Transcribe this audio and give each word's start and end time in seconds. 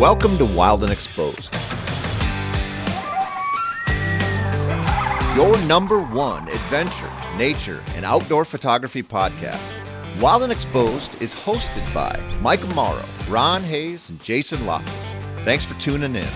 Welcome 0.00 0.38
to 0.38 0.46
Wild 0.46 0.82
and 0.82 0.90
Exposed. 0.90 1.52
Your 5.36 5.54
number 5.66 6.00
one 6.00 6.48
adventure, 6.48 7.12
nature, 7.36 7.82
and 7.88 8.06
outdoor 8.06 8.46
photography 8.46 9.02
podcast. 9.02 9.74
Wild 10.18 10.42
and 10.42 10.50
Exposed 10.50 11.20
is 11.20 11.34
hosted 11.34 11.84
by 11.92 12.18
Mike 12.40 12.60
Amaro, 12.60 13.04
Ron 13.30 13.62
Hayes, 13.62 14.08
and 14.08 14.18
Jason 14.22 14.64
Loftus. 14.64 15.12
Thanks 15.44 15.66
for 15.66 15.78
tuning 15.78 16.16
in. 16.16 16.28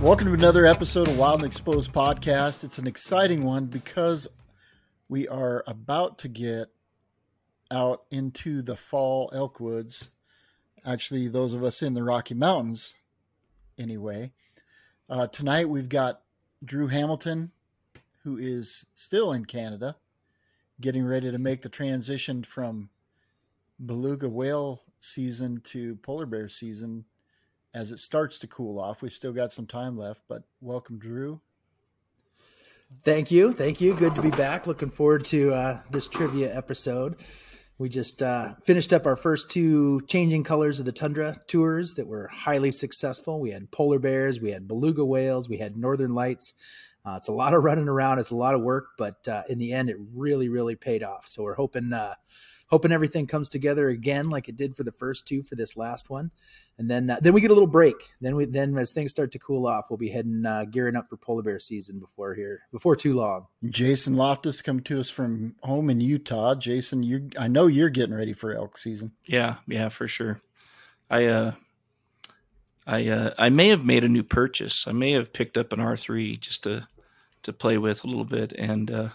Welcome 0.00 0.28
to 0.28 0.32
another 0.32 0.64
episode 0.64 1.08
of 1.08 1.18
Wild 1.18 1.40
and 1.40 1.46
Exposed 1.46 1.92
podcast. 1.92 2.62
It's 2.62 2.78
an 2.78 2.86
exciting 2.86 3.42
one 3.42 3.66
because 3.66 4.28
we 5.08 5.26
are 5.26 5.64
about 5.66 6.18
to 6.18 6.28
get 6.28 6.68
out 7.70 8.04
into 8.10 8.62
the 8.62 8.76
fall 8.76 9.30
elk 9.34 9.60
woods. 9.60 10.10
Actually, 10.84 11.28
those 11.28 11.52
of 11.52 11.62
us 11.62 11.82
in 11.82 11.94
the 11.94 12.02
Rocky 12.02 12.34
Mountains, 12.34 12.94
anyway. 13.78 14.32
Uh, 15.08 15.26
tonight 15.26 15.68
we've 15.68 15.88
got 15.88 16.22
Drew 16.64 16.86
Hamilton, 16.86 17.52
who 18.22 18.36
is 18.38 18.86
still 18.94 19.32
in 19.32 19.44
Canada, 19.44 19.96
getting 20.80 21.04
ready 21.04 21.30
to 21.30 21.38
make 21.38 21.62
the 21.62 21.68
transition 21.68 22.42
from 22.42 22.90
beluga 23.84 24.28
whale 24.28 24.82
season 25.00 25.60
to 25.64 25.96
polar 25.96 26.26
bear 26.26 26.48
season 26.48 27.04
as 27.74 27.92
it 27.92 27.98
starts 27.98 28.38
to 28.40 28.46
cool 28.46 28.78
off. 28.78 29.02
We've 29.02 29.12
still 29.12 29.32
got 29.32 29.52
some 29.52 29.66
time 29.66 29.96
left, 29.96 30.22
but 30.28 30.42
welcome, 30.60 30.98
Drew. 30.98 31.40
Thank 33.04 33.30
you. 33.30 33.52
Thank 33.52 33.80
you. 33.80 33.94
Good 33.94 34.16
to 34.16 34.22
be 34.22 34.30
back. 34.30 34.66
Looking 34.66 34.90
forward 34.90 35.24
to 35.26 35.54
uh, 35.54 35.80
this 35.90 36.08
trivia 36.08 36.54
episode. 36.54 37.16
We 37.80 37.88
just 37.88 38.22
uh, 38.22 38.56
finished 38.62 38.92
up 38.92 39.06
our 39.06 39.16
first 39.16 39.50
two 39.50 40.02
changing 40.02 40.44
colors 40.44 40.80
of 40.80 40.84
the 40.84 40.92
tundra 40.92 41.40
tours 41.46 41.94
that 41.94 42.06
were 42.06 42.28
highly 42.28 42.72
successful. 42.72 43.40
We 43.40 43.52
had 43.52 43.70
polar 43.70 43.98
bears, 43.98 44.38
we 44.38 44.50
had 44.50 44.68
beluga 44.68 45.02
whales, 45.02 45.48
we 45.48 45.56
had 45.56 45.78
northern 45.78 46.12
lights. 46.12 46.52
Uh, 47.06 47.14
it's 47.16 47.28
a 47.28 47.32
lot 47.32 47.54
of 47.54 47.64
running 47.64 47.88
around, 47.88 48.18
it's 48.18 48.32
a 48.32 48.36
lot 48.36 48.54
of 48.54 48.60
work, 48.60 48.88
but 48.98 49.26
uh, 49.26 49.44
in 49.48 49.58
the 49.58 49.72
end, 49.72 49.88
it 49.88 49.96
really, 50.14 50.50
really 50.50 50.76
paid 50.76 51.02
off. 51.02 51.26
So 51.26 51.42
we're 51.42 51.54
hoping 51.54 51.94
uh, 51.94 52.16
hoping 52.70 52.92
everything 52.92 53.26
comes 53.26 53.48
together 53.48 53.88
again 53.88 54.30
like 54.30 54.48
it 54.48 54.56
did 54.56 54.76
for 54.76 54.84
the 54.84 54.92
first 54.92 55.26
two 55.26 55.42
for 55.42 55.56
this 55.56 55.76
last 55.76 56.08
one. 56.08 56.30
And 56.78 56.90
then 56.90 57.10
uh, 57.10 57.18
then 57.20 57.32
we 57.32 57.40
get 57.40 57.50
a 57.50 57.54
little 57.54 57.66
break. 57.68 57.96
Then 58.20 58.36
we 58.36 58.44
then 58.46 58.76
as 58.78 58.92
things 58.92 59.10
start 59.10 59.32
to 59.32 59.38
cool 59.38 59.66
off 59.66 59.90
we'll 59.90 59.98
be 59.98 60.08
heading 60.08 60.46
uh, 60.46 60.64
gearing 60.64 60.96
up 60.96 61.08
for 61.08 61.16
polar 61.16 61.42
bear 61.42 61.58
season 61.58 61.98
before 61.98 62.34
here 62.34 62.62
before 62.72 62.96
too 62.96 63.14
long. 63.14 63.46
Jason 63.68 64.16
loftus 64.16 64.62
come 64.62 64.80
to 64.80 65.00
us 65.00 65.10
from 65.10 65.54
home 65.62 65.90
in 65.90 66.00
utah. 66.00 66.54
Jason 66.54 67.02
you 67.02 67.28
i 67.38 67.48
know 67.48 67.66
you're 67.66 67.90
getting 67.90 68.14
ready 68.14 68.32
for 68.32 68.54
elk 68.54 68.78
season. 68.78 69.12
Yeah 69.26 69.56
yeah 69.66 69.88
for 69.88 70.08
sure. 70.08 70.40
I 71.10 71.26
uh 71.26 71.52
i 72.86 73.06
uh 73.08 73.34
i 73.36 73.48
may 73.50 73.68
have 73.68 73.84
made 73.84 74.04
a 74.04 74.08
new 74.08 74.22
purchase. 74.22 74.86
I 74.86 74.92
may 74.92 75.12
have 75.12 75.32
picked 75.32 75.58
up 75.58 75.72
an 75.72 75.80
r3 75.80 76.38
just 76.40 76.62
to 76.62 76.86
to 77.42 77.52
play 77.52 77.78
with 77.78 78.04
a 78.04 78.06
little 78.06 78.24
bit. 78.24 78.52
And 78.52 78.90
uh 78.90 79.08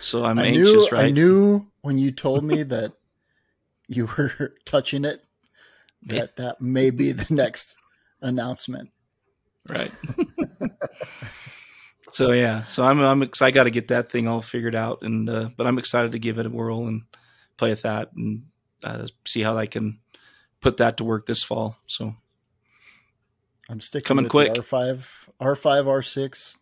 so 0.00 0.24
I'm 0.24 0.38
I 0.38 0.46
anxious, 0.46 0.72
knew, 0.72 0.88
right? 0.90 1.06
I 1.06 1.10
knew 1.10 1.66
when 1.82 1.98
you 1.98 2.10
told 2.10 2.44
me 2.44 2.62
that 2.64 2.92
you 3.88 4.06
were 4.06 4.54
touching 4.64 5.04
it 5.04 5.22
that 6.02 6.36
that 6.36 6.60
may 6.60 6.90
be 6.90 7.12
the 7.12 7.32
next 7.34 7.76
announcement. 8.20 8.90
Right. 9.68 9.90
so 12.12 12.32
yeah, 12.32 12.62
so 12.62 12.84
I'm 12.84 13.00
I'm 13.00 13.30
I 13.40 13.50
got 13.50 13.64
to 13.64 13.70
get 13.70 13.88
that 13.88 14.10
thing 14.10 14.28
all 14.28 14.40
figured 14.40 14.74
out, 14.74 15.02
and 15.02 15.28
uh, 15.28 15.48
but 15.56 15.66
I'm 15.66 15.78
excited 15.78 16.12
to 16.12 16.18
give 16.18 16.38
it 16.38 16.46
a 16.46 16.50
whirl 16.50 16.86
and 16.86 17.02
play 17.56 17.70
with 17.70 17.82
that 17.82 18.12
and 18.12 18.44
uh, 18.84 19.06
see 19.24 19.42
how 19.42 19.56
I 19.58 19.66
can 19.66 19.98
put 20.60 20.76
that 20.76 20.98
to 20.98 21.04
work 21.04 21.26
this 21.26 21.42
fall. 21.42 21.76
So 21.88 22.14
I'm 23.68 23.80
sticking 23.80 24.06
coming 24.06 24.28
quick. 24.28 24.52
R5, 24.54 25.04
R5, 25.40 25.84
R6, 25.84 26.56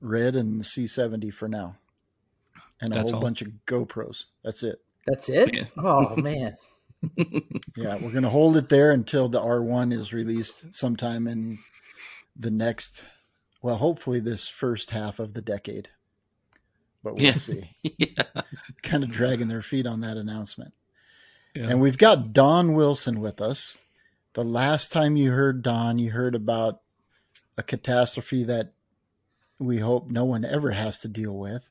red, 0.00 0.34
and 0.34 0.60
the 0.60 0.64
C70 0.64 1.32
for 1.32 1.46
now 1.46 1.76
and 2.80 2.92
a 2.92 2.96
That's 2.96 3.10
whole 3.10 3.18
all. 3.18 3.22
bunch 3.22 3.42
of 3.42 3.48
GoPros. 3.66 4.26
That's 4.44 4.62
it. 4.62 4.80
That's 5.06 5.28
it. 5.28 5.54
Yeah. 5.54 5.64
Oh 5.78 6.16
man. 6.20 6.56
yeah, 7.76 7.96
we're 7.96 8.10
gonna 8.10 8.30
hold 8.30 8.56
it 8.56 8.68
there 8.68 8.90
until 8.90 9.28
the 9.28 9.40
R1 9.40 9.92
is 9.92 10.12
released 10.12 10.74
sometime 10.74 11.26
in 11.26 11.58
the 12.34 12.50
next. 12.50 13.04
Well, 13.62 13.76
hopefully 13.76 14.20
this 14.20 14.48
first 14.48 14.90
half 14.90 15.18
of 15.18 15.34
the 15.34 15.42
decade, 15.42 15.88
but 17.02 17.14
we'll 17.14 17.24
yeah. 17.24 17.34
see. 17.34 17.70
yeah. 17.82 18.42
Kind 18.82 19.02
of 19.02 19.10
dragging 19.10 19.48
their 19.48 19.62
feet 19.62 19.86
on 19.86 20.00
that 20.00 20.16
announcement. 20.16 20.72
Yeah. 21.54 21.68
And 21.70 21.80
we've 21.80 21.98
got 21.98 22.32
Dawn 22.32 22.74
Wilson 22.74 23.20
with 23.20 23.40
us. 23.40 23.78
The 24.34 24.44
last 24.44 24.92
time 24.92 25.16
you 25.16 25.32
heard 25.32 25.62
Dawn, 25.62 25.98
you 25.98 26.10
heard 26.10 26.34
about 26.34 26.82
a 27.56 27.62
catastrophe 27.62 28.44
that 28.44 28.72
we 29.58 29.78
hope 29.78 30.10
no 30.10 30.24
one 30.24 30.44
ever 30.44 30.72
has 30.72 30.98
to 30.98 31.08
deal 31.08 31.32
with 31.32 31.70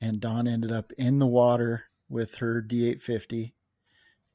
and 0.00 0.20
Dawn 0.20 0.46
ended 0.48 0.72
up 0.72 0.92
in 0.92 1.18
the 1.18 1.26
water 1.26 1.84
with 2.08 2.36
her 2.36 2.62
D850. 2.62 3.52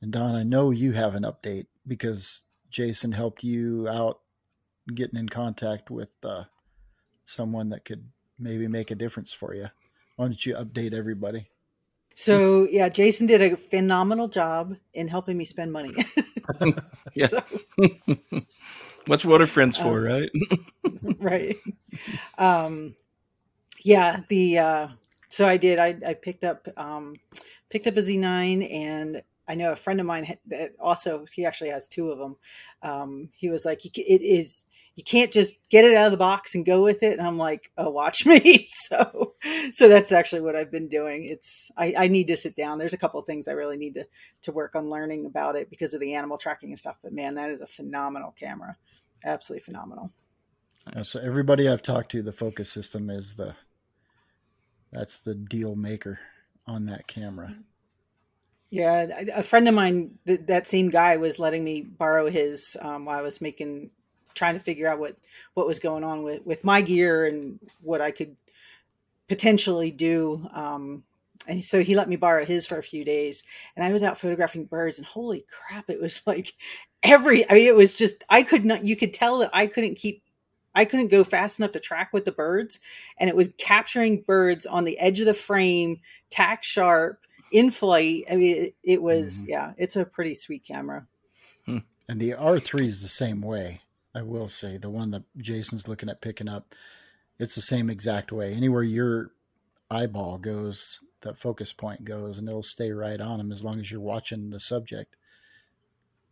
And 0.01 0.11
Dawn, 0.11 0.35
I 0.35 0.43
know 0.43 0.71
you 0.71 0.91
have 0.93 1.15
an 1.15 1.23
update 1.23 1.67
because 1.87 2.43
Jason 2.69 3.11
helped 3.11 3.43
you 3.43 3.87
out 3.87 4.19
getting 4.93 5.19
in 5.19 5.29
contact 5.29 5.89
with 5.89 6.09
uh, 6.23 6.43
someone 7.25 7.69
that 7.69 7.85
could 7.85 8.09
maybe 8.37 8.67
make 8.67 8.91
a 8.91 8.95
difference 8.95 9.33
for 9.33 9.53
you. 9.55 9.67
Why 10.15 10.25
don't 10.25 10.45
you 10.45 10.55
update 10.55 10.93
everybody? 10.93 11.49
So 12.15 12.67
yeah, 12.69 12.87
Jason 12.87 13.27
did 13.27 13.41
a 13.41 13.57
phenomenal 13.57 14.29
job 14.29 14.77
in 14.93 15.07
helping 15.07 15.37
me 15.37 15.45
spend 15.45 15.71
money. 15.71 15.93
yeah. 17.13 17.27
So, 17.27 17.43
What's 19.07 19.23
water 19.23 19.45
friends 19.45 19.77
for, 19.77 19.99
um, 19.99 20.13
right? 20.13 20.31
right. 21.19 21.57
Um, 22.39 22.95
yeah, 23.83 24.21
the 24.29 24.57
uh, 24.57 24.87
so 25.29 25.47
I 25.47 25.57
did. 25.57 25.79
I, 25.79 25.95
I 26.05 26.13
picked 26.13 26.43
up 26.43 26.67
um, 26.77 27.15
picked 27.69 27.87
up 27.87 27.97
a 27.97 28.01
Z9, 28.01 28.71
and 28.71 29.23
I 29.47 29.55
know 29.55 29.71
a 29.71 29.75
friend 29.75 29.99
of 29.99 30.05
mine 30.05 30.37
that 30.47 30.73
also 30.79 31.25
he 31.33 31.45
actually 31.45 31.69
has 31.69 31.87
two 31.87 32.09
of 32.09 32.17
them. 32.17 32.35
Um, 32.81 33.29
he 33.33 33.49
was 33.49 33.65
like, 33.65 33.85
"It 33.85 34.21
is." 34.21 34.63
You 34.97 35.03
can't 35.03 35.29
just 35.29 35.57
get 35.69 35.83
it 35.83 35.93
out 35.93 36.05
of 36.05 36.11
the 36.13 36.17
box 36.17 36.55
and 36.55 36.65
go 36.65 36.81
with 36.81 37.03
it. 37.03 37.19
And 37.19 37.27
I'm 37.27 37.37
like, 37.37 37.69
oh, 37.77 37.89
watch 37.89 38.25
me. 38.25 38.69
so, 38.69 39.33
so 39.73 39.89
that's 39.89 40.13
actually 40.13 40.39
what 40.39 40.55
I've 40.55 40.71
been 40.71 40.87
doing. 40.87 41.25
It's, 41.25 41.69
I, 41.75 41.93
I 41.97 42.07
need 42.07 42.27
to 42.27 42.37
sit 42.37 42.55
down. 42.55 42.77
There's 42.77 42.93
a 42.93 42.97
couple 42.97 43.21
things 43.21 43.49
I 43.49 43.51
really 43.51 43.75
need 43.75 43.95
to, 43.95 44.07
to 44.43 44.53
work 44.53 44.73
on 44.73 44.89
learning 44.89 45.25
about 45.25 45.57
it 45.57 45.69
because 45.69 45.93
of 45.93 45.99
the 45.99 46.13
animal 46.13 46.37
tracking 46.37 46.69
and 46.69 46.79
stuff. 46.79 46.95
But 47.03 47.11
man, 47.11 47.35
that 47.35 47.49
is 47.49 47.59
a 47.59 47.67
phenomenal 47.67 48.33
camera. 48.39 48.77
Absolutely 49.25 49.65
phenomenal. 49.65 50.13
So 51.03 51.19
everybody 51.19 51.67
I've 51.67 51.81
talked 51.81 52.11
to, 52.11 52.21
the 52.21 52.31
focus 52.31 52.71
system 52.71 53.09
is 53.09 53.35
the 53.35 53.55
that's 54.95 55.19
the 55.19 55.35
deal 55.35 55.75
maker 55.75 56.19
on 56.65 56.85
that 56.85 57.07
camera. 57.07 57.55
Yeah, 58.69 59.07
a 59.33 59.43
friend 59.43 59.67
of 59.67 59.75
mine, 59.75 60.17
that 60.25 60.67
same 60.67 60.89
guy, 60.89 61.17
was 61.17 61.39
letting 61.39 61.63
me 61.63 61.81
borrow 61.81 62.29
his 62.29 62.75
um, 62.81 63.05
while 63.05 63.19
I 63.19 63.21
was 63.21 63.39
making, 63.39 63.91
trying 64.33 64.55
to 64.55 64.59
figure 64.59 64.87
out 64.87 64.99
what 64.99 65.15
what 65.53 65.67
was 65.67 65.79
going 65.79 66.03
on 66.03 66.23
with 66.23 66.45
with 66.45 66.63
my 66.63 66.81
gear 66.81 67.25
and 67.25 67.59
what 67.81 68.01
I 68.01 68.11
could 68.11 68.35
potentially 69.27 69.91
do. 69.91 70.47
Um, 70.53 71.03
and 71.47 71.63
so 71.63 71.83
he 71.83 71.95
let 71.95 72.09
me 72.09 72.15
borrow 72.15 72.43
his 72.43 72.65
for 72.65 72.77
a 72.77 72.83
few 72.83 73.05
days, 73.05 73.43
and 73.75 73.85
I 73.85 73.93
was 73.93 74.03
out 74.03 74.17
photographing 74.17 74.65
birds, 74.65 74.97
and 74.97 75.05
holy 75.05 75.45
crap, 75.49 75.89
it 75.89 76.01
was 76.01 76.21
like 76.25 76.53
every. 77.03 77.49
I 77.49 77.53
mean, 77.53 77.67
it 77.67 77.75
was 77.75 77.93
just 77.93 78.23
I 78.29 78.43
could 78.43 78.65
not. 78.65 78.83
You 78.83 78.95
could 78.95 79.13
tell 79.13 79.39
that 79.39 79.51
I 79.53 79.67
couldn't 79.67 79.95
keep 79.95 80.23
I 80.75 80.85
couldn't 80.85 81.07
go 81.07 81.23
fast 81.23 81.57
enough 81.57 81.71
to 81.71 81.79
track 81.79 82.11
with 82.13 82.25
the 82.25 82.31
birds, 82.31 82.79
and 83.17 83.29
it 83.29 83.35
was 83.35 83.49
capturing 83.57 84.21
birds 84.21 84.65
on 84.65 84.83
the 84.83 84.99
edge 84.99 85.19
of 85.21 85.25
the 85.25 85.33
frame, 85.33 86.01
tack 86.29 86.63
sharp, 86.63 87.21
in 87.51 87.71
flight. 87.71 88.25
I 88.29 88.35
mean, 88.35 88.55
it, 88.57 88.75
it 88.83 89.01
was 89.01 89.39
mm-hmm. 89.39 89.49
yeah, 89.49 89.73
it's 89.77 89.95
a 89.95 90.05
pretty 90.05 90.35
sweet 90.35 90.65
camera. 90.65 91.07
Hmm. 91.65 91.79
And 92.09 92.19
the 92.19 92.33
R 92.33 92.59
three 92.59 92.87
is 92.87 93.01
the 93.01 93.09
same 93.09 93.41
way. 93.41 93.81
I 94.13 94.21
will 94.21 94.49
say 94.49 94.77
the 94.77 94.89
one 94.89 95.11
that 95.11 95.23
Jason's 95.37 95.87
looking 95.87 96.09
at 96.09 96.21
picking 96.21 96.47
up, 96.47 96.75
it's 97.39 97.55
the 97.55 97.61
same 97.61 97.89
exact 97.89 98.31
way. 98.31 98.53
Anywhere 98.53 98.83
your 98.83 99.31
eyeball 99.91 100.37
goes, 100.37 101.01
that 101.21 101.37
focus 101.37 101.73
point 101.73 102.05
goes, 102.05 102.37
and 102.37 102.47
it'll 102.47 102.63
stay 102.63 102.91
right 102.91 103.19
on 103.19 103.37
them 103.39 103.51
as 103.51 103.63
long 103.63 103.79
as 103.79 103.91
you're 103.91 103.99
watching 104.01 104.49
the 104.49 104.59
subject. 104.59 105.15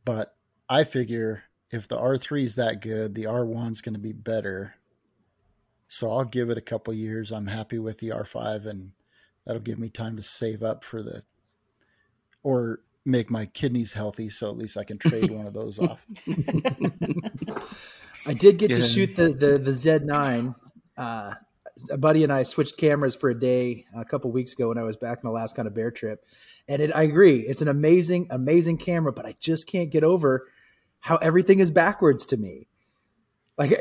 But 0.05 0.35
I 0.69 0.83
figure 0.83 1.43
if 1.73 1.87
the 1.87 1.97
R3 1.97 2.43
is 2.43 2.55
that 2.55 2.81
good, 2.81 3.15
the 3.15 3.23
R1 3.23 3.71
is 3.71 3.81
going 3.81 3.95
to 3.95 3.99
be 3.99 4.13
better. 4.13 4.75
So 5.87 6.11
I'll 6.11 6.23
give 6.23 6.51
it 6.51 6.57
a 6.57 6.61
couple 6.61 6.93
years. 6.93 7.31
I'm 7.31 7.47
happy 7.47 7.79
with 7.79 7.97
the 7.97 8.09
R5 8.09 8.67
and 8.67 8.91
that'll 9.43 9.61
give 9.61 9.79
me 9.79 9.89
time 9.89 10.15
to 10.17 10.23
save 10.23 10.61
up 10.61 10.83
for 10.83 11.01
the 11.01 11.23
or 12.43 12.81
make 13.05 13.31
my 13.31 13.47
kidneys 13.47 13.93
healthy 13.93 14.29
so 14.29 14.49
at 14.49 14.57
least 14.57 14.77
I 14.77 14.83
can 14.83 14.99
trade 14.99 15.31
one 15.31 15.47
of 15.47 15.53
those 15.53 15.79
off. 15.79 16.05
I 18.25 18.33
did 18.33 18.57
get 18.59 18.69
yeah. 18.69 18.77
to 18.77 18.83
shoot 18.83 19.15
the 19.15 19.29
the, 19.29 19.57
the 19.57 19.71
Z9 19.71 20.55
uh, 20.95 21.33
a 21.89 21.97
buddy 21.97 22.23
and 22.23 22.31
I 22.31 22.43
switched 22.43 22.77
cameras 22.77 23.15
for 23.15 23.31
a 23.31 23.39
day 23.39 23.87
a 23.95 24.05
couple 24.05 24.31
weeks 24.31 24.53
ago 24.53 24.69
when 24.69 24.77
I 24.77 24.83
was 24.83 24.95
back 24.95 25.21
in 25.23 25.27
Alaska 25.27 25.61
on 25.61 25.67
a 25.67 25.71
bear 25.71 25.89
trip, 25.89 26.23
and 26.67 26.83
it, 26.83 26.95
I 26.95 27.01
agree, 27.01 27.39
it's 27.39 27.63
an 27.63 27.67
amazing, 27.67 28.27
amazing 28.29 28.77
camera, 28.77 29.11
but 29.11 29.25
I 29.25 29.35
just 29.39 29.67
can't 29.67 29.89
get 29.89 30.03
over 30.03 30.47
how 31.03 31.17
everything 31.17 31.59
is 31.59 31.69
backwards 31.69 32.25
to 32.27 32.37
me. 32.37 32.67
Like 33.57 33.73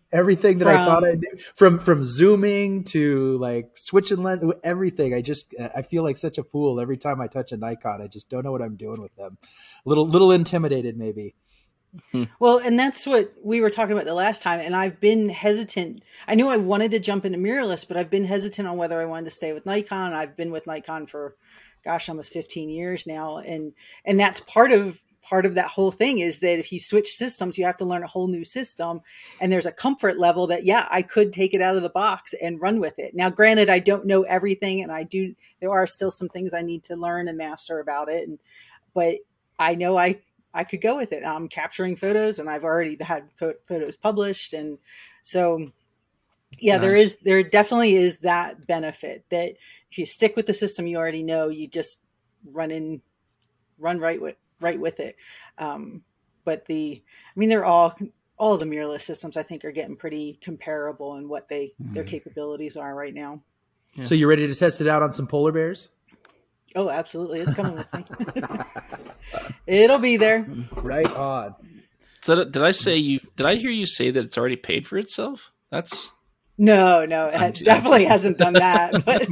everything 0.12 0.58
that 0.58 0.66
from, 0.66 0.76
I 0.76 0.84
thought 0.84 1.04
I 1.04 1.12
knew, 1.14 1.28
from 1.56 1.78
from 1.78 2.04
zooming 2.04 2.84
to 2.84 3.38
like 3.38 3.70
switching 3.74 4.22
lens, 4.22 4.44
everything. 4.62 5.14
I 5.14 5.22
just 5.22 5.52
I 5.58 5.82
feel 5.82 6.04
like 6.04 6.16
such 6.16 6.38
a 6.38 6.44
fool 6.44 6.78
every 6.78 6.98
time 6.98 7.20
I 7.20 7.26
touch 7.26 7.50
a 7.50 7.56
Nikon. 7.56 8.02
I 8.02 8.06
just 8.06 8.28
don't 8.28 8.44
know 8.44 8.52
what 8.52 8.62
I'm 8.62 8.76
doing 8.76 9.00
with 9.00 9.16
them. 9.16 9.38
A 9.42 9.88
little 9.88 10.06
little 10.06 10.30
intimidated 10.30 10.96
maybe. 10.96 11.34
Well, 12.38 12.58
and 12.58 12.78
that's 12.78 13.06
what 13.06 13.32
we 13.42 13.62
were 13.62 13.70
talking 13.70 13.92
about 13.92 14.04
the 14.04 14.12
last 14.12 14.42
time. 14.42 14.60
And 14.60 14.76
I've 14.76 15.00
been 15.00 15.30
hesitant. 15.30 16.04
I 16.28 16.34
knew 16.34 16.46
I 16.46 16.58
wanted 16.58 16.90
to 16.90 16.98
jump 16.98 17.24
into 17.24 17.38
mirrorless, 17.38 17.88
but 17.88 17.96
I've 17.96 18.10
been 18.10 18.26
hesitant 18.26 18.68
on 18.68 18.76
whether 18.76 19.00
I 19.00 19.06
wanted 19.06 19.26
to 19.26 19.30
stay 19.30 19.54
with 19.54 19.64
Nikon. 19.64 20.12
I've 20.12 20.36
been 20.36 20.50
with 20.50 20.66
Nikon 20.66 21.06
for, 21.06 21.36
gosh, 21.84 22.10
almost 22.10 22.34
15 22.34 22.68
years 22.68 23.06
now, 23.06 23.38
and 23.38 23.72
and 24.04 24.20
that's 24.20 24.40
part 24.40 24.72
of 24.72 25.00
part 25.28 25.44
of 25.44 25.54
that 25.54 25.66
whole 25.68 25.90
thing 25.90 26.20
is 26.20 26.38
that 26.38 26.58
if 26.58 26.72
you 26.72 26.78
switch 26.78 27.14
systems, 27.14 27.58
you 27.58 27.64
have 27.64 27.76
to 27.78 27.84
learn 27.84 28.04
a 28.04 28.06
whole 28.06 28.28
new 28.28 28.44
system. 28.44 29.00
And 29.40 29.50
there's 29.50 29.66
a 29.66 29.72
comfort 29.72 30.18
level 30.18 30.46
that, 30.46 30.64
yeah, 30.64 30.86
I 30.90 31.02
could 31.02 31.32
take 31.32 31.52
it 31.52 31.60
out 31.60 31.76
of 31.76 31.82
the 31.82 31.90
box 31.90 32.32
and 32.40 32.60
run 32.60 32.78
with 32.78 32.98
it. 32.98 33.14
Now, 33.14 33.28
granted, 33.28 33.68
I 33.68 33.80
don't 33.80 34.06
know 34.06 34.22
everything, 34.22 34.82
and 34.82 34.92
I 34.92 35.02
do. 35.02 35.34
There 35.60 35.72
are 35.72 35.86
still 35.86 36.10
some 36.10 36.28
things 36.28 36.54
I 36.54 36.62
need 36.62 36.84
to 36.84 36.96
learn 36.96 37.28
and 37.28 37.36
master 37.36 37.80
about 37.80 38.08
it, 38.08 38.28
and 38.28 38.38
but 38.94 39.16
I 39.58 39.74
know 39.74 39.98
I 39.98 40.20
I 40.54 40.64
could 40.64 40.80
go 40.80 40.96
with 40.96 41.12
it. 41.12 41.24
I'm 41.24 41.48
capturing 41.48 41.96
photos, 41.96 42.38
and 42.38 42.48
I've 42.48 42.64
already 42.64 42.96
had 43.00 43.28
photos 43.36 43.96
published, 43.96 44.52
and 44.52 44.78
so 45.22 45.70
yeah, 46.58 46.74
nice. 46.74 46.80
there 46.82 46.94
is 46.94 47.18
there 47.18 47.42
definitely 47.42 47.96
is 47.96 48.18
that 48.18 48.66
benefit 48.66 49.24
that 49.30 49.56
if 49.90 49.98
you 49.98 50.06
stick 50.06 50.36
with 50.36 50.46
the 50.46 50.54
system 50.54 50.86
you 50.86 50.96
already 50.96 51.22
know, 51.22 51.48
you 51.48 51.66
just 51.66 52.00
run 52.52 52.70
in, 52.70 53.02
run 53.78 53.98
right 53.98 54.20
with 54.20 54.36
right 54.60 54.78
with 54.78 55.00
it. 55.00 55.16
Um, 55.58 56.02
but 56.44 56.64
the, 56.66 57.02
I 57.04 57.38
mean, 57.38 57.48
they're 57.48 57.64
all 57.64 57.94
all 58.38 58.56
the 58.56 58.66
mirrorless 58.66 59.02
systems. 59.02 59.36
I 59.36 59.42
think 59.42 59.64
are 59.64 59.72
getting 59.72 59.96
pretty 59.96 60.38
comparable 60.42 61.16
in 61.16 61.28
what 61.28 61.48
they 61.48 61.72
mm. 61.80 61.92
their 61.92 62.02
mm-hmm. 62.02 62.10
capabilities 62.10 62.76
are 62.76 62.94
right 62.94 63.14
now. 63.14 63.42
Yeah. 63.94 64.04
So 64.04 64.14
you're 64.14 64.28
ready 64.28 64.46
to 64.46 64.54
test 64.54 64.80
it 64.80 64.86
out 64.86 65.02
on 65.02 65.12
some 65.12 65.26
polar 65.26 65.52
bears? 65.52 65.88
Oh, 66.74 66.90
absolutely. 66.90 67.40
It's 67.40 67.54
coming 67.54 67.74
with 67.76 67.92
me. 67.94 68.04
It'll 69.66 69.98
be 69.98 70.18
there. 70.18 70.46
Right 70.72 71.10
on. 71.12 71.54
So 72.20 72.44
did 72.44 72.62
I 72.62 72.72
say 72.72 72.96
you? 72.96 73.20
Did 73.36 73.46
I 73.46 73.54
hear 73.54 73.70
you 73.70 73.86
say 73.86 74.10
that 74.10 74.24
it's 74.24 74.36
already 74.36 74.56
paid 74.56 74.86
for 74.86 74.98
itself? 74.98 75.52
That's 75.70 76.10
no, 76.58 77.04
no, 77.04 77.28
it 77.28 77.56
definitely 77.64 78.04
hasn't 78.04 78.38
done 78.38 78.54
that. 78.54 79.04
But 79.06 79.28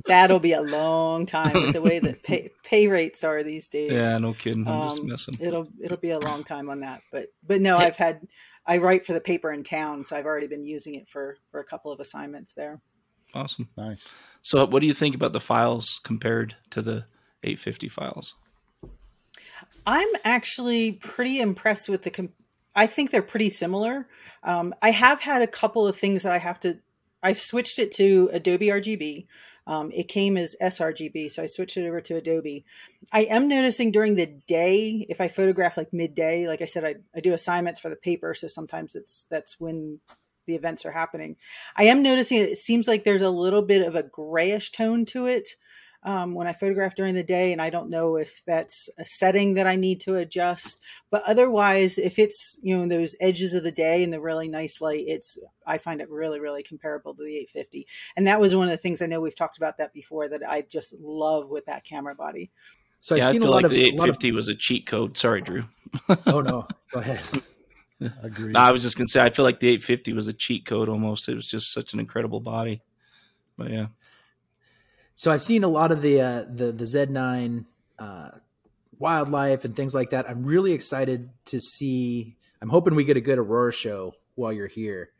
that'll 0.06 0.40
be 0.40 0.52
a 0.52 0.62
long 0.62 1.26
time 1.26 1.54
with 1.54 1.72
the 1.72 1.82
way 1.82 1.98
that 1.98 2.22
pay, 2.24 2.50
pay 2.64 2.88
rates 2.88 3.22
are 3.24 3.42
these 3.42 3.68
days. 3.68 3.92
Yeah, 3.92 4.18
no 4.18 4.32
kidding. 4.32 4.66
I'm 4.66 4.82
um, 4.82 4.88
just 4.88 5.02
messing. 5.04 5.34
It'll 5.40 5.68
it'll 5.82 5.98
be 5.98 6.10
a 6.10 6.18
long 6.18 6.44
time 6.44 6.68
on 6.68 6.80
that. 6.80 7.02
But 7.12 7.28
but 7.46 7.60
no. 7.60 7.76
I've 7.76 7.96
had 7.96 8.26
I 8.66 8.78
write 8.78 9.06
for 9.06 9.12
the 9.12 9.20
paper 9.20 9.52
in 9.52 9.62
town, 9.62 10.04
so 10.04 10.16
I've 10.16 10.26
already 10.26 10.46
been 10.46 10.64
using 10.64 10.94
it 10.94 11.08
for 11.08 11.36
for 11.50 11.60
a 11.60 11.64
couple 11.64 11.92
of 11.92 12.00
assignments 12.00 12.54
there. 12.54 12.80
Awesome, 13.34 13.68
nice. 13.76 14.14
So, 14.42 14.64
what 14.66 14.80
do 14.80 14.86
you 14.86 14.94
think 14.94 15.14
about 15.14 15.32
the 15.32 15.40
files 15.40 16.00
compared 16.02 16.56
to 16.70 16.82
the 16.82 17.04
850 17.44 17.88
files? 17.88 18.34
I'm 19.86 20.08
actually 20.24 20.92
pretty 20.92 21.40
impressed 21.40 21.88
with 21.88 22.02
the. 22.02 22.10
Com- 22.10 22.32
I 22.78 22.86
think 22.86 23.10
they're 23.10 23.22
pretty 23.22 23.50
similar. 23.50 24.06
Um, 24.44 24.72
I 24.80 24.92
have 24.92 25.20
had 25.20 25.42
a 25.42 25.48
couple 25.48 25.88
of 25.88 25.96
things 25.96 26.22
that 26.22 26.32
I 26.32 26.38
have 26.38 26.60
to. 26.60 26.78
I've 27.20 27.40
switched 27.40 27.80
it 27.80 27.90
to 27.96 28.30
Adobe 28.32 28.68
RGB. 28.68 29.26
Um, 29.66 29.90
it 29.92 30.04
came 30.04 30.36
as 30.36 30.54
sRGB, 30.62 31.32
so 31.32 31.42
I 31.42 31.46
switched 31.46 31.76
it 31.76 31.88
over 31.88 32.00
to 32.00 32.16
Adobe. 32.16 32.64
I 33.12 33.24
am 33.24 33.48
noticing 33.48 33.90
during 33.90 34.14
the 34.14 34.26
day, 34.26 35.04
if 35.10 35.20
I 35.20 35.26
photograph 35.26 35.76
like 35.76 35.92
midday, 35.92 36.46
like 36.46 36.62
I 36.62 36.66
said, 36.66 36.84
I, 36.84 36.94
I 37.14 37.18
do 37.20 37.32
assignments 37.32 37.80
for 37.80 37.88
the 37.88 37.96
paper, 37.96 38.32
so 38.32 38.46
sometimes 38.46 38.94
it's 38.94 39.26
that's 39.28 39.58
when 39.58 39.98
the 40.46 40.54
events 40.54 40.86
are 40.86 40.92
happening. 40.92 41.36
I 41.76 41.84
am 41.84 42.00
noticing 42.00 42.38
it 42.38 42.58
seems 42.58 42.86
like 42.86 43.02
there's 43.02 43.22
a 43.22 43.28
little 43.28 43.62
bit 43.62 43.86
of 43.86 43.96
a 43.96 44.04
grayish 44.04 44.70
tone 44.70 45.04
to 45.06 45.26
it 45.26 45.50
um, 46.08 46.32
when 46.32 46.46
I 46.46 46.54
photograph 46.54 46.94
during 46.94 47.14
the 47.14 47.22
day, 47.22 47.52
and 47.52 47.60
I 47.60 47.68
don't 47.68 47.90
know 47.90 48.16
if 48.16 48.42
that's 48.46 48.88
a 48.96 49.04
setting 49.04 49.52
that 49.54 49.66
I 49.66 49.76
need 49.76 50.00
to 50.00 50.14
adjust. 50.14 50.80
But 51.10 51.22
otherwise, 51.24 51.98
if 51.98 52.18
it's 52.18 52.58
you 52.62 52.74
know 52.74 52.88
those 52.88 53.14
edges 53.20 53.52
of 53.52 53.62
the 53.62 53.70
day 53.70 54.02
and 54.02 54.10
the 54.10 54.20
really 54.20 54.48
nice 54.48 54.80
light, 54.80 55.04
it's 55.06 55.36
I 55.66 55.76
find 55.76 56.00
it 56.00 56.08
really 56.08 56.40
really 56.40 56.62
comparable 56.62 57.14
to 57.14 57.22
the 57.22 57.36
850. 57.36 57.86
And 58.16 58.26
that 58.26 58.40
was 58.40 58.56
one 58.56 58.64
of 58.64 58.70
the 58.70 58.78
things 58.78 59.02
I 59.02 59.06
know 59.06 59.20
we've 59.20 59.36
talked 59.36 59.58
about 59.58 59.76
that 59.76 59.92
before 59.92 60.30
that 60.30 60.40
I 60.48 60.62
just 60.62 60.94
love 60.98 61.50
with 61.50 61.66
that 61.66 61.84
camera 61.84 62.14
body. 62.14 62.50
So 63.00 63.14
yeah, 63.14 63.26
I've 63.26 63.32
seen 63.32 63.42
I 63.42 63.44
feel 63.44 63.50
a 63.50 63.52
lot 63.52 63.56
like 63.56 63.64
of 63.66 63.70
the 63.72 63.84
850 63.84 64.28
of... 64.30 64.34
was 64.34 64.48
a 64.48 64.54
cheat 64.54 64.86
code. 64.86 65.18
Sorry, 65.18 65.42
Drew. 65.42 65.64
oh 66.26 66.40
no, 66.40 66.66
go 66.90 67.00
ahead. 67.00 67.20
Agreed. 68.22 68.54
No, 68.54 68.60
I 68.60 68.70
was 68.70 68.80
just 68.80 68.96
gonna 68.96 69.08
say 69.08 69.20
I 69.20 69.28
feel 69.28 69.44
like 69.44 69.60
the 69.60 69.68
850 69.68 70.14
was 70.14 70.26
a 70.26 70.32
cheat 70.32 70.64
code 70.64 70.88
almost. 70.88 71.28
It 71.28 71.34
was 71.34 71.46
just 71.46 71.70
such 71.70 71.92
an 71.92 72.00
incredible 72.00 72.40
body. 72.40 72.80
But 73.58 73.70
yeah. 73.72 73.88
So 75.18 75.32
I've 75.32 75.42
seen 75.42 75.64
a 75.64 75.68
lot 75.68 75.90
of 75.90 76.00
the 76.00 76.20
uh, 76.20 76.44
the 76.48 76.70
the 76.70 76.84
Z9 76.84 77.64
uh, 77.98 78.28
wildlife 79.00 79.64
and 79.64 79.74
things 79.74 79.92
like 79.92 80.10
that. 80.10 80.30
I'm 80.30 80.44
really 80.44 80.70
excited 80.70 81.30
to 81.46 81.58
see. 81.58 82.36
I'm 82.62 82.68
hoping 82.68 82.94
we 82.94 83.02
get 83.02 83.16
a 83.16 83.20
good 83.20 83.36
aurora 83.36 83.72
show 83.72 84.14
while 84.36 84.52
you're 84.52 84.68
here, 84.68 85.10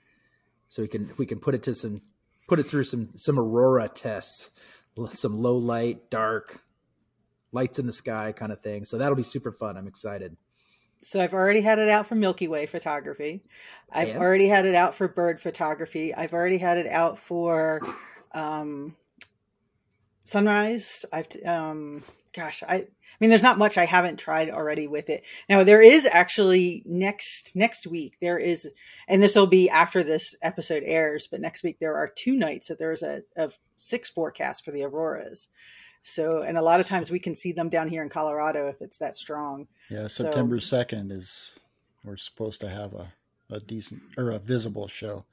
so 0.69 0.83
we 0.83 0.89
can 0.89 1.11
we 1.17 1.27
can 1.27 1.41
put 1.41 1.57
it 1.57 1.65
to 1.65 1.75
some 1.75 2.01
put 2.47 2.61
it 2.61 2.71
through 2.71 2.85
some 2.85 3.11
some 3.17 3.41
aurora 3.41 3.89
tests, 3.89 4.51
some 5.11 5.43
low 5.43 5.57
light, 5.57 6.11
dark 6.11 6.63
lights 7.51 7.81
in 7.81 7.87
the 7.87 7.93
sky 7.93 8.31
kind 8.31 8.53
of 8.53 8.61
thing. 8.61 8.85
So 8.85 8.99
that'll 8.99 9.17
be 9.17 9.25
super 9.25 9.51
fun. 9.51 9.77
I'm 9.77 9.89
excited. 9.89 10.37
So 11.03 11.21
I've 11.21 11.35
already 11.35 11.63
had 11.63 11.81
it 11.81 11.89
out 11.89 12.07
for 12.07 12.15
Milky 12.15 12.47
Way 12.47 12.67
photography. 12.67 13.43
I've 13.91 14.11
and? 14.11 14.19
already 14.19 14.47
had 14.47 14.65
it 14.65 14.77
out 14.77 14.95
for 14.95 15.09
bird 15.09 15.41
photography. 15.41 16.15
I've 16.15 16.35
already 16.35 16.59
had 16.59 16.79
it 16.79 16.87
out 16.87 17.19
for 17.19 17.81
um, 18.33 18.95
sunrise. 20.29 21.05
I've 21.13 21.29
um, 21.45 22.05
gosh, 22.33 22.63
I 22.69 22.75
I 23.21 23.25
mean, 23.25 23.31
there's 23.31 23.43
not 23.43 23.59
much 23.59 23.77
I 23.77 23.85
haven't 23.85 24.19
tried 24.19 24.49
already 24.49 24.87
with 24.87 25.11
it. 25.11 25.25
Now 25.49 25.65
there 25.65 25.83
is 25.83 26.07
actually 26.07 26.83
next 26.87 27.57
next 27.57 27.87
week 27.87 28.17
there 28.21 28.39
is, 28.39 28.69
and 29.09 29.21
this 29.21 29.35
will 29.35 29.49
be 29.49 29.69
after 29.69 30.05
this 30.05 30.37
episode 30.41 30.85
airs. 30.87 31.27
But 31.27 31.41
next 31.41 31.65
week 31.65 31.79
there 31.81 31.97
are 31.97 32.09
two 32.09 32.37
nights 32.37 32.69
that 32.69 32.79
there's 32.79 33.03
a, 33.03 33.23
a 33.37 33.51
six 33.79 34.09
forecast 34.09 34.65
for 34.65 34.71
the 34.71 34.85
auroras. 34.85 35.49
So, 36.03 36.43
and 36.43 36.57
a 36.57 36.63
lot 36.63 36.79
of 36.79 36.87
times 36.87 37.11
we 37.11 37.19
can 37.19 37.35
see 37.35 37.51
them 37.51 37.69
down 37.69 37.89
here 37.89 38.03
in 38.03 38.09
Colorado 38.09 38.69
if 38.69 38.81
it's 38.81 38.99
that 38.99 39.17
strong. 39.17 39.67
Yeah, 39.91 40.07
September 40.07 40.61
second 40.61 41.09
so, 41.11 41.17
is 41.17 41.59
we're 42.05 42.17
supposed 42.17 42.61
to 42.61 42.69
have 42.69 42.95
a 42.95 43.13
a 43.51 43.61
decent 43.61 44.03
or 44.17 44.31
a 44.31 44.39
visible 44.39 44.87
show, 44.87 45.25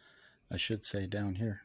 I 0.49 0.57
should 0.57 0.85
say, 0.85 1.05
down 1.05 1.35
here. 1.35 1.61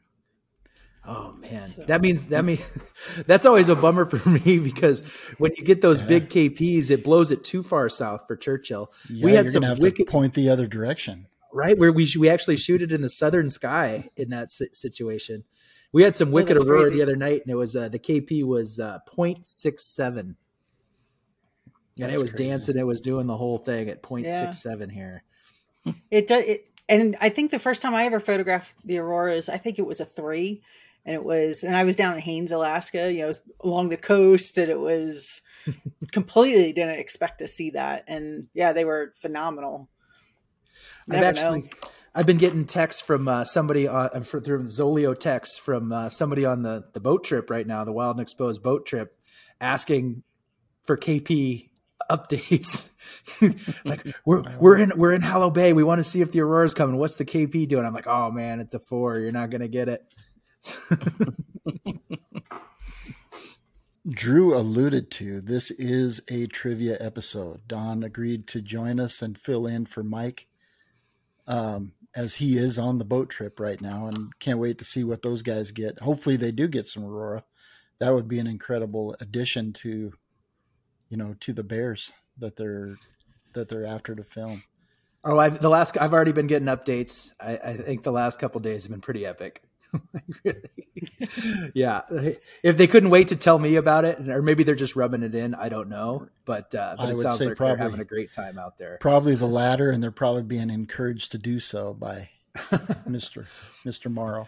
Oh 1.03 1.33
man, 1.41 1.67
so. 1.67 1.81
that 1.83 2.01
means 2.01 2.25
that 2.25 2.45
means 2.45 2.61
that's 3.25 3.45
always 3.45 3.69
a 3.69 3.75
bummer 3.75 4.05
for 4.05 4.29
me 4.29 4.59
because 4.63 5.03
when 5.39 5.51
you 5.57 5.63
get 5.63 5.81
those 5.81 5.99
yeah. 6.01 6.07
big 6.07 6.29
KPs, 6.29 6.91
it 6.91 7.03
blows 7.03 7.31
it 7.31 7.43
too 7.43 7.63
far 7.63 7.89
south 7.89 8.25
for 8.27 8.35
Churchill. 8.35 8.91
Yeah, 9.09 9.25
we 9.25 9.33
had 9.33 9.49
some 9.49 9.63
wicked 9.79 10.07
point 10.07 10.35
the 10.35 10.49
other 10.49 10.67
direction, 10.67 11.27
right? 11.51 11.77
Where 11.77 11.91
we 11.91 12.07
we 12.19 12.29
actually 12.29 12.57
shoot 12.57 12.83
it 12.83 12.91
in 12.91 13.01
the 13.01 13.09
southern 13.09 13.49
sky 13.49 14.09
in 14.15 14.29
that 14.29 14.51
situation. 14.51 15.43
We 15.91 16.03
had 16.03 16.15
some 16.15 16.29
oh, 16.29 16.33
wicked 16.33 16.57
aurora 16.57 16.81
crazy. 16.81 16.97
the 16.97 17.01
other 17.01 17.15
night, 17.15 17.41
and 17.41 17.51
it 17.51 17.55
was 17.55 17.75
uh, 17.75 17.89
the 17.89 17.99
KP 17.99 18.45
was 18.45 18.79
uh, 18.79 18.99
0.67. 19.11 20.19
and 20.19 20.35
that's 21.97 22.13
it 22.13 22.21
was 22.21 22.31
crazy. 22.31 22.47
dancing. 22.47 22.77
It 22.77 22.85
was 22.85 23.01
doing 23.01 23.27
the 23.27 23.35
whole 23.35 23.57
thing 23.57 23.89
at 23.89 24.01
0.67 24.01 24.79
yeah. 24.79 24.93
here. 24.93 25.23
It 26.09 26.27
does. 26.27 26.43
It, 26.43 26.67
and 26.87 27.15
I 27.19 27.29
think 27.29 27.51
the 27.51 27.59
first 27.59 27.81
time 27.81 27.95
I 27.95 28.05
ever 28.05 28.19
photographed 28.19 28.75
the 28.85 28.99
auroras, 28.99 29.49
I 29.49 29.57
think 29.57 29.79
it 29.79 29.85
was 29.85 29.99
a 29.99 30.05
three 30.05 30.61
and 31.05 31.15
it 31.15 31.23
was 31.23 31.63
and 31.63 31.75
i 31.75 31.83
was 31.83 31.95
down 31.95 32.13
in 32.13 32.19
haines 32.19 32.51
alaska 32.51 33.11
you 33.11 33.21
know 33.21 33.33
along 33.61 33.89
the 33.89 33.97
coast 33.97 34.57
and 34.57 34.69
it 34.69 34.79
was 34.79 35.41
completely 36.11 36.73
didn't 36.73 36.99
expect 36.99 37.39
to 37.39 37.47
see 37.47 37.71
that 37.71 38.03
and 38.07 38.47
yeah 38.53 38.73
they 38.73 38.85
were 38.85 39.13
phenomenal 39.17 39.89
Never 41.07 41.25
i've 41.25 41.37
actually 41.37 41.61
know. 41.61 41.69
i've 42.15 42.25
been 42.25 42.37
getting 42.37 42.65
texts 42.65 43.01
from 43.01 43.27
uh, 43.27 43.43
somebody 43.43 43.87
on 43.87 44.09
through 44.21 44.63
Zoleo 44.63 45.17
texts 45.17 45.57
from 45.57 45.91
uh, 45.91 46.09
somebody 46.09 46.45
on 46.45 46.63
the 46.63 46.85
the 46.93 46.99
boat 46.99 47.23
trip 47.23 47.49
right 47.49 47.65
now 47.65 47.83
the 47.83 47.93
wild 47.93 48.17
and 48.17 48.21
exposed 48.21 48.61
boat 48.63 48.85
trip 48.85 49.17
asking 49.59 50.23
for 50.83 50.97
kp 50.97 51.69
updates 52.09 52.91
like 53.85 54.05
we're 54.25 54.43
we're 54.59 54.77
in 54.77 54.93
we're 54.95 55.13
in 55.13 55.21
Hallo 55.21 55.49
Bay. 55.49 55.73
We 55.73 55.83
want 55.83 55.99
to 55.99 56.03
see 56.03 56.21
if 56.21 56.31
the 56.31 56.41
aurora's 56.41 56.73
coming. 56.73 56.97
What's 56.97 57.15
the 57.15 57.25
KP 57.25 57.67
doing? 57.67 57.85
I'm 57.85 57.93
like, 57.93 58.07
oh 58.07 58.31
man, 58.31 58.59
it's 58.59 58.73
a 58.73 58.79
four. 58.79 59.19
You're 59.19 59.31
not 59.31 59.49
gonna 59.49 59.67
get 59.67 59.89
it. 59.89 60.01
Drew 64.09 64.57
alluded 64.57 65.11
to 65.11 65.41
this 65.41 65.69
is 65.71 66.21
a 66.29 66.47
trivia 66.47 66.97
episode. 66.99 67.67
Dawn 67.67 68.03
agreed 68.03 68.47
to 68.47 68.61
join 68.61 68.99
us 68.99 69.21
and 69.21 69.37
fill 69.37 69.67
in 69.67 69.85
for 69.85 70.03
Mike. 70.03 70.47
Um, 71.47 71.93
as 72.15 72.35
he 72.35 72.57
is 72.57 72.77
on 72.77 72.97
the 72.97 73.05
boat 73.05 73.29
trip 73.29 73.59
right 73.59 73.79
now, 73.79 74.07
and 74.07 74.37
can't 74.39 74.59
wait 74.59 74.77
to 74.77 74.85
see 74.85 75.03
what 75.03 75.21
those 75.21 75.43
guys 75.43 75.71
get. 75.71 75.99
Hopefully, 75.99 76.35
they 76.35 76.51
do 76.51 76.67
get 76.67 76.87
some 76.87 77.05
aurora. 77.05 77.43
That 77.99 78.13
would 78.13 78.27
be 78.27 78.39
an 78.39 78.47
incredible 78.47 79.15
addition 79.19 79.73
to, 79.73 80.13
you 81.09 81.17
know, 81.17 81.35
to 81.39 81.53
the 81.53 81.63
Bears 81.63 82.11
that 82.37 82.55
they're 82.55 82.97
that 83.53 83.69
they're 83.69 83.85
after 83.85 84.15
to 84.15 84.23
film. 84.23 84.63
Oh, 85.23 85.39
I've 85.39 85.61
the 85.61 85.69
last 85.69 85.97
I've 85.99 86.13
already 86.13 86.31
been 86.31 86.47
getting 86.47 86.67
updates. 86.67 87.33
I, 87.39 87.57
I 87.57 87.77
think 87.77 88.03
the 88.03 88.11
last 88.11 88.39
couple 88.39 88.59
days 88.59 88.83
have 88.83 88.91
been 88.91 89.01
pretty 89.01 89.25
epic. 89.25 89.61
yeah, 91.73 92.01
if 92.63 92.77
they 92.77 92.87
couldn't 92.87 93.09
wait 93.09 93.29
to 93.29 93.35
tell 93.35 93.59
me 93.59 93.75
about 93.75 94.05
it, 94.05 94.29
or 94.29 94.41
maybe 94.41 94.63
they're 94.63 94.75
just 94.75 94.95
rubbing 94.95 95.23
it 95.23 95.35
in, 95.35 95.55
I 95.55 95.69
don't 95.69 95.89
know. 95.89 96.27
But, 96.45 96.73
uh, 96.73 96.95
but 96.97 97.09
it 97.09 97.17
sounds 97.17 97.43
like 97.43 97.57
probably, 97.57 97.75
they're 97.75 97.83
having 97.83 97.99
a 97.99 98.05
great 98.05 98.31
time 98.31 98.57
out 98.57 98.77
there. 98.77 98.97
Probably 99.01 99.35
the 99.35 99.47
latter, 99.47 99.91
and 99.91 100.01
they're 100.01 100.11
probably 100.11 100.43
being 100.43 100.69
encouraged 100.69 101.31
to 101.33 101.37
do 101.37 101.59
so 101.59 101.93
by 101.93 102.29
Mister 103.07 103.47
Mister 103.85 104.09
Morrow. 104.09 104.47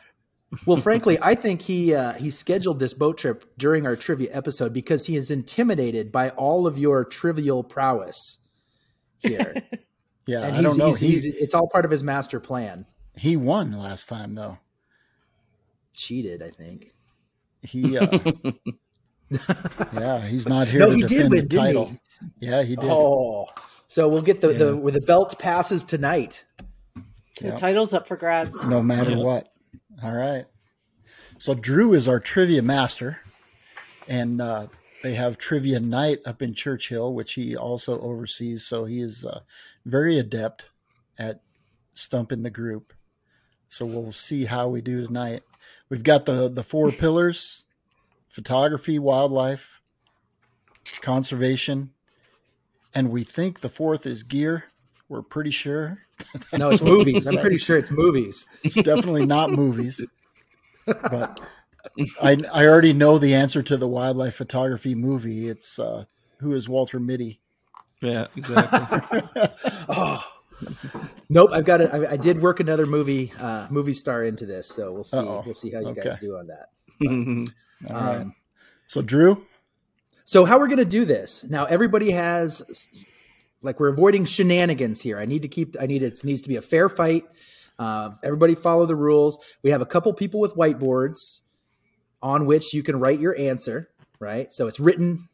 Well, 0.65 0.77
frankly, 0.77 1.17
I 1.21 1.35
think 1.35 1.63
he 1.63 1.93
uh, 1.93 2.13
he 2.13 2.29
scheduled 2.29 2.79
this 2.79 2.93
boat 2.93 3.17
trip 3.17 3.45
during 3.57 3.85
our 3.85 3.95
trivia 3.95 4.29
episode 4.31 4.71
because 4.71 5.07
he 5.07 5.15
is 5.15 5.31
intimidated 5.31 6.11
by 6.11 6.29
all 6.29 6.67
of 6.67 6.77
your 6.77 7.03
trivial 7.03 7.63
prowess 7.63 8.37
here. 9.19 9.55
yeah, 10.27 10.43
and 10.43 10.55
I 10.55 10.61
don't 10.61 10.77
know. 10.77 10.93
He's, 10.93 11.23
he's, 11.23 11.25
it's 11.25 11.53
all 11.53 11.67
part 11.67 11.85
of 11.85 11.91
his 11.91 12.03
master 12.03 12.39
plan. 12.39 12.85
He 13.15 13.35
won 13.35 13.71
last 13.73 14.07
time, 14.09 14.35
though 14.35 14.59
cheated. 15.93 16.43
I 16.43 16.49
think 16.49 16.93
he. 17.61 17.97
Uh, 17.97 18.19
yeah, 19.93 20.19
he's 20.19 20.47
not 20.47 20.67
here. 20.67 20.79
No, 20.87 20.91
he 20.91 21.01
did 21.03 21.31
win, 21.31 21.47
the 21.47 21.57
title. 21.57 21.85
He? 21.85 21.99
Yeah, 22.47 22.63
he 22.63 22.75
did. 22.75 22.89
Oh, 22.89 23.47
so 23.87 24.07
we'll 24.07 24.21
get 24.21 24.41
the 24.41 24.51
yeah. 24.51 24.57
the 24.57 24.77
where 24.77 24.91
the 24.91 25.01
belt 25.01 25.37
passes 25.39 25.83
tonight. 25.83 26.43
The 27.39 27.47
yep. 27.47 27.57
title's 27.57 27.93
up 27.93 28.07
for 28.07 28.15
grabs. 28.15 28.65
No 28.65 28.81
matter 28.81 29.11
yep. 29.11 29.19
what. 29.19 29.53
All 30.03 30.13
right. 30.13 30.45
So 31.37 31.53
Drew 31.53 31.93
is 31.93 32.07
our 32.07 32.19
trivia 32.19 32.61
master, 32.61 33.19
and 34.07 34.39
uh, 34.39 34.67
they 35.01 35.13
have 35.15 35.37
trivia 35.37 35.79
night 35.79 36.19
up 36.25 36.41
in 36.41 36.53
Churchill, 36.53 37.13
which 37.13 37.33
he 37.33 37.55
also 37.55 37.99
oversees. 37.99 38.65
So 38.65 38.85
he 38.85 39.01
is 39.01 39.25
uh, 39.25 39.41
very 39.85 40.17
adept 40.19 40.69
at 41.17 41.41
stumping 41.93 42.43
the 42.43 42.49
group. 42.49 42.93
So 43.69 43.85
we'll 43.85 44.11
see 44.11 44.45
how 44.45 44.69
we 44.69 44.81
do 44.81 45.05
tonight. 45.05 45.43
We've 45.93 46.01
got 46.01 46.25
the 46.25 46.49
the 46.49 46.63
four 46.63 46.89
pillars: 46.89 47.65
photography, 48.27 48.97
wildlife, 48.97 49.79
conservation, 51.03 51.91
and 52.95 53.11
we 53.11 53.21
think 53.21 53.59
the 53.59 53.69
fourth 53.69 54.07
is 54.07 54.23
gear. 54.23 54.63
We're 55.07 55.21
pretty 55.21 55.51
sure. 55.51 55.99
no, 56.57 56.69
it's 56.69 56.81
movies. 56.81 57.27
I'm 57.27 57.37
pretty 57.37 57.59
sure 57.59 57.77
it's 57.77 57.91
movies. 57.91 58.49
It's 58.63 58.73
definitely 58.73 59.27
not 59.27 59.51
movies. 59.51 60.01
But 60.87 61.39
I 62.19 62.37
I 62.51 62.65
already 62.65 62.93
know 62.93 63.19
the 63.19 63.35
answer 63.35 63.61
to 63.61 63.77
the 63.77 63.87
wildlife 63.87 64.33
photography 64.33 64.95
movie. 64.95 65.47
It's 65.47 65.77
uh, 65.77 66.05
who 66.39 66.53
is 66.53 66.67
Walter 66.67 66.99
Mitty? 66.99 67.39
Yeah, 68.01 68.29
exactly. 68.35 69.21
oh, 69.89 70.23
nope, 71.29 71.49
I've 71.53 71.65
got 71.65 71.81
it. 71.81 71.89
I, 71.93 72.11
I, 72.11 72.17
did 72.17 72.41
work 72.41 72.59
another 72.59 72.85
movie 72.85 73.31
uh, 73.39 73.67
movie 73.69 73.93
star 73.93 74.23
into 74.23 74.45
this, 74.45 74.67
so 74.67 74.91
we'll 74.91 75.03
see. 75.03 75.17
Uh-oh. 75.17 75.43
We'll 75.45 75.53
see 75.53 75.71
how 75.71 75.79
you 75.79 75.87
okay. 75.87 76.01
guys 76.01 76.17
do 76.17 76.37
on 76.37 76.47
that. 76.47 76.69
All 77.93 77.97
um. 77.97 78.35
So 78.87 79.01
Drew. 79.01 79.45
So 80.25 80.45
how 80.45 80.59
we're 80.59 80.67
gonna 80.67 80.85
do 80.85 81.05
this 81.05 81.43
now? 81.43 81.65
Everybody 81.65 82.11
has 82.11 82.87
like 83.61 83.79
we're 83.79 83.89
avoiding 83.89 84.25
shenanigans 84.25 85.01
here. 85.01 85.17
I 85.17 85.25
need 85.25 85.41
to 85.41 85.47
keep. 85.47 85.75
I 85.79 85.85
need 85.85 86.03
it 86.03 86.23
needs 86.23 86.41
to 86.43 86.49
be 86.49 86.55
a 86.55 86.61
fair 86.61 86.89
fight. 86.89 87.25
Uh, 87.79 88.11
everybody 88.23 88.55
follow 88.55 88.85
the 88.85 88.95
rules. 88.95 89.39
We 89.63 89.71
have 89.71 89.81
a 89.81 89.85
couple 89.85 90.13
people 90.13 90.39
with 90.39 90.55
whiteboards 90.55 91.39
on 92.21 92.45
which 92.45 92.73
you 92.73 92.83
can 92.83 92.99
write 92.99 93.19
your 93.19 93.37
answer. 93.37 93.89
Right, 94.19 94.53
so 94.53 94.67
it's 94.67 94.79
written 94.79 95.27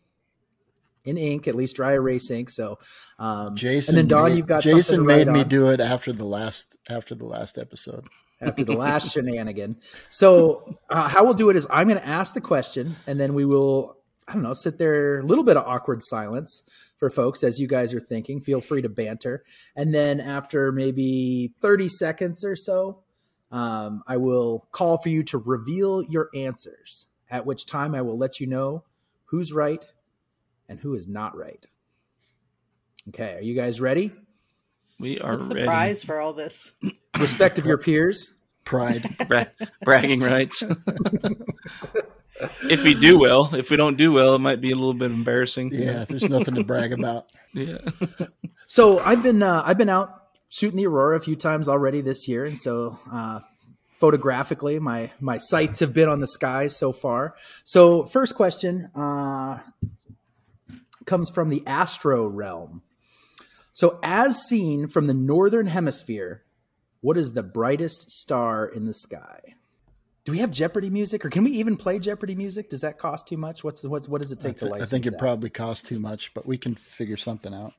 in 1.09 1.17
ink, 1.17 1.47
at 1.47 1.55
least 1.55 1.75
dry 1.75 1.93
erase 1.93 2.29
ink. 2.31 2.49
So, 2.49 2.79
um, 3.17 3.55
Jason, 3.55 3.97
and 3.97 4.09
then 4.09 4.17
Don, 4.17 4.37
you've 4.37 4.47
got 4.47 4.63
Jason 4.63 5.05
made 5.05 5.27
me 5.27 5.41
on. 5.41 5.47
do 5.47 5.69
it 5.69 5.79
after 5.79 6.13
the 6.13 6.25
last 6.25 6.75
after 6.89 7.15
the 7.15 7.25
last 7.25 7.57
episode. 7.57 8.07
After 8.41 8.63
the 8.63 8.75
last 8.75 9.11
shenanigan. 9.13 9.77
So, 10.09 10.77
uh, 10.89 11.09
how 11.09 11.25
we'll 11.25 11.33
do 11.33 11.49
it 11.49 11.57
is 11.57 11.67
I'm 11.69 11.87
going 11.87 11.99
to 11.99 12.07
ask 12.07 12.33
the 12.33 12.41
question, 12.41 12.95
and 13.05 13.19
then 13.19 13.33
we 13.33 13.43
will, 13.43 13.97
I 14.27 14.33
don't 14.33 14.43
know, 14.43 14.53
sit 14.53 14.77
there 14.77 15.19
a 15.19 15.23
little 15.23 15.43
bit 15.43 15.57
of 15.57 15.67
awkward 15.67 16.03
silence 16.03 16.63
for 16.95 17.09
folks 17.09 17.43
as 17.43 17.59
you 17.59 17.67
guys 17.67 17.93
are 17.93 17.99
thinking. 17.99 18.39
Feel 18.39 18.61
free 18.61 18.81
to 18.81 18.89
banter, 18.89 19.43
and 19.75 19.93
then 19.93 20.21
after 20.21 20.71
maybe 20.71 21.53
30 21.59 21.89
seconds 21.89 22.45
or 22.45 22.55
so, 22.55 22.99
um, 23.51 24.03
I 24.07 24.17
will 24.17 24.67
call 24.71 24.97
for 24.97 25.09
you 25.09 25.23
to 25.23 25.37
reveal 25.37 26.03
your 26.03 26.29
answers. 26.33 27.07
At 27.31 27.45
which 27.45 27.65
time 27.65 27.93
I 27.93 28.01
will 28.01 28.17
let 28.17 28.39
you 28.39 28.47
know 28.47 28.83
who's 29.25 29.53
right 29.53 29.83
and 30.69 30.79
who 30.79 30.93
is 30.93 31.07
not 31.07 31.35
right. 31.35 31.65
Okay, 33.09 33.33
are 33.33 33.41
you 33.41 33.55
guys 33.55 33.81
ready? 33.81 34.13
We 34.99 35.19
are 35.19 35.31
What's 35.31 35.47
the 35.47 35.55
ready. 35.55 35.67
prize 35.67 36.03
for 36.03 36.19
all 36.19 36.31
this? 36.33 36.71
Respect 37.19 37.57
of 37.57 37.65
your 37.65 37.77
peers. 37.77 38.31
Pride. 38.63 39.15
Bra- 39.27 39.45
bragging 39.83 40.19
rights. 40.21 40.61
if 42.69 42.83
we 42.83 42.93
do 42.93 43.17
well, 43.17 43.53
if 43.55 43.71
we 43.71 43.77
don't 43.77 43.97
do 43.97 44.11
well, 44.11 44.35
it 44.35 44.39
might 44.39 44.61
be 44.61 44.71
a 44.71 44.75
little 44.75 44.93
bit 44.93 45.11
embarrassing. 45.11 45.71
Yeah, 45.73 46.05
there's 46.05 46.29
nothing 46.29 46.55
to 46.55 46.63
brag 46.63 46.93
about. 46.93 47.27
Yeah. 47.53 47.79
so 48.67 48.99
I've 48.99 49.23
been 49.23 49.41
uh, 49.41 49.63
I've 49.65 49.77
been 49.77 49.89
out 49.89 50.27
shooting 50.49 50.77
the 50.77 50.87
aurora 50.87 51.17
a 51.17 51.19
few 51.19 51.35
times 51.35 51.67
already 51.67 52.01
this 52.01 52.27
year, 52.27 52.45
and 52.45 52.59
so 52.59 52.99
uh, 53.11 53.39
photographically, 53.97 54.79
my 54.79 55.11
my 55.19 55.37
sights 55.37 55.79
have 55.79 55.93
been 55.93 56.09
on 56.09 56.19
the 56.19 56.27
skies 56.27 56.75
so 56.75 56.91
far. 56.91 57.35
So 57.65 58.03
first 58.03 58.35
question: 58.35 58.91
uh, 58.95 59.59
comes 61.09 61.29
from 61.29 61.49
the 61.49 61.63
astro 61.67 62.25
realm. 62.27 62.83
So, 63.73 63.99
as 64.03 64.41
seen 64.43 64.87
from 64.87 65.07
the 65.07 65.13
northern 65.13 65.67
hemisphere, 65.67 66.43
what 67.01 67.17
is 67.17 67.33
the 67.33 67.43
brightest 67.43 68.11
star 68.11 68.65
in 68.65 68.85
the 68.85 68.93
sky? 68.93 69.55
Do 70.25 70.31
we 70.31 70.39
have 70.39 70.51
Jeopardy 70.51 70.89
music, 70.89 71.25
or 71.25 71.29
can 71.29 71.43
we 71.43 71.51
even 71.51 71.75
play 71.77 71.97
Jeopardy 71.97 72.35
music? 72.35 72.69
Does 72.69 72.81
that 72.81 72.99
cost 72.99 73.27
too 73.27 73.37
much? 73.37 73.63
What's 73.63 73.81
the, 73.81 73.89
what, 73.89 74.07
what 74.07 74.21
does 74.21 74.31
it 74.31 74.39
take 74.39 74.57
th- 74.57 74.59
to 74.59 74.65
license? 74.65 74.89
I 74.89 74.91
think 74.91 75.07
it 75.07 75.11
that? 75.11 75.19
probably 75.19 75.49
costs 75.49 75.87
too 75.87 75.99
much, 75.99 76.33
but 76.33 76.45
we 76.45 76.57
can 76.57 76.75
figure 76.75 77.17
something 77.17 77.53
out. 77.53 77.73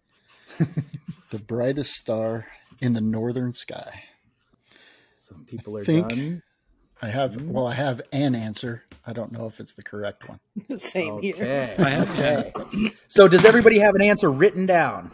the 1.31 1.39
brightest 1.39 1.93
star 1.93 2.47
in 2.81 2.95
the 2.95 3.01
northern 3.01 3.55
sky. 3.55 4.05
Some 5.17 5.45
people 5.45 5.77
are 5.77 5.85
think 5.85 6.09
done. 6.09 6.43
I 7.01 7.09
have 7.09 7.41
well, 7.43 7.67
I 7.67 7.75
have 7.75 8.03
an 8.13 8.35
answer. 8.35 8.83
I 9.11 9.13
don't 9.13 9.33
know 9.33 9.47
if 9.47 9.59
it's 9.59 9.73
the 9.73 9.83
correct 9.83 10.29
one. 10.29 10.39
Same 10.79 11.15
okay. 11.15 11.33
here. 11.33 11.75
okay. 11.79 12.53
so 13.09 13.27
does 13.27 13.45
everybody 13.45 13.81
have 13.81 13.97
an 13.97 14.03
answer 14.03 14.31
written 14.31 14.67
down? 14.67 15.11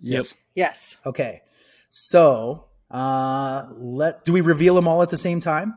Yes. 0.00 0.34
Yes. 0.56 0.96
Okay. 1.06 1.42
So 1.88 2.64
uh 2.90 3.66
let 3.76 4.24
do 4.24 4.32
we 4.32 4.40
reveal 4.40 4.74
them 4.74 4.88
all 4.88 5.00
at 5.02 5.10
the 5.10 5.16
same 5.16 5.38
time? 5.38 5.76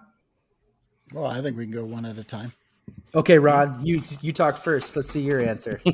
Well, 1.14 1.26
I 1.26 1.42
think 1.42 1.58
we 1.58 1.66
can 1.66 1.74
go 1.74 1.86
one 1.86 2.06
at 2.06 2.18
a 2.18 2.24
time. 2.24 2.52
Okay, 3.14 3.38
Ron, 3.38 3.86
you 3.86 4.02
you 4.22 4.34
talk 4.34 4.58
first. 4.58 4.96
Let's 4.96 5.10
see 5.10 5.22
your 5.22 5.40
answer. 5.40 5.80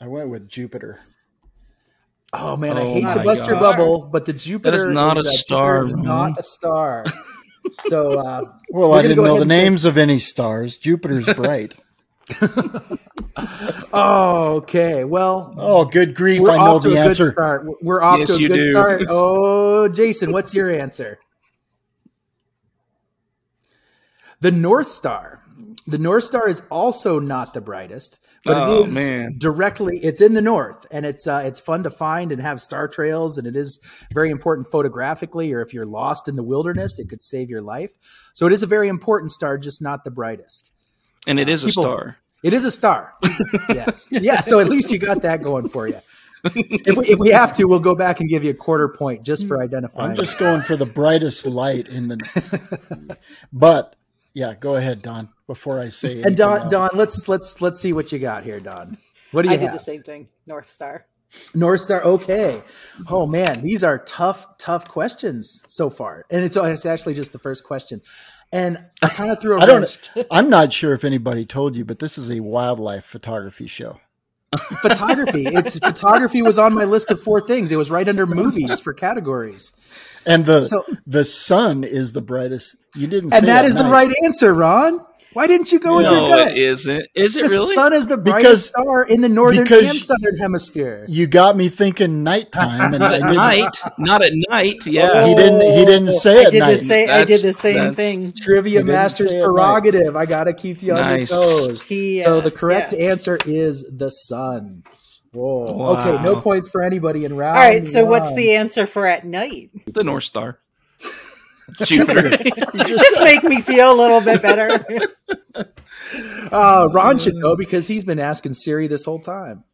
I 0.00 0.06
went 0.06 0.30
with 0.30 0.48
Jupiter. 0.48 0.98
Oh 2.32 2.56
man, 2.56 2.78
oh 2.78 2.80
I 2.80 2.84
hate 2.84 3.12
to 3.12 3.22
bust 3.22 3.42
God. 3.42 3.50
your 3.50 3.60
bubble, 3.60 4.06
but 4.10 4.24
the 4.24 4.32
Jupiter 4.32 4.70
that 4.70 4.76
is 4.76 4.86
not 4.86 5.18
is, 5.18 5.26
a 5.26 5.30
star. 5.30 5.82
Is 5.82 5.94
not 5.94 6.38
a 6.38 6.42
star. 6.42 7.04
So, 7.70 8.20
uh, 8.20 8.42
well, 8.70 8.94
I 8.94 9.02
didn't 9.02 9.24
know 9.24 9.38
the 9.38 9.44
names 9.44 9.82
say... 9.82 9.88
of 9.88 9.98
any 9.98 10.18
stars. 10.18 10.76
Jupiter's 10.76 11.26
bright. 11.34 11.76
oh, 13.92 14.56
okay. 14.56 15.04
Well, 15.04 15.54
oh, 15.56 15.84
good 15.84 16.14
grief! 16.14 16.42
I 16.42 16.56
know 16.56 16.78
the 16.78 16.98
answer. 16.98 17.32
Start. 17.32 17.66
We're 17.82 18.02
off 18.02 18.20
yes, 18.20 18.36
to 18.36 18.44
a 18.44 18.48
good 18.48 18.56
do. 18.56 18.70
start. 18.70 19.02
Oh, 19.08 19.88
Jason, 19.88 20.32
what's 20.32 20.54
your 20.54 20.70
answer? 20.70 21.18
The 24.40 24.50
North 24.50 24.88
Star. 24.88 25.37
The 25.88 25.96
North 25.96 26.24
Star 26.24 26.46
is 26.46 26.60
also 26.70 27.18
not 27.18 27.54
the 27.54 27.62
brightest, 27.62 28.18
but 28.44 28.58
oh, 28.58 28.74
it 28.74 28.84
is 28.84 28.94
man. 28.94 29.36
directly. 29.38 29.98
It's 30.04 30.20
in 30.20 30.34
the 30.34 30.42
north, 30.42 30.84
and 30.90 31.06
it's 31.06 31.26
uh, 31.26 31.42
it's 31.46 31.58
fun 31.58 31.82
to 31.84 31.88
find 31.88 32.30
and 32.30 32.42
have 32.42 32.60
star 32.60 32.88
trails, 32.88 33.38
and 33.38 33.46
it 33.46 33.56
is 33.56 33.80
very 34.12 34.28
important 34.28 34.70
photographically. 34.70 35.50
Or 35.50 35.62
if 35.62 35.72
you're 35.72 35.86
lost 35.86 36.28
in 36.28 36.36
the 36.36 36.42
wilderness, 36.42 36.98
it 36.98 37.08
could 37.08 37.22
save 37.22 37.48
your 37.48 37.62
life. 37.62 37.92
So 38.34 38.44
it 38.44 38.52
is 38.52 38.62
a 38.62 38.66
very 38.66 38.88
important 38.88 39.32
star, 39.32 39.56
just 39.56 39.80
not 39.80 40.04
the 40.04 40.10
brightest. 40.10 40.72
And 41.26 41.40
it 41.40 41.48
uh, 41.48 41.52
is 41.52 41.64
people, 41.64 41.84
a 41.84 41.86
star. 41.86 42.18
It 42.42 42.52
is 42.52 42.66
a 42.66 42.70
star. 42.70 43.14
yes, 43.70 44.08
yeah. 44.10 44.42
So 44.42 44.60
at 44.60 44.68
least 44.68 44.92
you 44.92 44.98
got 44.98 45.22
that 45.22 45.42
going 45.42 45.70
for 45.70 45.88
you. 45.88 46.00
if, 46.44 46.98
we, 46.98 47.06
if 47.08 47.18
we 47.18 47.30
have 47.30 47.54
to, 47.54 47.64
we'll 47.64 47.80
go 47.80 47.94
back 47.94 48.20
and 48.20 48.28
give 48.28 48.44
you 48.44 48.50
a 48.50 48.54
quarter 48.54 48.90
point 48.90 49.24
just 49.24 49.48
for 49.48 49.62
identifying. 49.62 50.10
I'm 50.10 50.16
just 50.16 50.38
going 50.38 50.60
for 50.60 50.76
the 50.76 50.86
brightest 50.86 51.46
light 51.46 51.88
in 51.88 52.08
the. 52.08 53.16
but 53.54 53.96
yeah, 54.34 54.52
go 54.54 54.76
ahead, 54.76 55.00
Dawn. 55.00 55.30
Before 55.48 55.80
I 55.80 55.88
say 55.88 56.18
it. 56.18 56.26
and 56.26 56.36
Dawn, 56.36 56.58
else. 56.58 56.70
Dawn, 56.70 56.90
let's 56.92 57.26
let's 57.26 57.60
let's 57.60 57.80
see 57.80 57.92
what 57.92 58.12
you 58.12 58.20
got 58.20 58.44
here, 58.44 58.60
Dawn. 58.60 58.98
What 59.32 59.42
do 59.42 59.48
you? 59.48 59.54
I 59.54 59.58
have? 59.58 59.72
did 59.72 59.80
the 59.80 59.84
same 59.84 60.02
thing. 60.02 60.28
North 60.46 60.70
Star. 60.70 61.06
North 61.54 61.80
Star. 61.80 62.02
Okay. 62.04 62.60
Oh 63.08 63.26
man, 63.26 63.62
these 63.62 63.82
are 63.82 63.98
tough, 63.98 64.46
tough 64.58 64.86
questions 64.88 65.62
so 65.66 65.90
far, 65.90 66.24
and 66.30 66.44
it's, 66.44 66.56
it's 66.56 66.86
actually 66.86 67.14
just 67.14 67.32
the 67.32 67.38
first 67.38 67.64
question. 67.64 68.02
And 68.52 68.78
I 69.02 69.08
kind 69.08 69.30
of 69.30 69.40
threw. 69.40 69.58
A 69.58 69.62
I 69.62 69.66
don't. 69.66 70.10
I'm 70.30 70.50
not 70.50 70.72
sure 70.72 70.94
if 70.94 71.04
anybody 71.04 71.44
told 71.44 71.76
you, 71.76 71.84
but 71.84 71.98
this 71.98 72.18
is 72.18 72.30
a 72.30 72.40
wildlife 72.40 73.04
photography 73.04 73.68
show. 73.68 74.00
photography. 74.80 75.46
It's 75.46 75.78
photography 75.78 76.40
was 76.40 76.58
on 76.58 76.74
my 76.74 76.84
list 76.84 77.10
of 77.10 77.20
four 77.20 77.40
things. 77.40 77.70
It 77.70 77.76
was 77.76 77.90
right 77.90 78.08
under 78.08 78.26
movies 78.26 78.80
for 78.80 78.94
categories. 78.94 79.72
And 80.24 80.46
the 80.46 80.62
so, 80.62 80.84
the 81.06 81.24
sun 81.24 81.84
is 81.84 82.12
the 82.12 82.22
brightest. 82.22 82.76
You 82.94 83.06
didn't, 83.06 83.34
and 83.34 83.46
that 83.46 83.64
is 83.64 83.74
night. 83.74 83.82
the 83.82 83.90
right 83.90 84.10
answer, 84.24 84.54
Ron. 84.54 85.04
Why 85.34 85.46
didn't 85.46 85.70
you 85.72 85.78
go 85.78 85.96
with 85.96 86.06
no, 86.06 86.12
your 86.12 86.36
gut? 86.36 86.52
it 86.52 86.58
isn't. 86.58 87.06
Is 87.14 87.36
it 87.36 87.42
the 87.42 87.48
really? 87.50 87.66
The 87.66 87.74
sun 87.74 87.92
is 87.92 88.06
the 88.06 88.16
brightest 88.16 88.42
because, 88.42 88.66
star 88.68 89.04
in 89.04 89.20
the 89.20 89.28
northern 89.28 89.70
and 89.70 89.86
southern 89.86 90.38
hemisphere. 90.38 91.04
You 91.06 91.26
got 91.26 91.56
me 91.56 91.68
thinking 91.68 92.24
nighttime, 92.24 92.94
and 92.94 93.02
at 93.02 93.20
night, 93.20 93.76
not 93.98 94.22
at 94.22 94.32
night. 94.34 94.86
Yeah, 94.86 95.10
oh, 95.12 95.26
he 95.26 95.34
didn't. 95.34 95.60
He 95.60 95.84
didn't 95.84 96.12
say 96.12 96.46
I 96.46 96.50
did 96.50 96.60
night. 96.60 96.74
The 96.74 96.84
same, 96.84 97.10
I 97.10 97.24
did 97.24 97.42
the 97.42 97.52
same 97.52 97.94
thing. 97.94 98.32
Trivia 98.32 98.84
master's 98.84 99.32
prerogative. 99.32 100.16
I 100.16 100.24
got 100.24 100.44
to 100.44 100.54
keep 100.54 100.82
you 100.82 100.94
nice. 100.94 101.30
on 101.30 101.38
your 101.38 101.66
toes. 101.66 101.82
He, 101.82 102.22
uh, 102.22 102.24
so 102.24 102.40
the 102.40 102.50
correct 102.50 102.94
yeah. 102.94 103.10
answer 103.10 103.38
is 103.44 103.84
the 103.90 104.10
sun. 104.10 104.84
Whoa. 105.32 105.72
Wow. 105.72 106.00
Okay, 106.00 106.22
no 106.22 106.40
points 106.40 106.68
for 106.68 106.82
anybody 106.82 107.24
in 107.26 107.36
round. 107.36 107.58
All 107.58 107.64
right, 107.64 107.84
so 107.84 108.04
one. 108.04 108.22
what's 108.22 108.34
the 108.34 108.56
answer 108.56 108.86
for 108.86 109.06
at 109.06 109.26
night? 109.26 109.70
The 109.86 110.04
North 110.04 110.24
Star. 110.24 110.58
Jupiter. 111.84 112.30
just, 112.30 112.74
just 112.88 113.22
make 113.22 113.44
me 113.44 113.60
feel 113.60 113.92
a 113.92 113.96
little 113.96 114.20
bit 114.20 114.42
better. 114.42 114.84
Uh, 116.50 116.88
Ron 116.90 117.18
should 117.18 117.34
know 117.34 117.54
because 117.54 117.86
he's 117.86 118.04
been 118.04 118.18
asking 118.18 118.54
Siri 118.54 118.86
this 118.86 119.04
whole 119.04 119.18
time. 119.18 119.64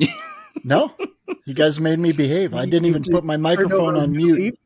no, 0.64 0.92
you 1.44 1.54
guys 1.54 1.78
made 1.78 2.00
me 2.00 2.12
behave. 2.12 2.52
I 2.52 2.64
didn't 2.64 2.86
even 2.86 3.02
put 3.02 3.22
my 3.24 3.36
microphone 3.36 3.96
on 3.96 4.10
mute. 4.10 4.58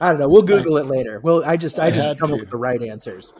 I 0.00 0.10
don't 0.10 0.20
know. 0.20 0.28
We'll 0.28 0.42
Google 0.42 0.76
I, 0.76 0.82
it 0.82 0.86
later. 0.86 1.20
Well, 1.20 1.44
I 1.44 1.56
just 1.56 1.78
I, 1.80 1.86
I 1.86 1.90
just 1.90 2.08
come 2.18 2.28
to. 2.28 2.34
up 2.34 2.40
with 2.40 2.50
the 2.50 2.56
right 2.56 2.80
answers. 2.80 3.32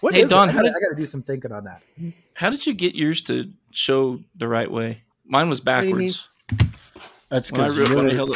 What 0.00 0.14
hey, 0.14 0.24
Dawn, 0.24 0.50
I 0.50 0.62
got 0.62 0.62
to 0.62 0.94
do 0.96 1.06
some 1.06 1.22
thinking 1.22 1.52
on 1.52 1.64
that. 1.64 1.82
How 2.34 2.50
did 2.50 2.66
you 2.66 2.74
get 2.74 2.94
yours 2.94 3.22
to 3.22 3.50
show 3.70 4.20
the 4.36 4.46
right 4.46 4.70
way? 4.70 5.02
Mine 5.24 5.48
was 5.48 5.60
backwards. 5.60 6.28
That's 7.30 7.50
because 7.50 7.78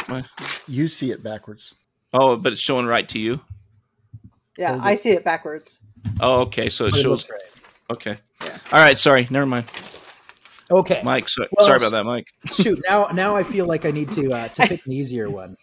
my... 0.09 0.23
you 0.67 0.87
see 0.87 1.11
it 1.11 1.23
backwards. 1.23 1.73
Oh, 2.13 2.37
but 2.37 2.53
it's 2.53 2.61
showing 2.61 2.85
right 2.85 3.07
to 3.09 3.19
you. 3.19 3.41
Yeah, 4.57 4.79
I 4.81 4.95
see 4.95 5.11
it 5.11 5.23
backwards. 5.23 5.79
Oh, 6.19 6.41
okay. 6.41 6.69
So 6.69 6.85
it 6.85 6.95
shows. 6.95 7.29
Right. 7.29 7.41
Okay. 7.91 8.15
Yeah. 8.43 8.57
All 8.71 8.79
right. 8.79 8.99
Sorry. 8.99 9.27
Never 9.29 9.45
mind. 9.45 9.65
Okay, 10.71 11.01
Mike. 11.03 11.29
So, 11.29 11.45
well, 11.51 11.67
sorry 11.67 11.77
about 11.77 11.91
that, 11.91 12.05
Mike. 12.05 12.27
shoot. 12.51 12.81
Now, 12.87 13.07
now 13.07 13.35
I 13.35 13.43
feel 13.43 13.65
like 13.65 13.85
I 13.85 13.91
need 13.91 14.11
to 14.13 14.31
uh, 14.33 14.47
to 14.49 14.67
pick 14.67 14.85
an 14.85 14.91
easier 14.91 15.29
one. 15.29 15.57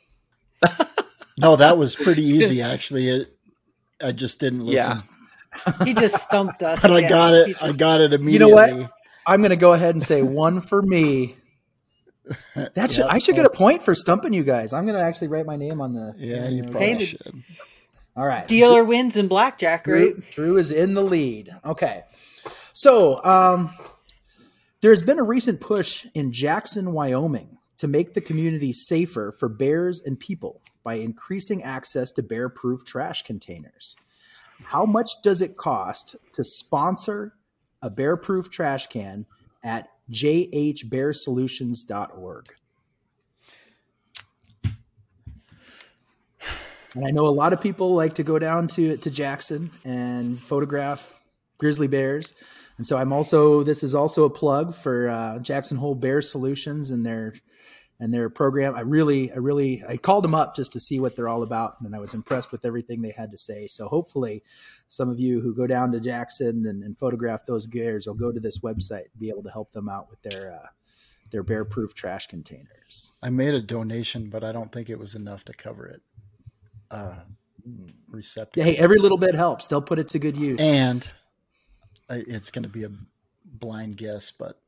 no, 1.39 1.57
that 1.57 1.79
was 1.79 1.97
pretty 1.97 2.23
easy 2.23 2.63
actually. 2.63 3.09
It, 3.09 3.37
I 4.03 4.13
just 4.13 4.41
didn't 4.41 4.67
listen. 4.67 4.99
Yeah. 4.99 5.03
He 5.85 5.95
just 5.95 6.15
stumped 6.15 6.63
us. 6.63 6.81
but 6.81 6.93
I 6.93 7.07
got 7.09 7.35
it. 7.35 7.49
Just... 7.49 7.63
I 7.63 7.73
got 7.73 8.01
it 8.01 8.13
immediately. 8.13 8.51
You 8.51 8.57
know 8.57 8.83
what? 8.83 8.93
I'm 9.27 9.41
going 9.41 9.51
to 9.51 9.57
go 9.57 9.73
ahead 9.73 9.97
and 9.97 10.03
say 10.03 10.23
one 10.23 10.61
for 10.61 10.81
me. 10.81 11.35
That 12.75 12.91
should, 12.93 13.07
I 13.07 13.19
should 13.19 13.35
get 13.35 13.47
a 13.47 13.51
point 13.51 13.83
for 13.83 13.95
stumping 13.95 14.33
you 14.33 14.45
guys. 14.45 14.73
I'm 14.73 14.85
going 14.85 14.97
to 14.97 15.03
actually 15.03 15.29
write 15.29 15.47
my 15.47 15.57
name 15.57 15.81
on 15.81 15.95
the. 15.95 16.15
Yeah, 16.17 16.49
you 16.49 16.63
probably 16.63 17.05
should. 17.05 17.43
All 18.17 18.27
right. 18.27 18.47
Dealer 18.47 18.85
wins 18.85 19.17
in 19.17 19.29
blackjack, 19.29 19.87
right? 19.87 20.15
Drew, 20.15 20.23
Drew, 20.33 20.57
is 20.59 20.71
in 20.71 20.95
the 20.95 21.03
lead. 21.03 21.51
Okay. 21.65 22.03
So, 22.73 23.25
um, 23.25 23.71
there's 24.81 25.03
been 25.03 25.19
a 25.19 25.25
recent 25.25 25.61
push 25.61 26.07
in 26.15 26.33
Jackson, 26.33 26.93
Wyoming 26.93 27.59
to 27.79 27.89
make 27.89 28.13
the 28.13 28.21
community 28.21 28.73
safer 28.73 29.33
for 29.33 29.49
bears 29.49 30.01
and 30.05 30.19
people 30.19 30.61
by 30.83 30.95
increasing 30.95 31.63
access 31.63 32.11
to 32.13 32.23
bear 32.23 32.49
proof 32.49 32.85
trash 32.85 33.23
containers. 33.23 33.97
How 34.65 34.85
much 34.85 35.11
does 35.23 35.41
it 35.41 35.57
cost 35.57 36.17
to 36.35 36.45
sponsor 36.45 37.35
a 37.83 37.91
bear 37.91 38.17
proof 38.17 38.51
trash 38.51 38.87
can 38.89 39.27
at 39.63 39.89
jhbearsolutions.org? 40.11 42.55
And 46.97 47.07
I 47.07 47.11
know 47.11 47.27
a 47.27 47.29
lot 47.29 47.53
of 47.53 47.61
people 47.61 47.95
like 47.95 48.15
to 48.15 48.25
go 48.25 48.39
down 48.39 48.67
to 48.69 48.97
to 48.97 49.11
Jackson 49.11 49.71
and 49.85 50.39
photograph 50.39 51.21
grizzly 51.59 51.87
bears. 51.87 52.35
And 52.79 52.87
so 52.87 52.97
I'm 52.97 53.13
also 53.13 53.63
this 53.63 53.83
is 53.83 53.95
also 53.95 54.25
a 54.25 54.31
plug 54.31 54.75
for 54.75 55.09
uh, 55.09 55.39
Jackson 55.39 55.77
Hole 55.77 55.95
Bear 55.95 56.21
Solutions 56.21 56.91
and 56.91 57.07
their 57.07 57.35
and 58.01 58.13
their 58.13 58.31
program. 58.31 58.75
I 58.75 58.81
really 58.81 59.31
I 59.31 59.37
really 59.37 59.85
I 59.87 59.97
called 59.97 60.25
them 60.25 60.35
up 60.35 60.57
just 60.57 60.73
to 60.73 60.81
see 60.81 60.99
what 60.99 61.15
they're 61.15 61.29
all 61.29 61.43
about, 61.43 61.77
and 61.81 61.95
I 61.95 61.99
was 61.99 62.15
impressed 62.15 62.51
with 62.51 62.65
everything 62.65 63.03
they 63.03 63.13
had 63.13 63.31
to 63.31 63.39
say. 63.39 63.67
So 63.67 63.87
hopefully, 63.89 64.43
some 64.89 65.09
of 65.09 65.21
you 65.21 65.41
who 65.41 65.55
go 65.55 65.67
down 65.67 65.93
to 65.93 66.01
Jackson 66.01 66.67
and, 66.67 66.83
and 66.83 66.99
photograph 66.99 67.47
those 67.47 67.67
bears 67.67 68.07
will 68.07 68.15
go 68.15 68.33
to 68.33 68.41
this 68.41 68.59
website 68.59 69.11
and 69.13 69.21
be 69.21 69.29
able 69.29 69.43
to 69.45 69.51
help 69.51 69.73
them 69.73 69.89
out 69.89 70.09
with 70.11 70.23
their 70.23 70.53
uh, 70.53 70.69
their 71.31 71.43
bear 71.43 71.65
proof 71.65 71.95
trash 71.95 72.27
containers. 72.27 73.13
I 73.23 73.31
made 73.31 73.55
a 73.55 73.63
donation, 73.63 74.31
but 74.31 74.43
I 74.43 74.53
don't 74.53 74.73
think 74.73 74.91
it 74.91 74.99
was 74.99 75.15
enough 75.15 75.45
to 75.45 75.53
cover 75.53 75.87
it 75.87 76.03
uh, 76.91 77.17
receptacle. 78.09 78.65
Hey, 78.65 78.77
every 78.77 78.99
little 78.99 79.19
bit 79.19 79.35
helps. 79.35 79.67
They'll 79.67 79.83
put 79.83 79.99
it 79.99 80.09
to 80.11 80.19
good 80.19 80.37
use. 80.37 80.61
And 80.61 81.07
it's 82.09 82.51
going 82.51 82.65
to 82.65 82.69
be 82.69 82.85
a 82.85 82.91
blind 83.45 83.97
guess, 83.97 84.31
but 84.31 84.61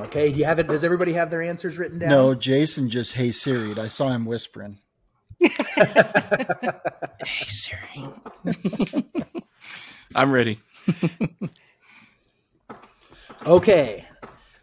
okay. 0.00 0.32
Do 0.32 0.38
you 0.38 0.44
have 0.44 0.58
it? 0.58 0.68
Does 0.68 0.84
everybody 0.84 1.14
have 1.14 1.30
their 1.30 1.42
answers 1.42 1.78
written 1.78 1.98
down? 1.98 2.10
No, 2.10 2.34
Jason 2.34 2.90
just 2.90 3.14
hey 3.14 3.30
Siri. 3.30 3.78
I 3.78 3.88
saw 3.88 4.10
him 4.10 4.26
whispering. 4.26 4.78
hey 5.40 6.72
Siri. 7.46 8.08
I'm 10.14 10.30
ready. 10.30 10.60
okay, 13.46 14.06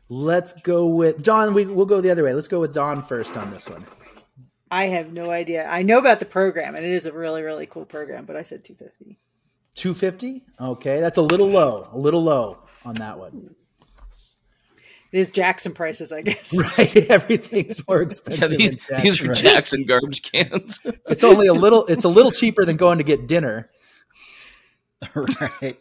let's 0.09 0.53
go 0.53 0.87
with 0.87 1.21
Dawn. 1.21 1.53
We, 1.53 1.65
we'll 1.65 1.85
go 1.85 2.01
the 2.01 2.11
other 2.11 2.23
way. 2.23 2.33
Let's 2.33 2.47
go 2.47 2.59
with 2.59 2.73
Dawn 2.73 3.01
first 3.01 3.35
on 3.35 3.51
this 3.51 3.69
one. 3.69 3.85
I 4.69 4.85
have 4.85 5.11
no 5.11 5.29
idea. 5.29 5.67
I 5.67 5.81
know 5.81 5.99
about 5.99 6.19
the 6.19 6.25
program, 6.25 6.75
and 6.75 6.85
it 6.85 6.91
is 6.91 7.05
a 7.05 7.11
really, 7.11 7.41
really 7.41 7.65
cool 7.65 7.85
program. 7.85 8.25
But 8.25 8.37
I 8.37 8.43
said 8.43 8.63
two 8.63 8.75
fifty. 8.75 9.17
Two 9.75 9.93
fifty. 9.93 10.43
Okay, 10.59 11.01
that's 11.01 11.17
a 11.17 11.21
little 11.21 11.49
low. 11.49 11.89
A 11.91 11.97
little 11.97 12.23
low 12.23 12.59
on 12.85 12.95
that 12.95 13.19
one. 13.19 13.55
It 15.11 15.19
is 15.19 15.29
Jackson 15.29 15.73
prices, 15.73 16.11
I 16.11 16.21
guess. 16.21 16.53
Right, 16.77 16.95
everything's 17.09 17.85
more 17.87 18.01
expensive. 18.01 18.51
Yeah, 18.51 18.57
these, 18.57 18.77
these 19.01 19.21
are 19.21 19.29
right? 19.29 19.37
Jackson 19.37 19.83
garbage 19.83 20.21
cans. 20.21 20.79
it's 21.07 21.23
only 21.23 21.47
a 21.47 21.53
little. 21.53 21.85
It's 21.87 22.05
a 22.05 22.09
little 22.09 22.31
cheaper 22.31 22.63
than 22.63 22.77
going 22.77 22.97
to 22.99 23.03
get 23.03 23.27
dinner. 23.27 23.69
right. 25.15 25.77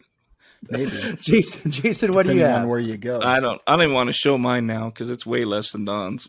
Maybe. 0.69 1.15
Jason, 1.19 1.71
Jason, 1.71 2.13
what 2.13 2.27
do 2.27 2.35
you 2.35 2.41
have? 2.41 2.67
where 2.67 2.79
you 2.79 2.97
go. 2.97 3.21
I 3.21 3.39
don't. 3.39 3.61
I 3.65 3.71
don't 3.73 3.83
even 3.83 3.95
want 3.95 4.07
to 4.07 4.13
show 4.13 4.37
mine 4.37 4.67
now 4.67 4.89
because 4.89 5.09
it's 5.09 5.25
way 5.25 5.45
less 5.45 5.71
than 5.71 5.85
Dawn's. 5.85 6.27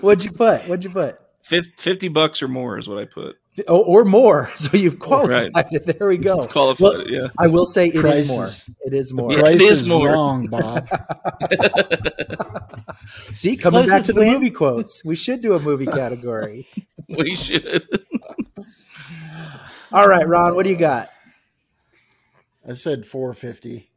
What'd 0.00 0.24
you 0.24 0.32
put? 0.32 0.62
What'd 0.66 0.84
you 0.84 0.90
put? 0.90 1.20
50 1.42 2.08
bucks 2.08 2.42
or 2.42 2.48
more 2.48 2.78
is 2.78 2.88
what 2.88 2.98
I 2.98 3.04
put. 3.04 3.36
Oh, 3.68 3.82
or 3.82 4.04
more. 4.04 4.48
So 4.56 4.76
you've 4.76 4.98
qualified 4.98 5.50
right. 5.54 5.66
it. 5.72 5.98
There 5.98 6.06
we 6.06 6.16
go. 6.16 6.46
Qualified 6.46 6.82
well, 6.82 7.00
it, 7.00 7.10
yeah. 7.10 7.28
I 7.38 7.48
will 7.48 7.66
say 7.66 7.88
it 7.88 8.00
Price 8.00 8.20
is 8.20 8.30
more. 8.30 8.46
It 8.86 8.94
is 8.94 9.12
more. 9.12 9.32
Price 9.32 9.56
it 9.56 9.62
is, 9.62 9.80
is 9.80 9.88
more. 9.88 10.08
wrong, 10.08 10.46
Bob. 10.48 10.88
See, 13.34 13.52
it's 13.52 13.62
coming 13.62 13.86
back 13.86 14.04
to 14.04 14.12
the 14.12 14.24
movie 14.24 14.50
quotes. 14.50 15.04
We 15.04 15.16
should 15.16 15.40
do 15.40 15.54
a 15.54 15.58
movie 15.58 15.86
category. 15.86 16.68
we 17.08 17.34
should. 17.34 17.86
All 19.92 20.08
right, 20.08 20.26
Ron, 20.26 20.54
what 20.54 20.62
do 20.62 20.70
you 20.70 20.76
got? 20.76 21.10
I 22.66 22.74
said 22.74 23.04
450. 23.04 23.90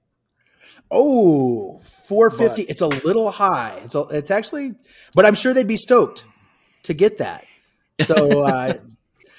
Oh, 0.89 1.79
450. 1.79 2.63
But, 2.63 2.71
it's 2.71 2.81
a 2.81 2.87
little 2.87 3.29
high. 3.29 3.79
It's 3.83 3.95
a, 3.95 4.01
it's 4.01 4.31
actually, 4.31 4.73
but 5.13 5.25
I'm 5.25 5.35
sure 5.35 5.53
they'd 5.53 5.67
be 5.67 5.77
stoked 5.77 6.25
to 6.85 6.93
get 6.93 7.17
that. 7.19 7.45
So, 8.01 8.43
uh, 8.45 8.73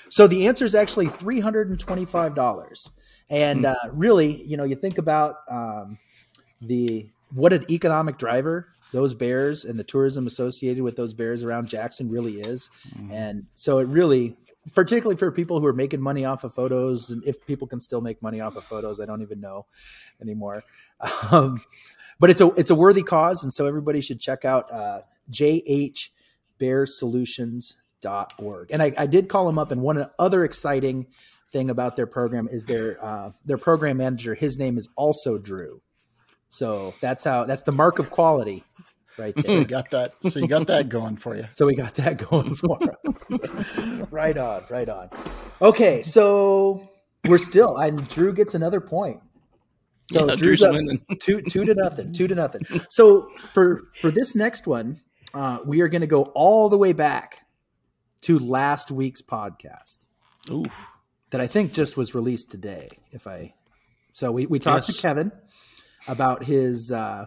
so 0.09 0.26
the 0.26 0.46
answer 0.46 0.64
is 0.64 0.74
actually 0.74 1.06
$325. 1.06 2.90
And 3.28 3.61
hmm. 3.61 3.66
uh, 3.66 3.74
really, 3.92 4.42
you 4.44 4.56
know, 4.56 4.64
you 4.64 4.76
think 4.76 4.98
about 4.98 5.37
um, 5.50 5.98
the 6.61 7.09
what 7.32 7.52
an 7.52 7.64
economic 7.70 8.18
driver 8.18 8.68
those 8.92 9.14
bears 9.14 9.64
and 9.64 9.78
the 9.78 9.85
tourism 9.85 10.28
associated 10.28 10.82
with 10.82 10.96
those 10.96 11.12
bears 11.12 11.42
around 11.42 11.68
Jackson 11.68 12.09
really 12.09 12.40
is. 12.40 12.70
Mm-hmm. 12.94 13.12
And 13.12 13.46
so 13.56 13.78
it 13.78 13.88
really 13.88 14.37
particularly 14.74 15.16
for 15.16 15.30
people 15.30 15.61
who 15.61 15.66
are 15.66 15.72
making 15.72 16.00
money 16.00 16.24
off 16.24 16.44
of 16.44 16.52
photos 16.52 17.11
and 17.11 17.22
if 17.24 17.44
people 17.46 17.66
can 17.66 17.80
still 17.80 18.00
make 18.00 18.20
money 18.20 18.40
off 18.40 18.56
of 18.56 18.64
photos 18.64 19.00
i 19.00 19.06
don't 19.06 19.22
even 19.22 19.40
know 19.40 19.64
anymore 20.20 20.62
um, 21.30 21.61
but 22.18 22.30
it's 22.30 22.40
a 22.40 22.48
it's 22.54 22.70
a 22.70 22.74
worthy 22.74 23.02
cause 23.02 23.42
and 23.42 23.52
so 23.52 23.66
everybody 23.66 24.00
should 24.00 24.18
check 24.18 24.44
out 24.44 24.72
uh, 24.72 25.02
jhbearsolutions.org 26.61 28.71
and 28.71 28.83
I, 28.83 28.92
I 28.97 29.07
did 29.07 29.29
call 29.29 29.47
them 29.47 29.59
up 29.59 29.71
and 29.71 29.83
one 29.83 30.07
other 30.19 30.45
exciting 30.45 31.07
thing 31.53 31.71
about 31.71 31.97
their 31.97 32.07
program 32.07 32.49
is 32.51 32.64
their 32.64 33.03
uh, 33.05 33.31
their 33.45 33.59
program 33.59 33.99
manager 33.99 34.35
his 34.35 34.59
name 34.59 34.77
is 34.79 34.88
also 34.97 35.38
drew 35.38 35.81
So 36.49 36.95
that's 37.01 37.25
how 37.25 37.45
that's 37.45 37.62
the 37.62 37.73
mark 37.73 37.99
of 37.99 38.11
quality, 38.11 38.64
right 39.19 39.35
So 39.45 39.53
you 39.53 39.59
there. 39.59 39.64
got 39.66 39.90
that. 39.90 40.14
So 40.23 40.38
you 40.38 40.47
got 40.49 40.66
that 40.69 40.88
going 40.88 41.16
for 41.16 41.37
you. 41.37 41.47
so 41.53 41.66
we 41.66 41.75
got 41.75 41.95
that 41.97 42.16
going 42.19 42.55
for 42.55 42.79
us. 42.83 44.09
right 44.11 44.38
on, 44.38 44.62
right 44.71 44.88
on. 44.88 45.11
Okay, 45.61 46.03
so 46.03 46.88
we're 47.29 47.38
still 47.38 47.77
and 47.77 48.09
Drew 48.09 48.33
gets 48.33 48.55
another 48.55 48.81
point. 48.81 49.21
So 50.12 50.21
Yeah, 50.21 50.27
Drew's 50.37 50.61
Drew's 50.61 50.62
up 50.62 50.73
winning. 50.75 51.05
two 51.21 51.42
two 51.42 51.64
to 51.64 51.75
nothing, 51.75 52.12
two 52.12 52.29
to 52.29 52.35
nothing. 52.35 52.62
So 52.90 53.29
for 53.53 53.83
for 54.01 54.11
this 54.12 54.35
next 54.37 54.66
one, 54.66 55.01
uh, 55.37 55.59
we 55.66 55.81
are 55.83 55.88
going 55.88 56.01
to 56.01 56.07
go 56.07 56.22
all 56.35 56.68
the 56.68 56.79
way 56.79 56.92
back 56.92 57.46
to 58.22 58.38
last 58.38 58.90
week's 58.90 59.20
podcast 59.22 60.07
Ooh, 60.51 60.64
that 61.31 61.40
I 61.40 61.46
think 61.46 61.72
just 61.75 61.96
was 61.96 62.14
released 62.14 62.51
today. 62.51 62.88
If 63.11 63.27
I 63.27 63.55
so 64.12 64.33
we 64.33 64.46
we 64.46 64.59
talked 64.59 64.88
Yes. 64.88 64.96
to 64.96 65.03
Kevin 65.03 65.33
about 66.09 66.44
his 66.44 66.90
uh, 66.90 67.27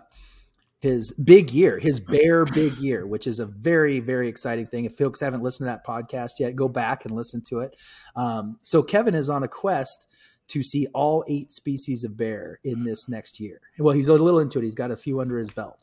his 0.79 1.11
big 1.13 1.51
year, 1.51 1.77
his 1.77 1.99
bear 1.99 2.45
big 2.45 2.79
year, 2.79 3.05
which 3.05 3.27
is 3.27 3.39
a 3.39 3.45
very 3.45 3.99
very 3.99 4.27
exciting 4.27 4.65
thing. 4.65 4.85
If 4.85 4.93
folks 4.97 5.19
haven't 5.19 5.43
listened 5.43 5.67
to 5.67 5.71
that 5.71 5.85
podcast 5.85 6.39
yet, 6.39 6.55
go 6.55 6.67
back 6.67 7.05
and 7.05 7.13
listen 7.15 7.41
to 7.49 7.59
it. 7.59 7.75
Um, 8.15 8.57
so 8.63 8.81
Kevin 8.81 9.13
is 9.15 9.29
on 9.29 9.43
a 9.43 9.47
quest 9.47 10.07
to 10.47 10.63
see 10.63 10.87
all 10.95 11.23
eight 11.27 11.51
species 11.51 12.03
of 12.03 12.17
bear 12.17 12.59
in 12.63 12.83
this 12.83 13.07
next 13.07 13.39
year. 13.39 13.61
Well, 13.77 13.93
he's 13.93 14.07
a 14.07 14.13
little 14.13 14.39
into 14.39 14.57
it. 14.57 14.63
He's 14.63 14.73
got 14.73 14.89
a 14.89 14.97
few 14.97 15.21
under 15.21 15.37
his 15.37 15.51
belt. 15.51 15.77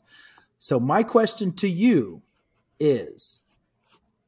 So 0.59 0.79
my 0.79 1.03
question 1.03 1.53
to 1.53 1.67
you 1.69 2.21
is 2.79 3.41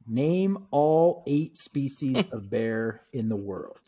name 0.08 0.66
all 0.72 1.24
eight 1.28 1.58
species 1.58 2.26
of 2.32 2.50
bear 2.50 3.02
in 3.14 3.30
the 3.30 3.36
world. 3.36 3.82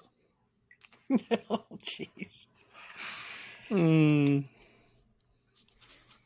oh, 1.50 1.66
jeez. 1.84 2.48
Hmm. 3.68 4.40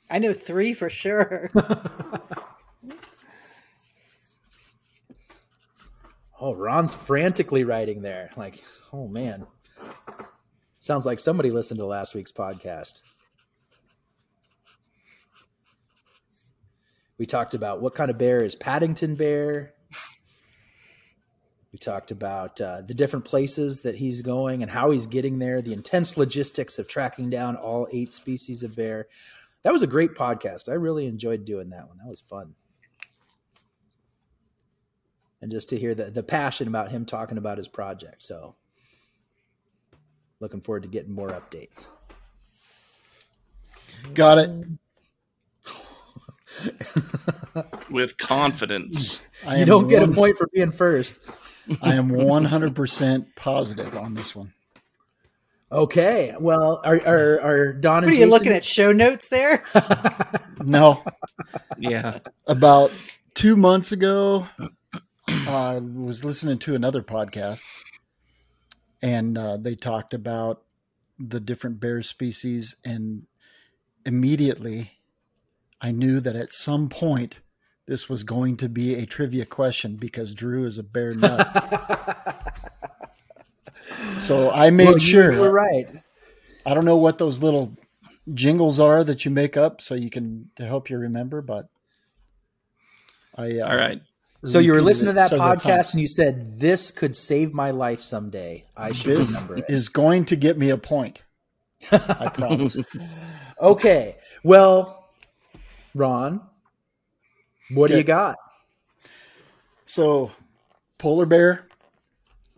I 0.10 0.20
know 0.20 0.34
three 0.34 0.74
for 0.74 0.90
sure. 0.90 1.50
Oh, 6.40 6.54
Ron's 6.54 6.94
frantically 6.94 7.64
writing 7.64 8.02
there. 8.02 8.30
Like, 8.36 8.62
oh 8.92 9.08
man. 9.08 9.48
Sounds 10.80 11.06
like 11.06 11.20
somebody 11.20 11.50
listened 11.50 11.80
to 11.80 11.86
last 11.86 12.14
week's 12.14 12.32
podcast. 12.32 13.02
We 17.18 17.26
talked 17.26 17.54
about 17.54 17.82
what 17.82 17.96
kind 17.96 18.12
of 18.12 18.18
bear 18.18 18.44
is 18.44 18.56
Paddington 18.56 19.16
bear. 19.16 19.74
We 21.72 21.80
talked 21.80 22.12
about 22.12 22.62
uh, 22.62 22.82
the 22.82 22.94
different 22.94 23.26
places 23.26 23.82
that 23.82 23.96
he's 23.96 24.22
going 24.22 24.62
and 24.62 24.72
how 24.72 24.92
he's 24.92 25.08
getting 25.08 25.40
there, 25.40 25.62
the 25.62 25.74
intense 25.74 26.16
logistics 26.16 26.80
of 26.80 26.88
tracking 26.88 27.30
down 27.30 27.58
all 27.58 27.88
eight 27.92 28.14
species 28.14 28.64
of 28.64 28.76
bear. 28.76 29.08
That 29.64 29.74
was 29.74 29.84
a 29.84 29.88
great 29.88 30.14
podcast. 30.14 30.70
I 30.70 30.76
really 30.76 31.06
enjoyed 31.06 31.44
doing 31.44 31.72
that 31.72 31.88
one. 31.88 31.98
That 31.98 32.08
was 32.08 32.22
fun. 32.22 32.56
And 35.42 35.52
just 35.52 35.70
to 35.70 35.78
hear 35.78 35.94
the, 35.94 36.06
the 36.06 36.24
passion 36.24 36.68
about 36.68 36.92
him 36.92 37.06
talking 37.06 37.38
about 37.38 37.58
his 37.58 37.68
project. 37.68 38.24
So, 38.24 38.56
looking 40.40 40.62
forward 40.62 40.84
to 40.84 40.90
getting 40.90 41.12
more 41.12 41.30
updates. 41.30 41.88
Got 44.14 44.38
it. 44.38 44.50
With 47.90 48.18
confidence. 48.18 49.22
I 49.46 49.60
You 49.60 49.66
don't 49.66 49.88
get 49.88 50.04
a 50.04 50.08
point 50.08 50.38
for 50.38 50.48
being 50.54 50.72
first. 50.72 51.20
I 51.82 51.96
am 51.96 52.10
100% 52.10 53.26
positive 53.36 53.96
on 53.98 54.14
this 54.14 54.36
one. 54.36 54.54
Okay. 55.72 56.34
Well, 56.40 56.80
are 56.84 57.02
are, 57.06 57.42
are 57.42 57.74
Don 57.74 57.98
and 58.04 58.06
What 58.06 58.10
are 58.10 58.12
you 58.12 58.18
Jason- 58.18 58.30
looking 58.30 58.52
at 58.54 58.64
show 58.64 58.92
notes 58.92 59.30
there? 59.30 59.64
No, 60.64 61.04
Yeah. 61.78 62.20
about 62.48 62.92
two 63.36 63.56
months 63.56 63.92
ago, 63.92 64.48
I 65.28 65.80
was 65.80 66.24
listening 66.26 66.58
to 66.60 66.74
another 66.76 67.04
podcast, 67.04 67.62
and 69.04 69.38
uh, 69.38 69.58
they 69.58 69.76
talked 69.76 70.14
about 70.16 70.64
the 71.20 71.40
different 71.40 71.80
bear 71.80 72.02
species, 72.02 72.78
and 72.84 73.28
immediately 74.08 74.92
I 75.82 75.92
knew 75.92 76.20
that 76.22 76.36
at 76.36 76.54
some 76.54 76.90
point 76.90 77.42
this 77.88 78.10
was 78.10 78.24
going 78.24 78.58
to 78.58 78.70
be 78.70 78.96
a 78.96 79.06
trivia 79.06 79.46
question 79.46 79.96
because 79.98 80.34
Drew 80.34 80.66
is 80.66 80.78
a 80.78 80.84
bear 80.84 81.14
nut. 81.16 81.48
so 84.18 84.50
I 84.52 84.70
made 84.70 84.86
Well, 84.86 84.98
you 85.00 85.40
were 85.40 85.52
right. 85.52 85.88
I 86.66 86.74
don't 86.74 86.86
know 86.86 86.98
what 86.98 87.18
those 87.18 87.44
little 87.44 87.78
jingles 88.34 88.80
are 88.80 89.04
that 89.04 89.24
you 89.26 89.32
make 89.32 89.56
up 89.56 89.82
so 89.82 89.94
you 89.94 90.10
can 90.10 90.50
to 90.56 90.66
help 90.66 90.90
you 90.90 90.98
remember, 90.98 91.42
but 91.42 91.68
I 93.36 93.60
uh, 93.60 93.70
All 93.70 93.78
right. 93.78 94.02
So 94.46 94.60
you 94.60 94.74
were 94.74 94.82
listening 94.82 95.10
to 95.10 95.14
that 95.14 95.32
podcast 95.32 95.62
times. 95.62 95.94
and 95.94 96.02
you 96.02 96.08
said 96.08 96.60
this 96.60 96.92
could 96.92 97.16
save 97.16 97.52
my 97.54 97.72
life 97.72 98.02
someday. 98.02 98.64
I 98.78 98.92
should 98.92 99.08
this 99.18 99.34
remember 99.42 99.58
it. 99.58 99.66
is 99.70 99.90
going 99.90 100.26
to 100.26 100.36
get 100.36 100.58
me 100.58 100.70
a 100.70 100.78
point. 100.78 101.24
I 101.92 102.30
promise. 102.34 102.78
Okay. 103.60 104.18
Well, 104.44 105.05
Ron, 105.96 106.42
what 107.72 107.90
do 107.90 107.96
you 107.98 108.04
got? 108.04 108.36
so, 109.86 110.30
polar 110.98 111.26
bear, 111.26 111.70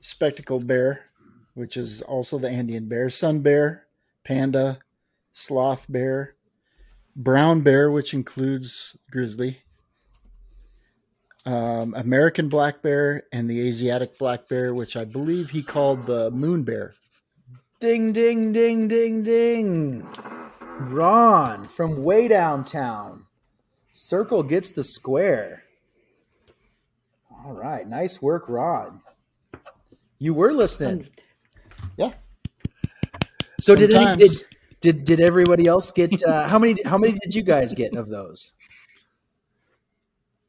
spectacled 0.01 0.65
bear, 0.65 1.05
which 1.53 1.77
is 1.77 2.01
also 2.01 2.39
the 2.39 2.49
Andean 2.49 2.89
bear, 2.89 3.11
sun 3.11 3.41
bear, 3.41 3.85
panda, 4.23 4.79
sloth 5.33 5.85
bear, 5.87 6.33
brown 7.15 7.61
bear, 7.61 7.91
which 7.91 8.15
includes 8.15 8.97
grizzly, 9.11 9.59
um, 11.45 11.93
American 11.95 12.49
black 12.49 12.81
bear, 12.81 13.21
and 13.31 13.47
the 13.47 13.67
Asiatic 13.67 14.17
black 14.17 14.47
bear, 14.47 14.73
which 14.73 14.97
I 14.97 15.05
believe 15.05 15.51
he 15.51 15.61
called 15.61 16.07
the 16.07 16.31
moon 16.31 16.63
bear. 16.63 16.93
Ding, 17.79 18.13
ding, 18.13 18.51
ding, 18.51 18.87
ding, 18.87 19.21
ding. 19.21 20.07
Ron 20.79 21.67
from 21.67 22.03
way 22.03 22.27
downtown. 22.27 23.26
Circle 23.97 24.43
gets 24.43 24.69
the 24.69 24.83
square. 24.83 25.63
All 27.43 27.53
right. 27.53 27.87
Nice 27.87 28.21
work, 28.21 28.47
Rod. 28.47 28.99
You 30.19 30.35
were 30.35 30.53
listening. 30.53 31.07
Yeah. 31.97 32.13
So 33.59 33.75
did, 33.75 33.91
any, 33.91 34.15
did 34.15 34.31
did 34.81 35.03
did 35.03 35.19
everybody 35.19 35.65
else 35.65 35.89
get 35.89 36.23
uh, 36.23 36.43
how 36.47 36.59
many 36.59 36.79
how 36.83 36.99
many 36.99 37.17
did 37.23 37.33
you 37.33 37.41
guys 37.41 37.73
get 37.73 37.95
of 37.95 38.07
those? 38.07 38.53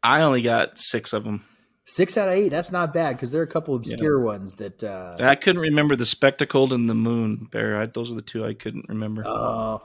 I 0.03 0.21
only 0.21 0.43
got 0.43 0.79
six 0.79 1.15
of 1.15 1.25
them. 1.25 1.47
Six 1.87 2.19
out 2.19 2.29
of 2.29 2.35
eight. 2.35 2.51
That's 2.51 2.71
not 2.71 2.93
bad 2.93 3.17
because 3.17 3.31
there 3.31 3.41
are 3.41 3.45
a 3.45 3.51
couple 3.51 3.75
obscure 3.75 4.21
ones 4.21 4.57
that. 4.57 4.85
Uh, 4.85 5.17
I 5.21 5.37
couldn't 5.37 5.63
remember 5.63 5.97
the 5.97 6.05
spectacled 6.05 6.71
and 6.71 6.89
the 6.89 6.95
moon 6.95 7.49
bear. 7.51 7.81
I, 7.81 7.87
those 7.87 8.13
are 8.13 8.15
the 8.15 8.21
two 8.21 8.45
I 8.45 8.53
couldn't 8.53 8.91
remember. 8.91 9.25
uh, 9.27 9.79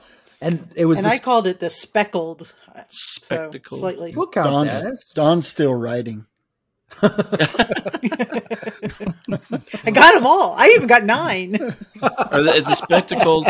and 0.43 0.67
it 0.75 0.85
was 0.85 0.99
and 0.99 1.07
the, 1.07 1.11
I 1.11 1.19
called 1.19 1.47
it 1.47 1.59
the 1.59 1.69
speckled. 1.69 2.53
Uh, 2.73 2.81
so 2.89 3.51
slightly. 3.71 4.13
we'll 4.15 4.27
count 4.27 4.47
Dawn's, 4.47 4.83
that. 4.83 4.97
Dawn's 5.15 5.47
still 5.47 5.73
writing. 5.73 6.25
I 7.01 7.09
got 9.91 10.13
them 10.13 10.25
all. 10.27 10.53
I 10.57 10.73
even 10.75 10.87
got 10.87 11.05
nine. 11.05 11.55
It's 11.55 11.93
a 11.95 12.55
is 12.55 12.69
it 12.69 12.75
spectacled? 12.75 13.47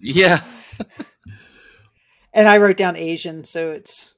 yeah. 0.00 0.42
and 2.32 2.46
I 2.46 2.58
wrote 2.58 2.76
down 2.76 2.96
Asian, 2.96 3.44
so 3.44 3.70
it's 3.70 4.10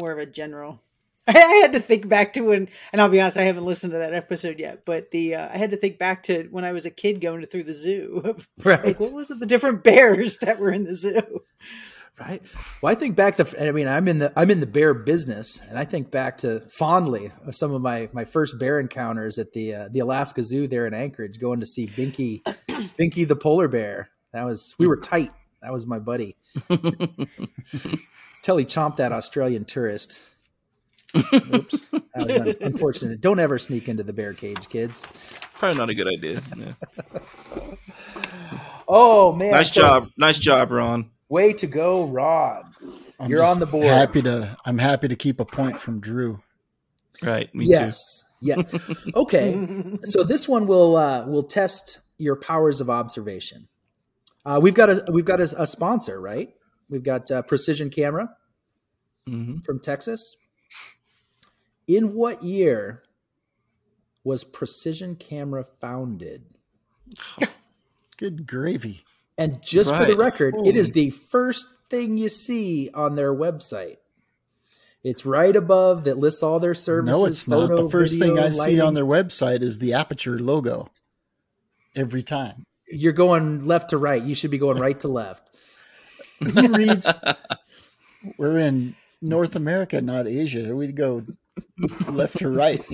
more 0.00 0.12
of 0.12 0.18
a 0.18 0.26
general. 0.26 0.82
I 1.36 1.60
had 1.60 1.74
to 1.74 1.80
think 1.80 2.08
back 2.08 2.32
to 2.34 2.40
when, 2.40 2.68
and 2.90 3.02
I'll 3.02 3.10
be 3.10 3.20
honest, 3.20 3.36
I 3.36 3.42
haven't 3.42 3.66
listened 3.66 3.92
to 3.92 3.98
that 3.98 4.14
episode 4.14 4.58
yet. 4.58 4.84
But 4.86 5.10
the 5.10 5.34
uh, 5.34 5.48
I 5.52 5.58
had 5.58 5.70
to 5.70 5.76
think 5.76 5.98
back 5.98 6.22
to 6.24 6.48
when 6.50 6.64
I 6.64 6.72
was 6.72 6.86
a 6.86 6.90
kid 6.90 7.20
going 7.20 7.44
through 7.44 7.64
the 7.64 7.74
zoo. 7.74 8.36
Right. 8.64 8.84
like, 8.84 9.00
what 9.00 9.12
was 9.12 9.30
it? 9.30 9.38
The 9.40 9.46
different 9.46 9.84
bears 9.84 10.38
that 10.38 10.58
were 10.58 10.72
in 10.72 10.84
the 10.84 10.96
zoo. 10.96 11.40
Right. 12.18 12.42
Well, 12.82 12.90
I 12.90 12.94
think 12.94 13.14
back 13.14 13.36
to. 13.36 13.62
I 13.62 13.70
mean, 13.72 13.86
I'm 13.86 14.08
in 14.08 14.18
the 14.18 14.32
I'm 14.34 14.50
in 14.50 14.60
the 14.60 14.66
bear 14.66 14.94
business, 14.94 15.60
and 15.68 15.78
I 15.78 15.84
think 15.84 16.10
back 16.10 16.38
to 16.38 16.60
fondly 16.60 17.30
of 17.46 17.54
some 17.54 17.74
of 17.74 17.82
my 17.82 18.08
my 18.12 18.24
first 18.24 18.58
bear 18.58 18.80
encounters 18.80 19.38
at 19.38 19.52
the 19.52 19.74
uh, 19.74 19.88
the 19.90 20.00
Alaska 20.00 20.42
Zoo 20.42 20.66
there 20.66 20.86
in 20.86 20.94
Anchorage, 20.94 21.38
going 21.38 21.60
to 21.60 21.66
see 21.66 21.86
Binky, 21.86 22.42
Binky 22.98 23.28
the 23.28 23.36
polar 23.36 23.68
bear. 23.68 24.10
That 24.32 24.44
was 24.44 24.74
we 24.78 24.86
were 24.86 24.96
tight. 24.96 25.30
That 25.62 25.72
was 25.72 25.86
my 25.86 25.98
buddy. 25.98 26.36
Till 28.42 28.56
he 28.56 28.64
chomped 28.64 28.96
that 28.96 29.12
Australian 29.12 29.64
tourist. 29.64 30.22
Oops, 31.16 31.80
that 31.90 32.02
was 32.16 32.36
un- 32.36 32.54
unfortunate. 32.60 33.20
Don't 33.20 33.38
ever 33.38 33.58
sneak 33.58 33.88
into 33.88 34.02
the 34.02 34.12
bear 34.12 34.34
cage, 34.34 34.68
kids. 34.68 35.06
Probably 35.54 35.78
not 35.78 35.88
a 35.90 35.94
good 35.94 36.08
idea. 36.08 36.40
Yeah. 36.56 36.72
Oh 38.90 39.32
man! 39.32 39.50
Nice 39.50 39.74
so- 39.74 39.82
job. 39.82 40.10
Nice 40.16 40.38
job, 40.38 40.70
Ron. 40.70 41.10
Way 41.28 41.52
to 41.52 41.66
go, 41.66 42.06
Rod. 42.06 42.64
I'm 43.20 43.28
You're 43.30 43.44
on 43.44 43.58
the 43.60 43.66
board. 43.66 43.84
Happy 43.84 44.22
to. 44.22 44.56
I'm 44.64 44.78
happy 44.78 45.08
to 45.08 45.16
keep 45.16 45.40
a 45.40 45.44
point 45.44 45.78
from 45.78 46.00
Drew. 46.00 46.40
Right. 47.22 47.54
Me 47.54 47.66
yes. 47.66 48.24
Yes. 48.40 48.64
Okay. 49.14 49.94
so 50.04 50.22
this 50.22 50.48
one 50.48 50.66
will 50.66 50.96
uh, 50.96 51.26
will 51.26 51.42
test 51.42 51.98
your 52.16 52.36
powers 52.36 52.80
of 52.80 52.88
observation. 52.88 53.68
Uh, 54.46 54.58
we've 54.62 54.74
got 54.74 54.88
a 54.88 55.04
we've 55.12 55.26
got 55.26 55.40
a, 55.40 55.62
a 55.62 55.66
sponsor, 55.66 56.18
right? 56.18 56.54
We've 56.88 57.02
got 57.02 57.30
uh, 57.30 57.42
Precision 57.42 57.90
Camera 57.90 58.30
hmm 59.26 59.58
from 59.58 59.80
Texas. 59.80 60.36
In 61.88 62.14
what 62.14 62.42
year 62.44 63.02
was 64.22 64.44
Precision 64.44 65.16
Camera 65.16 65.64
founded? 65.64 66.44
Good 68.18 68.46
gravy. 68.46 69.04
And 69.38 69.62
just 69.62 69.90
for 69.94 70.04
the 70.04 70.14
Right. 70.14 70.32
record, 70.32 70.54
it 70.66 70.76
is 70.76 70.92
the 70.92 71.10
first 71.10 71.66
thing 71.88 72.18
you 72.18 72.28
see 72.28 72.90
on 72.92 73.14
their 73.14 73.32
website. 73.32 73.96
It's 75.04 75.24
right 75.24 75.54
above 75.54 76.04
that 76.04 76.18
lists 76.18 76.42
all 76.42 76.60
their 76.60 76.74
services. 76.74 77.20
No, 77.20 77.24
it's 77.24 77.48
not. 77.48 77.68
The 77.68 77.88
first 77.88 78.14
video, 78.14 78.34
thing 78.34 78.44
I 78.44 78.50
see 78.50 78.80
on 78.80 78.94
their 78.94 79.06
website 79.06 79.62
is 79.62 79.78
the 79.78 79.94
Aperture 79.94 80.38
logo. 80.38 80.90
Every 81.94 82.22
time. 82.22 82.64
You're 82.88 83.12
going 83.12 83.66
left 83.66 83.90
to 83.90 83.98
right. 83.98 84.22
You 84.22 84.34
should 84.34 84.50
be 84.50 84.58
going 84.58 84.78
right 84.78 84.98
to 85.00 85.08
left. 85.08 85.56
Who 86.40 86.74
reads? 86.74 87.08
We're 88.36 88.58
in 88.58 88.96
North 89.22 89.54
America, 89.56 90.00
not 90.00 90.26
Asia. 90.26 90.74
We'd 90.74 90.96
go 90.96 91.24
left 92.08 92.38
to 92.38 92.48
right. 92.48 92.84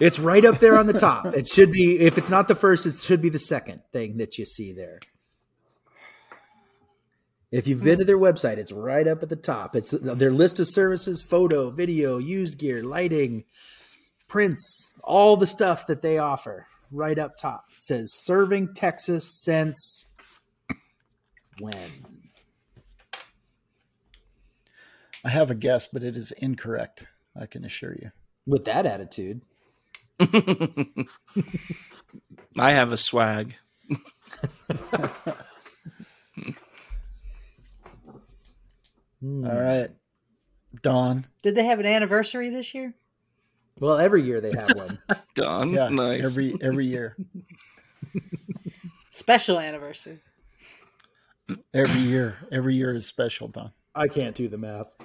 It's 0.00 0.18
right 0.18 0.44
up 0.44 0.58
there 0.58 0.78
on 0.78 0.86
the 0.86 0.92
top. 0.92 1.26
It 1.26 1.46
should 1.48 1.70
be, 1.70 2.00
if 2.00 2.18
it's 2.18 2.30
not 2.30 2.48
the 2.48 2.54
first, 2.54 2.86
it 2.86 2.94
should 2.94 3.20
be 3.20 3.28
the 3.28 3.38
second 3.38 3.82
thing 3.92 4.16
that 4.16 4.38
you 4.38 4.44
see 4.44 4.72
there. 4.72 5.00
If 7.52 7.68
you've 7.68 7.84
been 7.84 8.00
to 8.00 8.04
their 8.04 8.18
website, 8.18 8.56
it's 8.56 8.72
right 8.72 9.06
up 9.06 9.22
at 9.22 9.28
the 9.28 9.36
top. 9.36 9.76
It's 9.76 9.92
their 9.92 10.32
list 10.32 10.58
of 10.58 10.68
services, 10.68 11.22
photo, 11.22 11.70
video, 11.70 12.18
used 12.18 12.58
gear, 12.58 12.82
lighting, 12.82 13.44
prints, 14.26 14.94
all 15.04 15.36
the 15.36 15.46
stuff 15.46 15.86
that 15.86 16.02
they 16.02 16.18
offer 16.18 16.66
right 16.90 17.18
up 17.18 17.36
top. 17.36 17.66
It 17.70 17.82
says 17.82 18.12
serving 18.12 18.74
Texas 18.74 19.40
since 19.44 20.06
when? 21.60 21.76
I 25.24 25.28
have 25.28 25.50
a 25.50 25.54
guess, 25.54 25.86
but 25.86 26.02
it 26.02 26.16
is 26.16 26.32
incorrect. 26.32 27.06
I 27.36 27.46
can 27.46 27.64
assure 27.64 27.94
you. 27.94 28.12
With 28.46 28.64
that 28.66 28.86
attitude. 28.86 29.42
I 32.58 32.70
have 32.70 32.92
a 32.92 32.96
swag. 32.96 33.54
All 39.24 39.42
right. 39.42 39.88
Dawn. 40.82 41.26
Did 41.42 41.54
they 41.54 41.64
have 41.64 41.80
an 41.80 41.86
anniversary 41.86 42.50
this 42.50 42.74
year? 42.74 42.94
Well, 43.80 43.98
every 43.98 44.22
year 44.22 44.40
they 44.40 44.52
have 44.52 44.70
one. 44.74 44.98
Done. 45.34 45.70
Yeah. 45.70 45.88
nice. 45.88 46.24
Every 46.24 46.54
every 46.60 46.86
year. 46.86 47.16
Special 49.10 49.58
anniversary. 49.58 50.20
Every 51.72 52.00
year. 52.00 52.36
Every 52.52 52.74
year 52.74 52.94
is 52.94 53.06
special, 53.06 53.48
Dawn. 53.48 53.72
I 53.94 54.08
can't 54.08 54.34
do 54.34 54.48
the 54.48 54.58
math. 54.58 54.96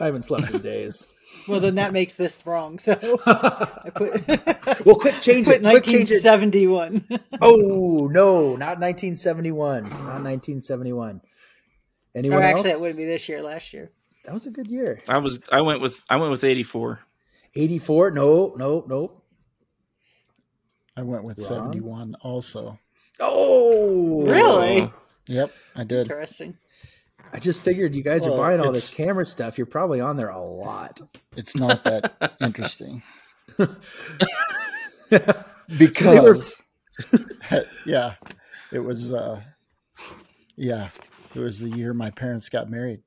I 0.00 0.06
haven't 0.06 0.22
slept 0.22 0.52
in 0.52 0.60
days. 0.60 1.08
Well, 1.48 1.58
then 1.58 1.74
that 1.74 1.92
makes 1.92 2.14
this 2.14 2.46
wrong. 2.46 2.78
So 2.78 2.92
I 3.26 3.90
put, 3.92 4.28
Well, 4.86 4.94
quick 4.94 5.20
change 5.20 5.46
put 5.46 5.56
it. 5.56 5.62
Quick 5.62 5.82
change 5.82 6.10
it. 6.12 6.24
1971. 6.24 7.04
Oh 7.42 8.08
no, 8.10 8.54
not 8.56 8.78
1971. 8.78 9.82
Not 9.82 10.22
1971. 10.22 11.20
Anyone 12.14 12.38
or 12.38 12.42
actually, 12.42 12.70
else? 12.70 12.78
it 12.78 12.80
wouldn't 12.80 12.98
be 12.98 13.04
this 13.04 13.28
year, 13.28 13.42
last 13.42 13.72
year. 13.72 13.90
That 14.24 14.32
was 14.32 14.46
a 14.46 14.50
good 14.50 14.68
year. 14.68 15.02
I 15.08 15.18
was. 15.18 15.40
I 15.50 15.60
went 15.60 15.80
with. 15.80 16.00
I 16.08 16.16
went 16.16 16.30
with 16.30 16.44
eighty 16.44 16.62
four. 16.62 17.00
84. 17.56 18.12
No, 18.12 18.54
no, 18.56 18.84
no. 18.86 19.22
I 20.96 21.02
went 21.02 21.24
with 21.24 21.38
Ron? 21.38 21.48
71 21.48 22.16
also. 22.20 22.78
Oh, 23.20 24.24
Really? 24.24 24.90
Yep, 25.26 25.52
I 25.74 25.84
did. 25.84 26.00
Interesting. 26.10 26.56
I 27.34 27.40
just 27.40 27.62
figured 27.62 27.96
you 27.96 28.02
guys 28.02 28.24
Well, 28.24 28.34
are 28.34 28.38
buying 28.38 28.60
all 28.60 28.70
this 28.72 28.94
camera 28.94 29.26
stuff. 29.26 29.58
You're 29.58 29.66
probably 29.66 30.00
on 30.00 30.16
there 30.16 30.28
a 30.28 30.40
lot. 30.40 31.00
It's 31.36 31.56
not 31.56 31.82
that 31.82 32.32
interesting. 32.40 33.02
they 35.10 35.18
because 35.78 36.62
yeah 37.86 38.14
it 38.72 38.78
was 38.80 39.12
uh 39.12 39.40
yeah 40.56 40.88
it 41.34 41.40
was 41.40 41.60
the 41.60 41.68
year 41.70 41.92
my 41.94 42.10
parents 42.10 42.48
got 42.48 42.70
married 42.70 43.02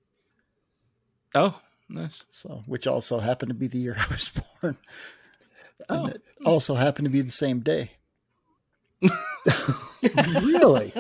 Oh, 1.36 1.60
nice. 1.90 2.24
so 2.30 2.62
which 2.68 2.88
also 2.88 3.20
happened 3.20 3.50
to 3.50 3.56
be 3.56 3.68
the 3.68 3.80
year 3.80 3.98
i 4.00 4.06
was 4.14 4.30
born 4.62 4.78
Oh. 5.90 6.06
and 6.06 6.16
it 6.16 6.22
also 6.46 6.76
happened 6.76 7.06
to 7.06 7.12
be 7.12 7.22
the 7.22 7.32
same 7.32 7.60
day 7.62 7.92
really? 10.44 10.94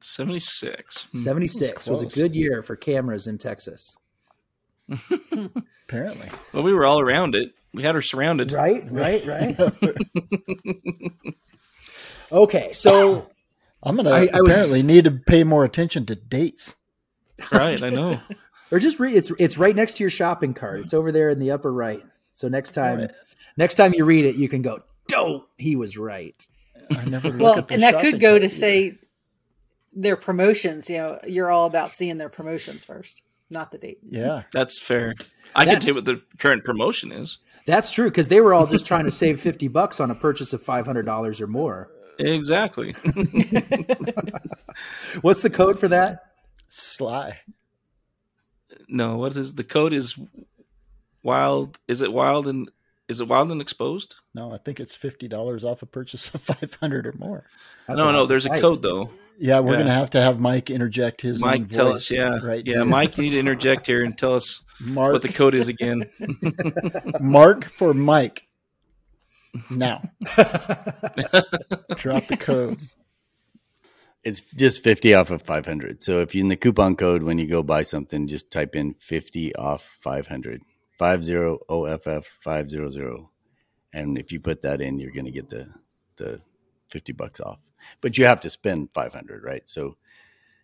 Seventy 0.00 0.38
six. 0.38 1.06
76 1.10 1.86
hmm. 1.86 1.90
was 1.90 2.02
a 2.02 2.06
good 2.06 2.36
year 2.36 2.62
for 2.62 2.76
cameras 2.76 3.26
in 3.26 3.38
Texas. 3.38 3.98
apparently 5.88 6.28
Well, 6.52 6.62
we 6.62 6.72
were 6.72 6.86
all 6.86 7.00
around 7.00 7.34
it. 7.34 7.52
We 7.74 7.82
had 7.82 7.96
her 7.96 8.02
surrounded. 8.02 8.52
Right, 8.52 8.86
right, 8.90 9.26
right. 9.26 9.56
okay, 12.32 12.72
so 12.72 13.26
i'm 13.86 13.96
gonna 13.96 14.10
I- 14.10 14.28
I 14.34 14.40
was- 14.40 14.52
apparently 14.52 14.82
need 14.82 15.04
to 15.04 15.10
pay 15.12 15.44
more 15.44 15.64
attention 15.64 16.04
to 16.06 16.14
dates 16.14 16.74
Right. 17.52 17.82
I 17.82 17.90
know. 17.90 18.18
or 18.70 18.78
just 18.78 18.98
read 18.98 19.14
it's 19.14 19.30
it's 19.38 19.58
right 19.58 19.76
next 19.76 19.94
to 19.98 20.02
your 20.02 20.10
shopping 20.10 20.54
cart. 20.54 20.80
It's 20.80 20.94
over 20.94 21.12
there 21.12 21.28
in 21.28 21.38
the 21.38 21.50
upper 21.50 21.70
right. 21.72 22.02
So 22.32 22.48
next 22.48 22.70
time 22.70 23.00
Right. 23.00 23.12
next 23.58 23.74
time 23.74 23.92
you 23.94 24.04
read 24.06 24.24
it, 24.24 24.36
you 24.36 24.48
can 24.48 24.62
go, 24.62 24.80
"Dope, 25.06 25.46
he 25.58 25.76
was 25.76 25.98
right." 25.98 26.46
i 26.90 27.04
never 27.04 27.28
look 27.28 27.40
Well, 27.40 27.58
at 27.58 27.68
the 27.68 27.74
and 27.74 27.82
that 27.82 28.00
could 28.00 28.20
go 28.20 28.38
to 28.38 28.46
either. 28.46 28.48
say 28.48 28.98
their 29.92 30.16
promotions. 30.16 30.88
You 30.88 30.96
know, 30.98 31.18
you're 31.26 31.50
all 31.50 31.66
about 31.66 31.92
seeing 31.92 32.16
their 32.16 32.28
promotions 32.30 32.84
first, 32.84 33.20
not 33.50 33.70
the 33.70 33.76
date. 33.78 33.98
yeah 34.08 34.44
That's 34.52 34.80
fair. 34.80 35.14
I 35.54 35.64
can 35.64 35.74
That's- 35.74 35.84
tell 35.84 35.88
you 35.88 35.94
what 35.96 36.04
the 36.06 36.22
current 36.38 36.64
promotion 36.64 37.12
is. 37.12 37.36
That's 37.66 37.90
true 37.90 38.08
because 38.08 38.28
they 38.28 38.40
were 38.40 38.54
all 38.54 38.66
just 38.66 38.86
trying 38.86 39.04
to 39.04 39.10
save 39.10 39.40
50 39.40 39.68
bucks 39.68 40.00
on 40.00 40.10
a 40.10 40.14
purchase 40.14 40.52
of 40.54 40.62
$500 40.62 41.40
or 41.40 41.46
more. 41.48 41.90
Exactly. 42.18 42.92
What's 45.20 45.42
the 45.42 45.50
code 45.50 45.78
for 45.78 45.88
that? 45.88 46.22
sly 46.68 47.38
no, 48.88 49.16
what 49.16 49.36
is 49.36 49.54
the 49.54 49.62
code? 49.64 49.92
Is 49.92 50.16
wild? 51.22 51.78
Is 51.88 52.00
it 52.00 52.12
wild 52.12 52.46
and 52.48 52.70
is 53.08 53.20
it 53.20 53.28
wild 53.28 53.50
and 53.52 53.60
exposed? 53.60 54.16
no 54.34 54.52
i 54.52 54.58
think 54.58 54.78
it's 54.80 54.96
$50 54.96 55.64
off 55.64 55.82
a 55.82 55.86
purchase 55.86 56.32
of 56.34 56.40
500 56.42 57.06
or 57.06 57.14
more 57.18 57.44
That's 57.86 57.98
no, 57.98 58.08
a 58.08 58.12
no. 58.12 58.26
There's 58.26 58.46
a 58.46 58.60
code 58.60 58.82
though. 58.82 59.10
yeah 59.38 59.60
we're 59.60 59.72
Yeah. 59.72 59.78
gonna 59.78 59.92
have 59.94 60.10
to 60.10 60.20
have 60.20 60.40
mike 60.40 60.70
interject 60.70 61.20
his 61.20 61.42
own 61.42 61.48
Mike, 61.48 61.70
tell 61.70 61.86
voice 61.92 61.94
us. 61.96 62.10
Yeah, 62.10 62.38
right 62.44 62.64
yeah. 62.66 62.74
here. 62.76 62.84
Mike, 62.84 63.16
you 63.16 63.22
need 63.24 63.30
to 63.30 63.38
interject 63.38 63.86
here 63.86 64.04
and 64.04 64.16
tell 64.18 64.34
us 64.34 64.60
mark 64.80 65.12
what 65.14 65.22
the 65.22 65.28
code 65.32 65.54
is 65.54 65.68
again. 65.68 66.10
Mark 67.20 67.64
for 67.64 67.94
Mike. 67.94 68.45
Now. 69.70 70.02
Drop 71.96 72.26
the 72.26 72.36
code. 72.38 72.78
It's 74.24 74.40
just 74.40 74.82
50 74.82 75.14
off 75.14 75.30
of 75.30 75.42
500. 75.42 76.02
So 76.02 76.20
if 76.20 76.34
you 76.34 76.40
in 76.40 76.48
the 76.48 76.56
coupon 76.56 76.96
code 76.96 77.22
when 77.22 77.38
you 77.38 77.46
go 77.46 77.62
buy 77.62 77.82
something, 77.82 78.26
just 78.26 78.50
type 78.50 78.74
in 78.74 78.94
50 78.94 79.54
off 79.54 79.96
500. 80.00 80.62
50 80.98 81.58
OFF 81.68 82.26
500. 82.40 83.26
And 83.92 84.18
if 84.18 84.32
you 84.32 84.40
put 84.40 84.62
that 84.62 84.80
in, 84.80 84.98
you're 84.98 85.12
going 85.12 85.26
to 85.26 85.30
get 85.30 85.48
the 85.48 85.68
the 86.16 86.40
50 86.88 87.12
bucks 87.12 87.40
off. 87.40 87.58
But 88.00 88.18
you 88.18 88.24
have 88.24 88.40
to 88.40 88.50
spend 88.50 88.90
500, 88.92 89.44
right? 89.44 89.68
So 89.68 89.96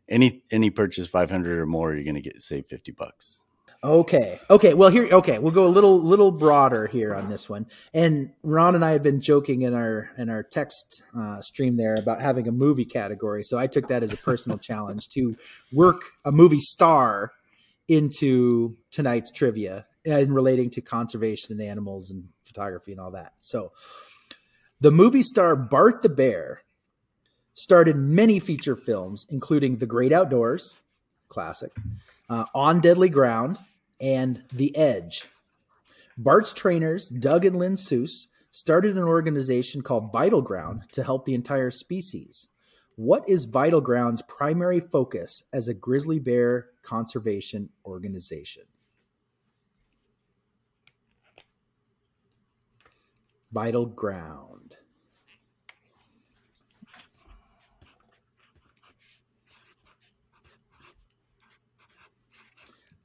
any 0.09 0.42
any 0.50 0.70
purchase 0.70 1.09
500 1.09 1.59
or 1.59 1.66
more, 1.66 1.94
you're 1.94 2.05
going 2.05 2.16
to 2.16 2.20
get 2.20 2.42
save 2.42 2.66
50 2.66 2.92
bucks. 2.92 3.42
Okay. 3.84 4.38
Okay. 4.48 4.74
Well, 4.74 4.90
here. 4.90 5.08
Okay, 5.10 5.40
we'll 5.40 5.52
go 5.52 5.66
a 5.66 5.68
little 5.68 6.00
little 6.00 6.30
broader 6.30 6.86
here 6.86 7.14
on 7.16 7.28
this 7.28 7.48
one. 7.48 7.66
And 7.92 8.30
Ron 8.44 8.76
and 8.76 8.84
I 8.84 8.92
had 8.92 9.02
been 9.02 9.20
joking 9.20 9.62
in 9.62 9.74
our 9.74 10.10
in 10.16 10.30
our 10.30 10.44
text 10.44 11.02
uh, 11.18 11.40
stream 11.40 11.76
there 11.76 11.94
about 11.98 12.20
having 12.20 12.46
a 12.46 12.52
movie 12.52 12.84
category. 12.84 13.42
So 13.42 13.58
I 13.58 13.66
took 13.66 13.88
that 13.88 14.04
as 14.04 14.12
a 14.12 14.16
personal 14.16 14.58
challenge 14.68 15.08
to 15.10 15.34
work 15.72 16.02
a 16.24 16.30
movie 16.30 16.60
star 16.60 17.32
into 17.88 18.76
tonight's 18.92 19.32
trivia 19.32 19.86
and 20.04 20.32
relating 20.32 20.70
to 20.70 20.80
conservation 20.80 21.52
and 21.52 21.68
animals 21.68 22.10
and 22.10 22.28
photography 22.44 22.92
and 22.92 23.00
all 23.00 23.10
that. 23.10 23.32
So 23.40 23.72
the 24.80 24.92
movie 24.92 25.24
star 25.24 25.56
Bart 25.56 26.02
the 26.02 26.08
Bear 26.08 26.62
starred 27.54 27.88
in 27.88 28.14
many 28.14 28.38
feature 28.38 28.76
films, 28.76 29.26
including 29.28 29.78
The 29.78 29.86
Great 29.86 30.12
Outdoors, 30.12 30.78
classic, 31.28 31.72
uh, 32.30 32.44
On 32.54 32.80
Deadly 32.80 33.08
Ground, 33.08 33.58
and 34.02 34.42
The 34.52 34.76
Edge. 34.76 35.28
Bart's 36.18 36.52
trainers, 36.52 37.08
Doug 37.08 37.46
and 37.46 37.56
Lynn 37.56 37.76
Seus, 37.76 38.28
started 38.50 38.98
an 38.98 39.04
organization 39.04 39.80
called 39.80 40.12
Vital 40.12 40.42
Ground 40.42 40.82
to 40.92 41.02
help 41.02 41.24
the 41.24 41.34
entire 41.34 41.70
species. 41.70 42.48
What 42.96 43.26
is 43.26 43.46
Vital 43.46 43.80
Ground's 43.80 44.20
primary 44.22 44.80
focus 44.80 45.44
as 45.54 45.68
a 45.68 45.74
grizzly 45.74 46.18
bear 46.18 46.66
conservation 46.82 47.70
organization? 47.86 48.64
Vital 53.52 53.86
Ground. 53.86 54.51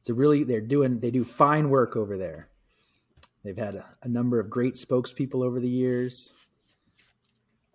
It's 0.08 0.12
a 0.12 0.14
really 0.14 0.46
they're 0.46 0.62
doing 0.62 1.02
they 1.02 1.12
do 1.12 1.26
fine 1.26 1.70
work 1.70 1.98
over 1.98 2.16
there. 2.16 2.48
They've 3.44 3.58
had 3.58 3.76
a, 3.76 3.86
a 4.04 4.08
number 4.08 4.40
of 4.40 4.50
great 4.50 4.76
spokespeople 4.76 5.44
over 5.44 5.60
the 5.60 5.68
years, 5.68 6.32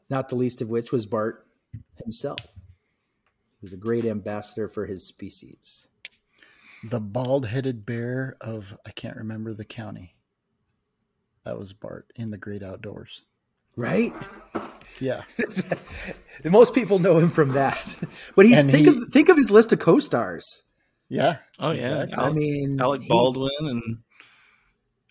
not 0.08 0.30
the 0.30 0.36
least 0.36 0.62
of 0.62 0.70
which 0.70 0.92
was 0.92 1.04
Bart 1.04 1.46
himself. 2.02 2.40
He 2.46 3.60
was 3.60 3.74
a 3.74 3.76
great 3.76 4.06
ambassador 4.06 4.66
for 4.66 4.86
his 4.86 5.06
species. 5.06 5.88
The 6.84 7.00
bald 7.00 7.44
headed 7.44 7.84
bear 7.84 8.38
of, 8.40 8.78
I 8.86 8.92
can't 8.92 9.18
remember 9.18 9.52
the 9.52 9.66
county. 9.66 10.14
That 11.44 11.58
was 11.58 11.74
Bart 11.74 12.10
in 12.16 12.30
the 12.30 12.38
great 12.38 12.62
outdoors. 12.62 13.24
Right? 13.76 14.14
Yeah. 15.02 15.24
Most 16.46 16.72
people 16.74 16.98
know 16.98 17.18
him 17.18 17.28
from 17.28 17.50
that. 17.52 17.94
But 18.34 18.46
he's 18.46 18.62
And 18.64 18.70
think 18.72 18.88
he- 18.88 19.02
of 19.02 19.08
think 19.12 19.28
of 19.28 19.36
his 19.36 19.50
list 19.50 19.70
of 19.74 19.80
co-stars. 19.80 20.62
Yeah. 21.12 21.36
Oh 21.58 21.72
yeah, 21.72 22.04
Exactly. 22.04 22.24
I 22.24 22.32
mean 22.32 22.80
Alec 22.80 23.02
he- 23.02 23.08
Baldwin 23.08 23.50
and 23.60 23.98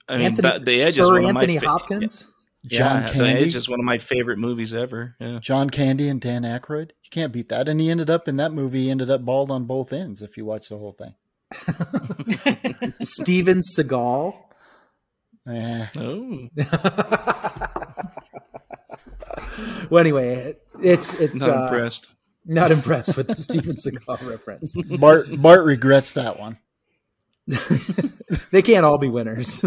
I 0.10 0.18
mean, 0.18 0.26
Anthony, 0.26 0.66
the 0.66 0.82
Edge 0.82 0.96
Sir 0.96 1.04
is 1.04 1.10
one 1.12 1.26
Anthony 1.26 1.58
of 1.58 1.64
my 1.64 1.68
fa- 1.68 1.72
Hopkins. 1.72 2.26
John 2.66 3.02
yeah, 3.02 3.08
The 3.08 3.14
Candy. 3.14 3.44
Edge 3.46 3.56
is 3.56 3.70
one 3.70 3.80
of 3.80 3.86
my 3.86 3.98
favorite 3.98 4.38
movies 4.38 4.74
ever. 4.74 5.16
Yeah. 5.20 5.40
John 5.42 5.70
Candy 5.70 6.10
and 6.10 6.20
Dan 6.20 6.44
Aykroyd. 6.44 6.92
You 7.04 7.10
can't 7.12 7.32
beat 7.32 7.50
that. 7.50 7.68
And 7.70 7.80
he 7.80 7.90
ended 7.90 8.10
up 8.10 8.28
in 8.28 8.38
that 8.38 8.52
movie, 8.52 8.84
he 8.84 8.92
ended 8.92 9.10
up 9.10 9.24
bald 9.26 9.50
on 9.52 9.66
both 9.66 9.94
ends 9.94 10.22
if 10.22 10.38
you 10.38 10.46
watch 10.46 10.70
the 10.70 10.78
whole 10.78 10.92
thing. 10.92 11.16
Steven 13.02 13.60
Seagal. 13.60 14.36
Eh, 15.48 15.88
Oh, 15.98 16.48
Well, 19.90 20.00
anyway, 20.00 20.56
it's 20.82 21.14
it's 21.16 21.42
not 21.42 21.50
uh, 21.58 21.64
impressed. 21.64 22.08
Not 22.46 22.72
impressed 22.72 23.18
with 23.18 23.28
the 23.28 23.36
Steven 23.36 23.76
Seagal 23.76 24.28
reference. 24.28 24.74
Bart 24.74 25.42
Bart 25.42 25.66
regrets 25.66 26.14
that 26.14 26.40
one. 26.40 26.58
they 28.52 28.62
can't 28.62 28.86
all 28.86 28.98
be 28.98 29.10
winners. 29.10 29.66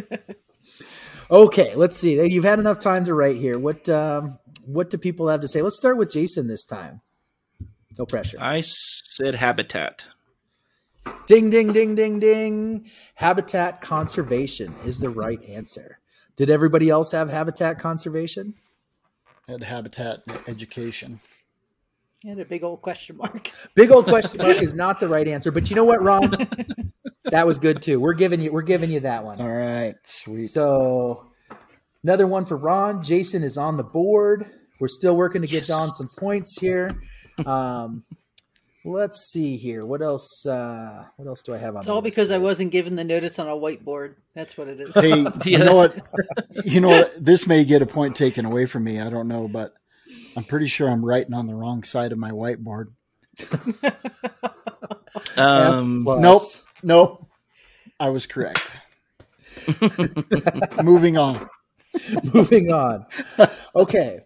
okay, 1.30 1.74
let's 1.74 1.96
see. 1.96 2.22
You've 2.26 2.44
had 2.44 2.58
enough 2.58 2.78
time 2.78 3.04
to 3.04 3.14
write 3.14 3.36
here. 3.36 3.58
What 3.58 3.88
um, 3.88 4.38
what 4.64 4.90
do 4.90 4.98
people 4.98 5.28
have 5.28 5.40
to 5.40 5.48
say? 5.48 5.62
Let's 5.62 5.76
start 5.76 5.96
with 5.96 6.10
Jason 6.10 6.48
this 6.48 6.66
time. 6.66 7.00
No 7.98 8.06
pressure. 8.06 8.38
I 8.40 8.60
said 8.62 9.34
habitat. 9.36 10.04
Ding, 11.26 11.50
ding, 11.50 11.72
ding, 11.72 11.94
ding, 11.94 12.20
ding. 12.20 12.86
Habitat 13.14 13.80
conservation 13.80 14.74
is 14.84 15.00
the 15.00 15.10
right 15.10 15.42
answer. 15.44 15.98
Did 16.36 16.50
everybody 16.50 16.88
else 16.88 17.12
have 17.12 17.30
habitat 17.30 17.78
conservation? 17.78 18.54
At 19.48 19.62
Habitat 19.62 20.22
Education. 20.46 21.20
And 22.24 22.38
a 22.38 22.44
big 22.44 22.62
old 22.62 22.82
question 22.82 23.16
mark. 23.16 23.50
Big 23.74 23.90
old 23.90 24.04
question 24.04 24.42
mark 24.42 24.60
is 24.60 24.74
not 24.74 25.00
the 25.00 25.08
right 25.08 25.26
answer, 25.26 25.50
but 25.50 25.70
you 25.70 25.76
know 25.76 25.84
what, 25.84 26.02
Ron? 26.02 26.30
that 27.24 27.46
was 27.46 27.58
good 27.58 27.80
too. 27.80 27.98
We're 27.98 28.12
giving 28.12 28.42
you 28.42 28.52
we're 28.52 28.60
giving 28.60 28.90
you 28.90 29.00
that 29.00 29.24
one. 29.24 29.40
All 29.40 29.48
right. 29.48 29.94
Sweet. 30.04 30.48
So 30.48 31.30
another 32.04 32.26
one 32.26 32.44
for 32.44 32.58
Ron. 32.58 33.02
Jason 33.02 33.42
is 33.42 33.56
on 33.56 33.78
the 33.78 33.84
board. 33.84 34.44
We're 34.80 34.88
still 34.88 35.16
working 35.16 35.40
to 35.40 35.48
get 35.48 35.66
Dawn 35.66 35.94
some 35.94 36.10
points 36.18 36.58
here. 36.60 36.90
Um, 37.46 38.04
let's 38.84 39.30
see 39.30 39.56
here. 39.56 39.86
What 39.86 40.02
else? 40.02 40.44
Uh, 40.46 41.04
what 41.16 41.26
else 41.26 41.42
do 41.42 41.54
I 41.54 41.58
have 41.58 41.74
on? 41.74 41.78
It's 41.78 41.88
all 41.88 42.02
list 42.02 42.04
because 42.04 42.30
I 42.30 42.38
wasn't 42.38 42.70
given 42.70 42.96
the 42.96 43.04
notice 43.04 43.38
on 43.38 43.48
a 43.48 43.52
whiteboard. 43.52 44.16
That's 44.34 44.58
what 44.58 44.68
it 44.68 44.80
is. 44.80 44.94
Hey, 44.94 45.24
you 45.50 45.58
know 45.58 45.74
what? 45.74 45.98
You 46.64 46.80
know 46.80 46.88
what? 46.88 47.12
This 47.18 47.46
may 47.46 47.64
get 47.64 47.80
a 47.80 47.86
point 47.86 48.16
taken 48.16 48.44
away 48.44 48.66
from 48.66 48.84
me. 48.84 49.00
I 49.00 49.08
don't 49.08 49.28
know, 49.28 49.48
but 49.48 49.74
I'm 50.36 50.44
pretty 50.44 50.68
sure 50.68 50.88
I'm 50.88 51.04
writing 51.04 51.34
on 51.34 51.46
the 51.46 51.54
wrong 51.54 51.82
side 51.82 52.12
of 52.12 52.18
my 52.18 52.30
whiteboard. 52.30 52.86
Um, 55.36 56.04
Nope. 56.04 56.42
Nope. 56.82 57.26
I 57.98 58.10
was 58.10 58.26
correct. 58.26 58.62
Moving 60.82 61.18
on. 61.18 61.48
Moving 62.32 62.72
on. 62.72 63.06
Okay. 63.74 64.20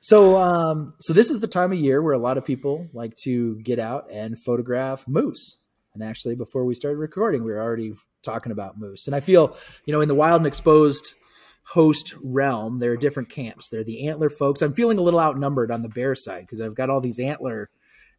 So, 0.00 0.36
um, 0.36 0.94
so 1.00 1.12
this 1.12 1.30
is 1.30 1.40
the 1.40 1.46
time 1.46 1.72
of 1.72 1.78
year 1.78 2.02
where 2.02 2.12
a 2.12 2.18
lot 2.18 2.38
of 2.38 2.44
people 2.44 2.88
like 2.92 3.16
to 3.24 3.56
get 3.60 3.78
out 3.78 4.10
and 4.10 4.38
photograph 4.38 5.08
moose. 5.08 5.58
And 5.94 6.02
actually, 6.02 6.34
before 6.34 6.64
we 6.64 6.74
started 6.74 6.98
recording, 6.98 7.44
we 7.44 7.52
were 7.52 7.60
already 7.60 7.94
talking 8.22 8.52
about 8.52 8.78
moose. 8.78 9.06
And 9.06 9.14
I 9.14 9.20
feel, 9.20 9.56
you 9.86 9.92
know, 9.92 10.00
in 10.00 10.08
the 10.08 10.14
wild 10.14 10.40
and 10.40 10.46
exposed 10.46 11.14
host 11.64 12.14
realm, 12.22 12.78
there 12.78 12.92
are 12.92 12.96
different 12.96 13.30
camps. 13.30 13.68
There 13.68 13.80
are 13.80 13.84
the 13.84 14.06
antler 14.08 14.30
folks. 14.30 14.62
I'm 14.62 14.72
feeling 14.72 14.98
a 14.98 15.02
little 15.02 15.20
outnumbered 15.20 15.70
on 15.70 15.82
the 15.82 15.88
bear 15.88 16.14
side 16.14 16.42
because 16.42 16.60
I've 16.60 16.74
got 16.74 16.90
all 16.90 17.00
these 17.00 17.18
antler 17.18 17.70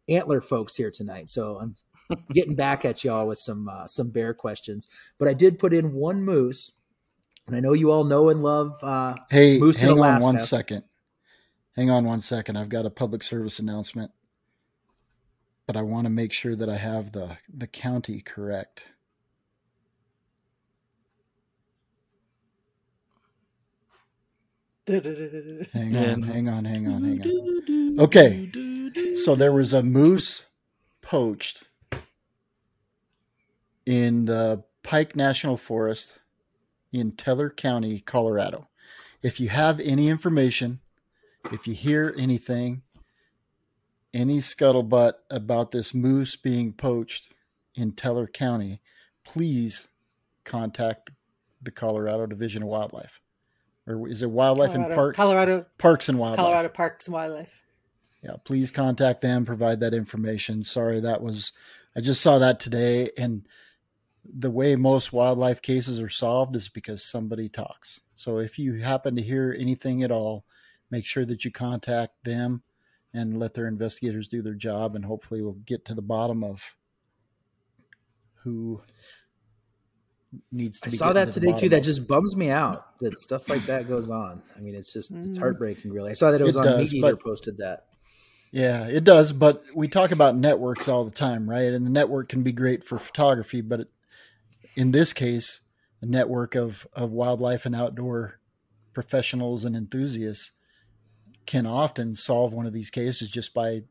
antler 0.08 0.40
folks 0.40 0.76
here 0.76 0.90
tonight. 0.90 1.28
So 1.28 1.58
I'm 1.60 1.74
getting 2.32 2.54
back 2.54 2.84
at 2.84 3.04
y'all 3.04 3.26
with 3.26 3.38
some 3.38 3.68
uh, 3.68 3.86
some 3.86 4.10
bear 4.10 4.34
questions. 4.34 4.88
But 5.18 5.28
I 5.28 5.34
did 5.34 5.58
put 5.58 5.72
in 5.72 5.92
one 5.92 6.22
moose, 6.22 6.72
and 7.46 7.56
I 7.56 7.60
know 7.60 7.72
you 7.72 7.90
all 7.90 8.04
know 8.04 8.28
and 8.28 8.42
love 8.42 8.72
uh, 8.82 9.14
Hey, 9.30 9.58
Moose 9.58 9.82
in 9.82 9.88
hang 9.88 10.00
on 10.00 10.22
one 10.22 10.40
second. 10.40 10.84
Hang 11.76 11.90
on 11.90 12.04
one 12.04 12.20
second. 12.20 12.56
I've 12.56 12.68
got 12.68 12.86
a 12.86 12.90
public 12.90 13.22
service 13.22 13.58
announcement, 13.58 14.10
but 15.66 15.76
I 15.76 15.82
want 15.82 16.06
to 16.06 16.10
make 16.10 16.32
sure 16.32 16.56
that 16.56 16.68
I 16.68 16.76
have 16.76 17.12
the 17.12 17.36
the 17.52 17.66
county 17.66 18.20
correct. 18.20 18.86
Hang 25.72 25.96
on, 25.96 26.22
hang 26.22 26.48
on, 26.48 26.64
hang 26.64 26.86
on, 26.86 27.02
hang 27.02 27.22
on. 27.22 27.98
Okay, 27.98 28.52
so 29.14 29.34
there 29.34 29.52
was 29.52 29.72
a 29.72 29.82
moose 29.82 30.44
poached 31.00 31.66
in 33.86 34.26
the 34.26 34.64
Pike 34.82 35.16
National 35.16 35.56
Forest 35.56 36.18
in 36.92 37.12
Teller 37.12 37.48
County, 37.48 38.00
Colorado. 38.00 38.68
If 39.22 39.40
you 39.40 39.48
have 39.48 39.80
any 39.80 40.08
information, 40.08 40.80
if 41.52 41.66
you 41.66 41.72
hear 41.72 42.14
anything, 42.18 42.82
any 44.12 44.38
scuttlebutt 44.38 45.14
about 45.30 45.70
this 45.70 45.94
moose 45.94 46.36
being 46.36 46.74
poached 46.74 47.32
in 47.74 47.92
Teller 47.92 48.26
County, 48.26 48.82
please 49.24 49.88
contact 50.44 51.10
the 51.62 51.70
Colorado 51.70 52.26
Division 52.26 52.62
of 52.62 52.68
Wildlife. 52.68 53.20
Or 53.86 54.08
is 54.08 54.22
it 54.22 54.30
Wildlife 54.30 54.74
and 54.74 54.92
Parks? 54.92 55.16
Colorado, 55.16 55.66
Parks 55.78 56.08
and 56.08 56.18
Wildlife. 56.18 56.38
Colorado 56.44 56.68
Parks 56.68 57.06
and 57.06 57.14
Wildlife. 57.14 57.64
Yeah, 58.22 58.36
please 58.44 58.70
contact 58.70 59.20
them, 59.20 59.44
provide 59.44 59.80
that 59.80 59.94
information. 59.94 60.64
Sorry, 60.64 60.98
that 61.00 61.22
was, 61.22 61.52
I 61.94 62.00
just 62.00 62.20
saw 62.20 62.38
that 62.40 62.58
today. 62.58 63.10
And 63.16 63.46
the 64.24 64.50
way 64.50 64.74
most 64.74 65.12
wildlife 65.12 65.62
cases 65.62 66.00
are 66.00 66.08
solved 66.08 66.56
is 66.56 66.68
because 66.68 67.04
somebody 67.04 67.48
talks. 67.48 68.00
So 68.16 68.38
if 68.38 68.58
you 68.58 68.74
happen 68.74 69.14
to 69.14 69.22
hear 69.22 69.54
anything 69.56 70.02
at 70.02 70.10
all, 70.10 70.44
make 70.90 71.06
sure 71.06 71.24
that 71.24 71.44
you 71.44 71.52
contact 71.52 72.24
them 72.24 72.62
and 73.14 73.38
let 73.38 73.54
their 73.54 73.68
investigators 73.68 74.26
do 74.26 74.42
their 74.42 74.54
job. 74.54 74.96
And 74.96 75.04
hopefully 75.04 75.42
we'll 75.42 75.52
get 75.52 75.84
to 75.84 75.94
the 75.94 76.02
bottom 76.02 76.42
of 76.42 76.62
who 78.42 78.82
needs 80.52 80.80
to 80.80 80.88
I 80.88 80.90
saw 80.90 81.12
that 81.12 81.32
to 81.32 81.40
today 81.40 81.52
too. 81.56 81.68
That 81.68 81.82
just 81.82 82.06
bums 82.08 82.36
me 82.36 82.50
out 82.50 82.98
that 83.00 83.18
stuff 83.18 83.48
like 83.48 83.66
that 83.66 83.88
goes 83.88 84.10
on. 84.10 84.42
I 84.56 84.60
mean, 84.60 84.74
it's 84.74 84.92
just 84.92 85.10
it's 85.10 85.38
Mm. 85.38 85.40
heartbreaking, 85.40 85.92
really. 85.92 86.10
I 86.10 86.14
saw 86.14 86.30
that 86.30 86.40
it 86.40 86.44
was 86.44 86.56
It 86.56 86.60
on 86.60 86.64
does, 86.64 86.92
Meat 86.92 87.04
Eater 87.04 87.16
posted 87.16 87.58
that. 87.58 87.86
Yeah, 88.52 88.86
it 88.86 89.04
does. 89.04 89.32
But 89.32 89.62
we 89.74 89.88
talk 89.88 90.12
about 90.12 90.36
networks 90.36 90.88
all 90.88 91.04
the 91.04 91.10
time, 91.10 91.48
right? 91.48 91.72
And 91.72 91.84
the 91.84 91.90
network 91.90 92.28
can 92.28 92.42
be 92.42 92.52
great 92.52 92.84
for 92.84 92.98
photography, 92.98 93.60
but 93.60 93.80
it, 93.80 93.88
in 94.76 94.92
this 94.92 95.12
case, 95.12 95.60
a 96.00 96.06
network 96.06 96.54
of, 96.54 96.86
of 96.92 97.12
wildlife 97.12 97.66
and 97.66 97.74
outdoor 97.74 98.40
professionals 98.94 99.64
and 99.64 99.76
enthusiasts 99.76 100.52
can 101.44 101.66
often 101.66 102.14
solve 102.14 102.52
one 102.52 102.66
of 102.66 102.72
these 102.72 102.90
cases 102.90 103.28
just 103.28 103.52
by, 103.52 103.82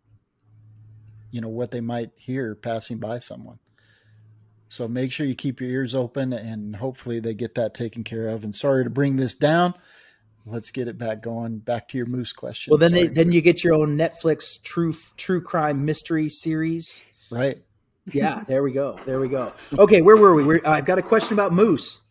you 1.32 1.41
know, 1.41 1.50
what 1.50 1.72
they 1.72 1.82
might 1.82 2.12
hear 2.18 2.56
passing 2.56 2.98
by 2.98 3.20
someone. 3.20 3.60
So 4.76 4.90
make 4.90 5.10
sure 5.10 5.26
you 5.26 5.36
keep 5.36 5.62
your 5.62 5.70
ears 5.70 5.96
open 5.96 6.34
and 6.34 6.76
hopefully 6.76 7.22
they 7.22 7.34
get 7.34 7.56
that 7.56 7.74
taken 7.74 8.04
care 8.04 8.28
of. 8.28 8.44
And 8.44 8.54
sorry 8.54 8.84
to 8.84 8.90
bring 8.90 9.16
this 9.16 9.34
down. 9.34 9.74
Let's 10.46 10.70
get 10.70 10.90
it 10.90 10.98
back 10.98 11.22
going. 11.22 11.60
Back 11.60 11.88
to 11.90 11.98
your 11.98 12.08
moose 12.08 12.34
question. 12.34 12.72
Well, 12.72 12.78
then 12.78 12.92
they, 12.92 13.08
then 13.08 13.32
you 13.32 13.42
get 13.42 13.64
your 13.64 13.74
own 13.74 13.98
Netflix 13.98 14.62
true 14.62 14.94
true 15.16 15.42
crime 15.42 15.86
mystery 15.86 16.28
series. 16.28 17.06
right. 17.32 17.58
Yeah, 18.12 18.44
there 18.48 18.62
we 18.62 18.72
go. 18.72 19.00
There 19.06 19.20
we 19.20 19.30
go. 19.30 19.54
Okay, 19.80 20.02
where 20.02 20.18
were 20.18 20.36
we? 20.36 20.44
We're, 20.44 20.62
I've 20.64 20.86
got 20.86 21.00
a 21.00 21.02
question 21.02 21.34
about 21.34 21.54
moose 21.54 22.02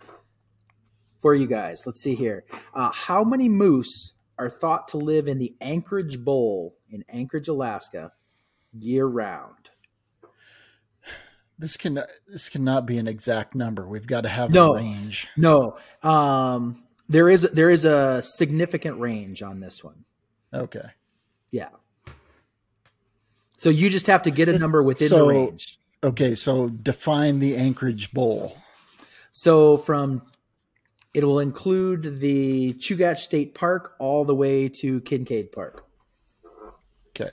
for 1.18 1.34
you 1.34 1.46
guys. 1.46 1.84
Let's 1.86 2.00
see 2.00 2.16
here. 2.16 2.44
Uh, 2.74 2.90
how 2.92 3.22
many 3.22 3.48
moose 3.48 4.14
are 4.38 4.48
thought 4.48 4.88
to 4.88 4.96
live 4.96 5.28
in 5.28 5.38
the 5.38 5.54
Anchorage 5.60 6.18
Bowl 6.18 6.76
in 6.90 7.04
Anchorage, 7.10 7.46
Alaska, 7.46 8.10
year 8.72 9.06
round? 9.06 9.70
This 11.58 11.76
can 11.76 12.02
this 12.26 12.48
cannot 12.48 12.84
be 12.86 12.98
an 12.98 13.06
exact 13.06 13.54
number. 13.54 13.86
We've 13.86 14.06
got 14.06 14.22
to 14.22 14.28
have 14.28 14.50
No. 14.50 14.72
a 14.72 14.76
range. 14.76 15.28
No, 15.36 15.78
um, 16.02 16.82
there 17.08 17.28
is 17.28 17.42
there 17.42 17.70
is 17.70 17.84
a 17.84 18.20
significant 18.22 18.98
range 18.98 19.42
on 19.42 19.60
this 19.60 19.82
one. 19.84 20.04
Okay. 20.52 20.88
Yeah. 21.50 21.68
So 23.56 23.70
you 23.70 23.88
just 23.88 24.08
have 24.08 24.22
to 24.22 24.30
get 24.30 24.48
a 24.48 24.58
number 24.58 24.82
within 24.82 25.08
So- 25.08 25.26
the 25.28 25.32
range. 25.32 25.78
Okay, 26.02 26.34
so 26.34 26.68
define 26.68 27.38
the 27.38 27.56
Anchorage 27.56 28.12
Bowl. 28.12 28.58
So 29.32 29.78
from 29.78 30.22
it 31.14 31.24
will 31.24 31.38
include 31.40 32.18
the 32.20 32.74
Chugach 32.74 33.18
State 33.18 33.54
Park 33.54 33.94
all 33.98 34.24
the 34.24 34.34
way 34.34 34.68
to 34.68 35.00
Kincaid 35.02 35.52
Park. 35.52 35.86
Okay. 37.10 37.30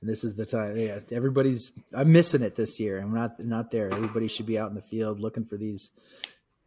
And 0.00 0.08
this 0.08 0.22
is 0.22 0.34
the 0.34 0.46
time. 0.46 0.76
Yeah, 0.76 1.00
everybody's. 1.10 1.72
I'm 1.92 2.12
missing 2.12 2.42
it 2.42 2.54
this 2.54 2.78
year. 2.78 2.98
I'm 2.98 3.12
not 3.12 3.40
not 3.40 3.70
there. 3.70 3.92
Everybody 3.92 4.28
should 4.28 4.46
be 4.46 4.58
out 4.58 4.68
in 4.68 4.76
the 4.76 4.80
field 4.80 5.18
looking 5.18 5.44
for 5.44 5.56
these 5.56 5.90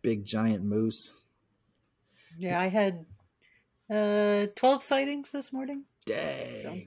big 0.02 0.26
giant 0.26 0.64
moose. 0.64 1.14
Yeah, 2.38 2.60
I 2.60 2.68
had 2.68 3.06
uh, 3.90 4.48
12 4.56 4.84
sightings 4.84 5.32
this 5.32 5.52
morning. 5.54 5.84
Dang. 6.06 6.58
So- 6.58 6.78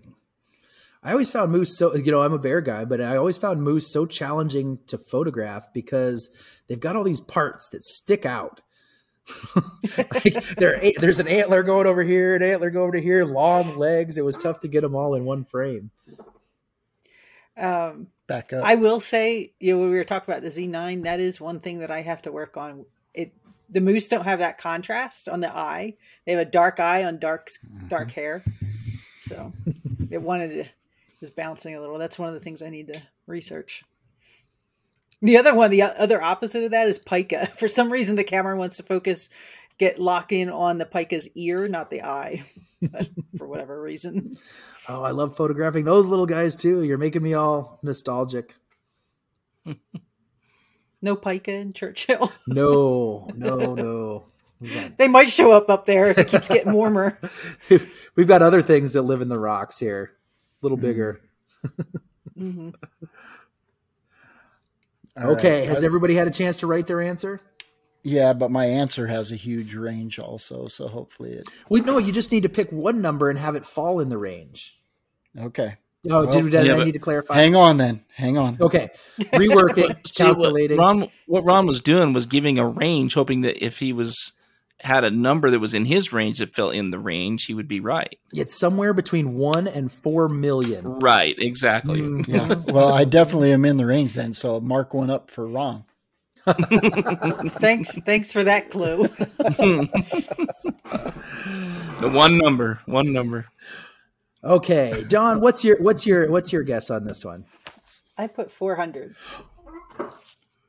I 1.07 1.12
always 1.12 1.30
found 1.30 1.53
moose 1.53 1.76
so 1.76 1.95
you 1.95 2.11
know 2.11 2.22
I'm 2.22 2.32
a 2.32 2.38
bear 2.38 2.62
guy, 2.62 2.86
but 2.86 2.99
I 3.03 3.16
always 3.16 3.36
found 3.36 3.62
moose 3.62 3.92
so 3.92 4.07
challenging 4.07 4.78
to 4.86 4.97
photograph 4.97 5.70
because 5.74 6.30
they've 6.66 6.80
got 6.80 6.97
all 6.97 7.05
these 7.05 7.20
parts 7.20 7.68
that 7.72 7.84
stick 7.84 8.24
out. 8.24 8.62
like 9.99 10.57
there's 10.57 11.18
an 11.18 11.28
antler 11.28 11.62
going 11.62 11.86
over 11.86 12.03
here, 12.03 12.34
an 12.34 12.42
antler 12.42 12.70
going 12.70 12.88
over 12.88 12.97
here, 12.97 13.24
long 13.26 13.76
legs. 13.76 14.16
It 14.16 14.24
was 14.24 14.38
tough 14.38 14.61
to 14.61 14.68
get 14.68 14.80
them 14.80 14.95
all 14.95 15.14
in 15.14 15.26
one 15.26 15.45
frame. 15.45 15.90
Um, 17.57 18.09
Back 18.27 18.53
up. 18.53 18.65
I 18.65 18.77
will 18.77 19.01
say, 19.01 19.53
you 19.61 19.75
know, 19.75 19.81
when 19.81 19.91
we 19.91 19.97
were 19.97 20.05
talking 20.05 20.33
about 20.33 20.43
the 20.43 20.49
Z9, 20.49 21.05
that 21.05 21.21
is 21.21 21.41
one 21.41 21.61
thing 21.61 21.81
that 21.81 21.91
I 21.91 22.01
have 22.01 22.23
to 22.23 22.33
work 22.33 22.57
on. 22.57 22.87
It 23.13 23.33
the 23.69 23.81
moose 23.81 24.09
don't 24.09 24.25
have 24.25 24.39
that 24.39 24.59
contrast 24.59 25.29
on 25.29 25.41
the 25.41 25.55
eye. 25.55 25.95
They 26.25 26.33
have 26.33 26.41
a 26.41 26.51
dark 26.51 26.81
eye 26.81 27.05
on 27.05 27.19
dark 27.19 27.51
dark 27.89 28.13
hair, 28.13 28.43
so 29.21 29.53
it 30.11 30.23
wanted 30.23 30.65
to 30.65 30.65
was 31.25 31.31
bouncing 31.31 31.75
a 31.75 31.81
little. 31.81 31.99
That's 31.99 32.19
one 32.19 32.29
of 32.29 32.35
the 32.35 32.41
things 32.41 32.61
I 32.61 32.69
need 32.69 32.93
to 32.93 33.03
research. 33.27 33.83
The 35.23 35.39
other 35.39 35.55
one, 35.55 35.71
the 35.71 35.83
other 35.83 36.23
opposite 36.23 36.65
of 36.65 36.73
that 36.73 36.87
is 36.87 36.99
pika. 36.99 37.49
For 37.59 37.67
some 37.67 37.91
reason, 37.91 38.17
the 38.17 38.25
camera 38.25 38.57
wants 38.57 38.77
to 38.77 38.83
focus, 38.83 39.31
get 39.79 39.99
lock 39.99 40.33
in 40.33 40.51
on 40.51 40.77
the 40.77 40.85
pika's 40.85 41.29
ear, 41.35 41.67
not 41.67 41.91
the 41.91 42.03
eye, 42.03 42.45
but 42.83 43.09
for 43.39 43.47
whatever 43.47 43.81
reason. 43.81 44.37
Oh, 44.89 45.03
I 45.03 45.11
love 45.12 45.37
photographing 45.37 45.85
those 45.85 46.07
little 46.07 46.26
guys 46.26 46.55
too. 46.55 46.82
You're 46.82 46.99
making 46.99 47.22
me 47.22 47.35
all 47.35 47.78
nostalgic. 47.82 48.55
No 51.01 51.16
pika 51.16 51.49
in 51.49 51.72
Churchill. 51.72 52.32
No, 52.47 53.28
no, 53.35 53.74
no. 53.74 54.24
Got, 54.62 54.97
they 54.97 55.09
might 55.09 55.28
show 55.28 55.53
up 55.53 55.68
up 55.68 55.85
there 55.85 56.09
if 56.09 56.18
it 56.18 56.28
keeps 56.28 56.49
getting 56.49 56.72
warmer. 56.72 57.18
we've 58.16 58.26
got 58.28 58.41
other 58.41 58.62
things 58.62 58.93
that 58.93 59.03
live 59.03 59.20
in 59.20 59.28
the 59.28 59.39
rocks 59.39 59.78
here, 59.78 60.12
a 60.14 60.64
little 60.64 60.78
bigger. 60.78 61.20
hmm 62.37 62.70
okay, 65.16 65.61
right. 65.61 65.68
has 65.68 65.85
everybody 65.85 66.14
had 66.14 66.26
a 66.26 66.30
chance 66.30 66.59
to 66.59 66.66
write 66.66 66.87
their 66.87 67.01
answer? 67.01 67.41
Yeah, 68.05 68.33
but 68.35 68.51
my 68.51 68.67
answer 68.67 69.07
has 69.07 69.33
a 69.33 69.37
huge 69.37 69.75
range 69.75 70.19
also, 70.19 70.69
so 70.69 70.87
hopefully 70.87 71.33
it. 71.33 71.49
Well, 71.69 71.83
no, 71.83 71.99
you 71.99 72.13
just 72.13 72.31
need 72.31 72.43
to 72.45 72.49
pick 72.49 72.71
one 72.71 73.01
number 73.01 73.31
and 73.31 73.39
have 73.39 73.57
it 73.57 73.65
fall 73.65 73.99
in 73.99 74.11
the 74.11 74.19
range. 74.19 74.77
Okay. 75.37 75.79
Oh, 76.11 76.27
Well, 76.27 76.43
did, 76.43 76.51
did 76.51 76.67
yeah, 76.67 76.77
I 76.77 76.85
need 76.85 76.93
to 76.93 76.99
clarify? 76.99 77.35
Hang 77.35 77.57
on 77.57 77.79
then. 77.79 78.05
Hang 78.15 78.37
on. 78.37 78.59
Okay, 78.61 78.91
reworking, 79.21 79.97
See, 80.07 80.23
what 80.25 80.37
calculating. 80.37 80.77
Ron, 80.77 81.09
what 81.27 81.45
Ron 81.45 81.67
was 81.67 81.81
doing 81.81 82.13
was 82.13 82.27
giving 82.27 82.59
a 82.59 82.67
range, 82.67 83.15
hoping 83.15 83.41
that 83.41 83.65
if 83.65 83.79
he 83.79 83.93
was 83.95 84.33
had 84.81 85.05
a 85.05 85.11
number 85.11 85.51
that 85.51 85.61
was 85.61 85.73
in 85.73 85.87
his 85.87 86.13
range 86.13 86.41
that 86.41 86.55
fell 86.55 86.69
in 86.69 86.91
the 86.91 86.99
range, 86.99 87.47
he 87.47 87.55
would 87.55 87.69
be 87.69 87.81
right. 87.81 88.19
It's 88.35 88.55
somewhere 88.55 88.93
between 88.93 89.35
one 89.35 89.67
and 89.67 89.91
four 89.91 90.29
million. 90.29 90.85
Right, 90.85 91.35
exactly. 91.39 92.03
Mhm. 92.03 92.29
Yeah. 92.29 92.73
Well, 92.73 92.93
I 92.93 93.05
definitely 93.05 93.53
am 93.53 93.65
in 93.65 93.79
the 93.79 93.87
range 93.87 94.13
then, 94.13 94.35
so 94.35 94.61
mark 94.61 94.93
one 94.93 95.09
up 95.09 95.31
for 95.31 95.47
Ron. 95.47 95.85
Thanks, 97.59 97.99
thanks 98.01 98.32
for 98.32 98.45
that 98.45 98.70
clue. 98.70 99.07
The 102.01 102.09
one 102.11 102.36
number, 102.38 102.80
one 102.86 103.12
number. 103.12 103.47
Okay, 104.42 105.05
Dawn, 105.09 105.40
what's 105.40 105.64
your 105.64 105.80
what's 105.80 106.05
your 106.07 106.30
what's 106.30 106.53
your 106.53 106.62
guess 106.64 106.90
on 106.90 107.05
this 107.05 107.24
one? 107.24 107.45
I 108.18 108.26
put 108.26 108.51
400. 108.51 109.14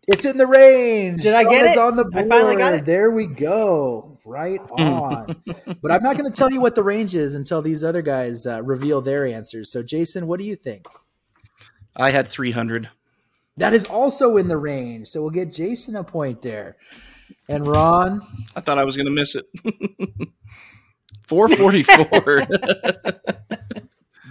It's 0.08 0.24
in 0.24 0.38
the 0.38 0.46
range. 0.48 1.24
Did 1.24 1.34
I 1.34 1.44
get 1.44 1.52
Donna's 1.52 1.72
it? 1.72 1.78
on 1.80 1.96
the 1.96 2.06
I 2.06 2.10
board. 2.10 2.30
finally 2.30 2.56
got 2.58 2.74
it. 2.76 2.86
There 2.86 3.10
we 3.12 3.26
go. 3.26 4.18
Right 4.24 4.60
on. 4.72 5.42
but 5.82 5.92
I'm 5.92 6.04
not 6.04 6.16
going 6.18 6.32
to 6.32 6.36
tell 6.36 6.52
you 6.52 6.62
what 6.62 6.76
the 6.76 6.84
range 6.84 7.16
is 7.16 7.34
until 7.36 7.62
these 7.62 7.84
other 7.84 8.02
guys 8.04 8.46
uh, 8.46 8.62
reveal 8.64 9.02
their 9.02 9.26
answers. 9.26 9.72
So, 9.72 9.82
Jason, 9.82 10.28
what 10.28 10.40
do 10.40 10.46
you 10.46 10.56
think? 10.56 10.88
I 11.96 12.12
had 12.12 12.28
three 12.28 12.52
hundred. 12.52 12.90
That 13.58 13.74
is 13.74 13.86
also 13.86 14.38
in 14.38 14.48
the 14.48 14.58
range. 14.58 15.08
So 15.08 15.22
we'll 15.22 15.30
get 15.32 15.54
Jason 15.54 15.96
a 15.96 16.04
point 16.04 16.42
there. 16.42 16.76
And 17.48 17.66
Ron, 17.66 18.22
I 18.56 18.62
thought 18.62 18.78
I 18.78 18.84
was 18.84 18.98
going 18.98 19.06
to 19.06 19.12
miss 19.12 19.36
it. 19.36 19.46
Four 21.28 21.50
forty 21.50 21.82
four. 21.84 22.42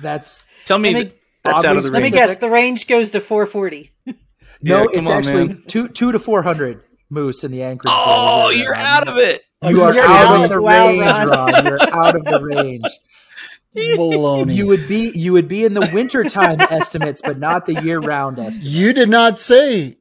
that's 0.00 0.46
Tell 0.66 0.78
me 0.78 0.94
Let 0.94 1.06
me- 1.06 1.12
that's 1.42 1.64
out 1.64 1.76
of 1.76 1.82
the 1.82 1.88
Oddly 1.88 2.00
Let 2.00 2.02
me 2.04 2.10
guess. 2.10 2.36
The 2.38 2.48
range 2.50 2.86
goes 2.86 3.10
to 3.10 3.20
440. 3.20 3.92
no, 4.06 4.14
Yeah, 4.62 4.86
it's 4.92 5.08
on, 5.08 5.12
actually 5.18 5.48
man. 5.48 5.62
two 5.66 5.88
two 5.88 6.10
to 6.12 6.18
four 6.18 6.42
hundred 6.42 6.82
moose 7.10 7.44
in 7.44 7.50
the 7.50 7.62
Anchorage. 7.62 7.92
Oh, 7.94 8.48
you're 8.50 8.72
Ron. 8.72 8.80
out 8.80 9.08
of 9.08 9.16
it. 9.18 9.42
You 9.62 9.82
are 9.82 9.92
out, 9.92 9.98
out. 9.98 10.44
of 10.44 10.50
the 10.50 10.58
range, 10.60 11.00
Ron. 11.04 11.28
Ron. 11.28 11.66
You're 11.66 11.82
out 11.94 12.16
of 12.16 12.24
the 12.24 12.40
range. 12.54 12.84
Baloney. 13.76 14.54
You 14.54 14.66
would 14.68 14.86
be 14.88 15.10
you 15.14 15.32
would 15.32 15.48
be 15.48 15.64
in 15.64 15.74
the 15.74 15.88
wintertime 15.92 16.60
estimates, 16.70 17.20
but 17.22 17.38
not 17.38 17.66
the 17.66 17.82
year 17.82 17.98
round 17.98 18.38
estimates. 18.38 18.66
You 18.74 18.92
did 18.92 19.08
not 19.08 19.38
say. 19.38 19.96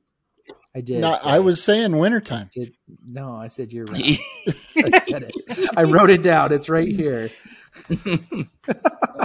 I 0.76 0.82
did. 0.82 1.02
Not, 1.02 1.20
say- 1.20 1.30
I 1.30 1.40
was 1.40 1.64
saying 1.64 1.98
wintertime. 1.98 2.50
did 2.52 2.74
no, 3.06 3.36
I 3.36 3.48
said 3.48 3.72
year 3.72 3.86
round. 3.86 4.04
I 4.08 5.00
said 5.00 5.32
it. 5.36 5.70
I 5.78 5.84
wrote 5.84 6.10
it 6.10 6.24
down. 6.24 6.52
It's 6.52 6.70
right 6.70 6.88
here. 6.88 7.30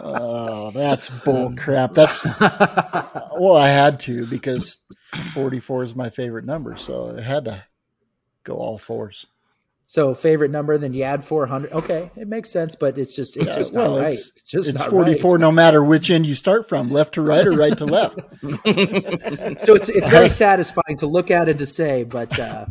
Oh, 0.00 0.70
that's 0.72 1.08
bull 1.08 1.54
crap. 1.56 1.94
That's 1.94 2.24
well, 2.40 3.56
I 3.56 3.68
had 3.68 4.00
to 4.00 4.26
because 4.26 4.78
44 5.34 5.82
is 5.84 5.94
my 5.94 6.10
favorite 6.10 6.44
number, 6.44 6.76
so 6.76 7.16
I 7.16 7.20
had 7.20 7.44
to 7.46 7.64
go 8.44 8.54
all 8.54 8.78
fours. 8.78 9.26
So 9.90 10.12
favorite 10.12 10.50
number, 10.50 10.76
then 10.76 10.92
you 10.92 11.02
add 11.04 11.24
four 11.24 11.46
hundred. 11.46 11.72
Okay, 11.72 12.10
it 12.14 12.28
makes 12.28 12.50
sense, 12.50 12.76
but 12.76 12.98
it's 12.98 13.16
just 13.16 13.38
it's 13.38 13.46
Yeah, 13.46 13.54
just 13.56 13.72
well, 13.72 13.92
not 13.92 13.96
right. 14.02 14.06
it's- 14.12 14.32
It's 14.36 14.50
just 14.50 14.68
It's 14.74 14.84
44 14.84 15.32
right. 15.36 15.40
no 15.40 15.50
matter 15.50 15.82
which 15.82 16.10
end 16.10 16.26
you 16.26 16.34
start 16.34 16.68
from, 16.68 16.90
left 16.90 17.14
to 17.14 17.22
right 17.22 17.46
or 17.46 17.52
right 17.52 17.74
to 17.78 17.86
left. 17.86 18.18
So 19.64 19.74
it's 19.74 19.88
it's 19.88 20.08
very 20.10 20.28
satisfying 20.28 20.98
to 20.98 21.06
look 21.06 21.30
at 21.30 21.48
and 21.48 21.58
to 21.58 21.64
say, 21.64 22.04
but 22.04 22.38
uh, 22.38 22.66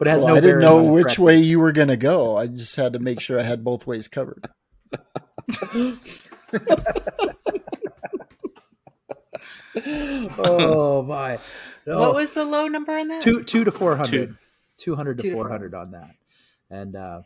but 0.00 0.08
it 0.08 0.10
has 0.10 0.24
Well, 0.24 0.34
no. 0.34 0.38
I 0.38 0.40
didn't 0.40 0.58
know 0.58 0.82
which 0.82 1.02
correctness. 1.04 1.18
way 1.20 1.36
you 1.38 1.60
were 1.60 1.70
going 1.70 1.86
to 1.86 1.96
go. 1.96 2.36
I 2.36 2.48
just 2.48 2.74
had 2.74 2.94
to 2.94 2.98
make 2.98 3.20
sure 3.20 3.38
I 3.38 3.44
had 3.44 3.62
both 3.62 3.86
ways 3.86 4.08
covered. 4.08 4.48
Oh 10.38 11.02
my! 11.02 11.38
No. 11.86 12.00
What 12.00 12.14
was 12.14 12.32
the 12.32 12.44
low 12.44 12.66
number 12.66 12.92
on 12.96 13.08
that? 13.08 13.20
two 13.22 13.42
two 13.44 13.64
to 13.64 13.70
four 13.70 13.96
hundred, 13.96 14.30
Two. 14.30 14.36
two 14.78 14.96
hundred 14.96 15.18
Two 15.18 15.24
to 15.24 15.28
to 15.30 15.34
four 15.34 15.48
hundred 15.50 15.74
on 15.74 15.90
that, 15.90 16.10
and 16.70 16.96
uh, 16.96 17.22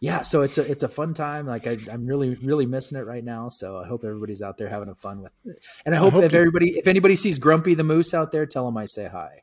yeah, 0.00 0.22
so 0.22 0.42
it's 0.42 0.58
a 0.58 0.62
it's 0.70 0.82
a 0.82 0.88
fun 0.88 1.14
time. 1.14 1.46
Like 1.46 1.66
I, 1.66 1.76
I'm 1.90 2.06
really 2.06 2.34
really 2.36 2.66
missing 2.66 2.98
it 2.98 3.06
right 3.06 3.24
now. 3.24 3.48
So 3.48 3.78
I 3.78 3.86
hope 3.86 4.04
everybody's 4.04 4.42
out 4.42 4.56
there 4.58 4.68
having 4.68 4.88
a 4.88 4.94
fun 4.94 5.22
with 5.22 5.32
it. 5.44 5.58
And 5.84 5.94
I 5.94 5.98
hope, 5.98 6.12
hope 6.14 6.24
if 6.24 6.32
you- 6.32 6.38
everybody 6.38 6.78
if 6.78 6.86
anybody 6.86 7.16
sees 7.16 7.38
Grumpy 7.38 7.74
the 7.74 7.84
Moose 7.84 8.14
out 8.14 8.30
there, 8.32 8.46
tell 8.46 8.66
him 8.68 8.76
I 8.76 8.84
say 8.86 9.08
hi. 9.08 9.42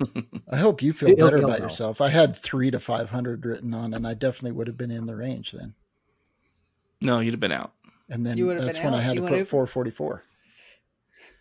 I 0.50 0.56
hope 0.56 0.80
you 0.80 0.92
feel 0.92 1.08
He'll- 1.08 1.26
better 1.26 1.38
he'll 1.38 1.46
about 1.46 1.58
know. 1.58 1.64
yourself. 1.66 2.00
I 2.00 2.08
had 2.08 2.36
three 2.36 2.70
to 2.70 2.78
500 2.78 3.44
written 3.44 3.74
on, 3.74 3.92
and 3.94 4.06
I 4.06 4.14
definitely 4.14 4.52
would 4.52 4.68
have 4.68 4.76
been 4.76 4.90
in 4.92 5.06
the 5.06 5.16
range 5.16 5.52
then. 5.52 5.74
no, 7.00 7.18
you'd 7.20 7.32
have 7.34 7.40
been 7.40 7.52
out. 7.52 7.72
And 8.08 8.24
then 8.24 8.36
that's 8.38 8.46
would 8.46 8.60
have 8.60 8.84
when 8.84 8.94
I 8.94 9.02
had 9.02 9.16
You 9.16 9.22
to 9.22 9.26
put 9.28 9.48
444. 9.48 10.22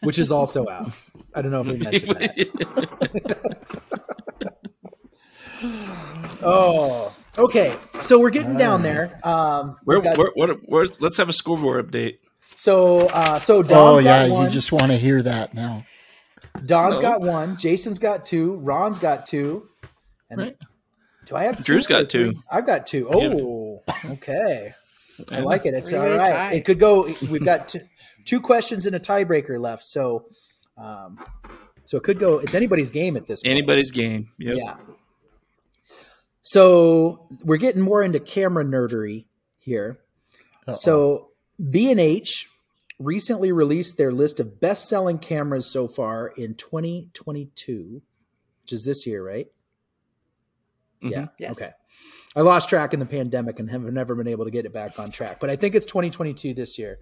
Which 0.02 0.20
is 0.20 0.32
also 0.32 0.68
out. 0.68 0.92
I 1.36 1.42
don't 1.42 1.52
know 1.52 1.62
if 1.62 1.68
we 1.68 1.78
mentioned 1.78 2.18
that. 2.18 3.48
Oh, 6.44 7.14
Okay, 7.40 7.76
so 8.00 8.20
we're 8.20 8.32
getting 8.32 8.58
down 8.58 8.82
there. 8.82 9.20
Um, 9.24 9.76
Where, 9.84 10.02
got- 10.02 10.18
where, 10.18 10.32
what, 10.34 10.58
where's, 10.66 11.00
let's 11.00 11.18
have 11.18 11.30
a 11.30 11.34
scoreboard 11.34 11.86
update. 11.92 12.18
so 12.42 13.08
uh, 13.10 13.38
so 13.38 13.58
Oh 13.58 13.64
Dawn's 13.64 14.06
yeah, 14.06 14.28
got 14.28 14.34
one. 14.34 14.46
you 14.46 14.52
just 14.52 14.72
want 14.72 14.88
to 14.88 14.98
hear 14.98 15.22
that 15.22 15.54
now. 15.54 15.86
Dawn's 16.66 16.96
No. 17.00 17.02
got 17.02 17.22
one. 17.22 17.56
Jason's 17.58 18.00
got 18.00 18.26
two. 18.26 18.54
Ron's 18.56 18.98
got 18.98 19.28
two. 19.28 19.70
And 20.32 20.40
Right. 20.42 20.58
do 21.28 21.36
I 21.36 21.44
have? 21.44 21.64
Drew's 21.64 21.86
two 21.86 21.94
or 21.94 22.00
got 22.02 22.10
two. 22.10 22.32
three? 22.32 22.42
I've 22.52 22.66
got 22.66 22.88
two. 22.88 23.08
Yeah. 23.12 23.34
Oh, 23.40 23.84
okay. 24.14 24.74
I 25.32 25.40
like 25.42 25.68
it. 25.68 25.76
It's 25.76 25.94
all 25.94 26.02
Three-way 26.02 26.18
tie. 26.18 26.54
It 26.54 26.66
could 26.66 26.80
go. 26.80 27.08
We've 27.30 27.46
got 27.46 27.68
two, 27.68 27.82
two 28.26 28.40
questions 28.42 28.88
and 28.88 28.96
a 28.96 29.00
tiebreaker 29.00 29.60
left. 29.60 29.84
So, 29.84 30.26
um, 30.76 31.20
so 31.86 31.98
it 31.98 32.04
could 32.04 32.18
go. 32.18 32.40
It's 32.40 32.56
anybody's 32.56 32.90
game 32.90 33.16
at 33.16 33.28
this 33.28 33.44
point. 33.44 33.52
Anybody's 33.52 33.92
game. 33.92 34.32
Yep. 34.40 34.58
Yeah. 34.58 34.76
So 36.50 37.28
we're 37.43 37.58
getting 37.58 37.82
more 37.82 38.02
into 38.02 38.22
camera 38.22 38.64
nerdery 38.64 39.26
here. 39.60 40.00
Uh-oh. 40.66 40.76
So 40.76 41.32
B 41.70 41.91
and 41.91 42.00
H 42.00 42.48
recently 43.00 43.52
released 43.52 43.98
their 43.98 44.14
list 44.14 44.39
of 44.39 44.62
best-selling 44.62 45.20
cameras 45.20 45.70
so 45.70 45.89
far 45.89 46.30
in 46.30 46.56
2022, 46.56 48.02
which 48.64 48.72
is 48.72 48.86
this 48.86 49.06
year, 49.06 49.28
right? 49.28 49.48
Mhm. 51.04 51.12
Yeah. 51.12 51.28
Yes. 51.38 51.62
Okay. 51.62 51.72
I 52.34 52.41
lost 52.41 52.70
track 52.70 52.93
in 52.93 53.02
the 53.02 53.06
pandemic 53.06 53.60
and 53.60 53.70
have 53.70 53.82
never 53.82 54.16
been 54.16 54.30
able 54.30 54.45
to 54.45 54.52
get 54.52 54.66
it 54.66 54.72
back 54.72 54.98
on 55.00 55.12
track, 55.12 55.41
but 55.41 55.50
I 55.50 55.58
think 55.58 55.76
it's 55.76 55.86
2022 55.86 56.54
this 56.54 56.80
year. 56.80 56.98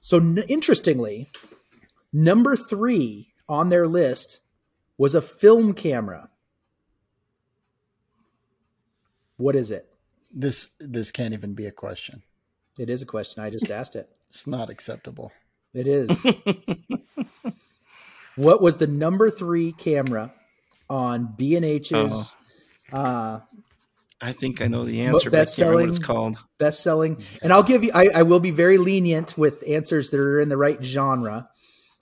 So 0.00 0.18
n- 0.18 0.44
interestingly, 0.48 1.30
number 2.12 2.56
three 2.56 3.32
on 3.48 3.70
their 3.70 3.88
list 3.88 4.40
was 4.98 5.14
a 5.14 5.22
film 5.22 5.72
camera. 5.72 6.28
What 9.36 9.56
is 9.56 9.70
it? 9.70 9.94
this 10.34 10.72
this 10.80 11.12
can't 11.12 11.32
even 11.32 11.54
be 11.54 11.66
a 11.66 11.70
question. 11.70 12.22
It 12.78 12.90
is 12.90 13.02
a 13.02 13.06
question. 13.06 13.42
I 13.42 13.50
just 13.50 13.70
asked 13.70 13.96
it. 13.96 14.10
It's 14.34 14.48
not 14.48 14.68
acceptable. 14.68 15.30
It 15.74 15.86
is. 15.86 16.26
what 18.34 18.60
was 18.60 18.78
the 18.78 18.88
number 18.88 19.30
three 19.30 19.70
camera 19.70 20.32
on 20.90 21.34
B 21.36 21.54
and 21.54 21.64
H's 21.64 22.34
uh, 22.92 23.38
I 24.20 24.32
think 24.32 24.60
I 24.60 24.66
know 24.66 24.84
the 24.84 25.02
answer, 25.02 25.30
best 25.30 25.56
can't 25.56 25.72
what 25.72 25.88
it's 25.88 26.00
called. 26.00 26.36
best 26.58 26.82
selling? 26.82 27.22
And 27.44 27.52
I'll 27.52 27.62
give 27.62 27.84
you. 27.84 27.92
I, 27.94 28.08
I 28.08 28.22
will 28.22 28.40
be 28.40 28.50
very 28.50 28.76
lenient 28.76 29.38
with 29.38 29.62
answers 29.68 30.10
that 30.10 30.18
are 30.18 30.40
in 30.40 30.48
the 30.48 30.56
right 30.56 30.82
genre. 30.82 31.48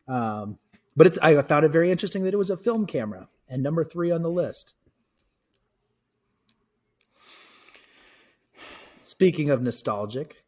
Um, 0.09 0.57
but 0.97 1.07
it's. 1.07 1.19
I 1.19 1.43
found 1.43 1.67
it 1.67 1.69
very 1.69 1.91
interesting 1.91 2.25
that 2.25 2.33
it 2.33 2.39
was 2.39 2.49
a 2.49 2.57
film 2.57 2.87
camera 2.87 3.29
and 3.47 3.63
number 3.63 3.85
three 3.85 4.11
on 4.11 4.23
the 4.23 4.31
list. 4.31 4.75
Speaking 9.13 9.51
of 9.51 9.61
nostalgic, 9.61 10.43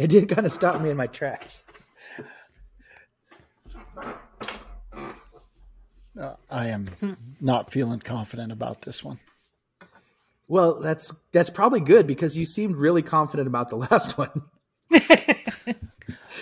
it 0.00 0.08
did 0.08 0.28
kind 0.28 0.44
of 0.44 0.50
stop 0.50 0.80
me 0.80 0.90
in 0.90 0.96
my 0.96 1.06
tracks. 1.06 1.62
Uh, 6.20 6.34
I 6.50 6.66
am 6.66 6.88
not 7.40 7.70
feeling 7.70 8.00
confident 8.00 8.50
about 8.50 8.82
this 8.82 9.04
one. 9.04 9.20
Well, 10.48 10.80
that's 10.80 11.14
that's 11.30 11.50
probably 11.50 11.80
good 11.80 12.08
because 12.08 12.36
you 12.36 12.46
seemed 12.46 12.74
really 12.74 13.02
confident 13.02 13.46
about 13.46 13.70
the 13.70 13.76
last 13.90 14.18
one. 14.18 14.42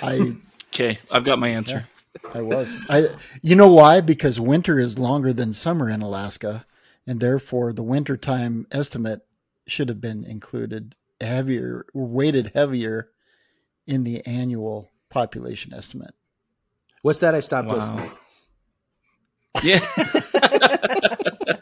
I 0.02 0.36
Okay, 0.68 0.98
I've 1.10 1.24
got 1.24 1.38
my 1.38 1.48
answer. 1.48 1.86
I 2.32 2.40
was. 2.40 2.78
I 2.88 3.08
you 3.42 3.56
know 3.56 3.70
why? 3.70 4.00
Because 4.00 4.40
winter 4.40 4.78
is 4.78 4.98
longer 4.98 5.34
than 5.34 5.52
summer 5.52 5.90
in 5.90 6.00
Alaska, 6.00 6.64
and 7.06 7.20
therefore 7.20 7.74
the 7.74 7.82
wintertime 7.82 8.66
estimate 8.72 9.20
should 9.66 9.88
have 9.88 10.00
been 10.00 10.24
included 10.24 10.94
heavier, 11.20 11.86
weighted 11.94 12.52
heavier 12.54 13.10
in 13.86 14.04
the 14.04 14.24
annual 14.26 14.90
population 15.10 15.72
estimate. 15.72 16.14
What's 17.02 17.20
that? 17.20 17.34
I 17.34 17.40
stopped 17.40 17.68
Wow. 17.68 17.74
listening. 17.74 18.10
Yeah. 19.62 19.80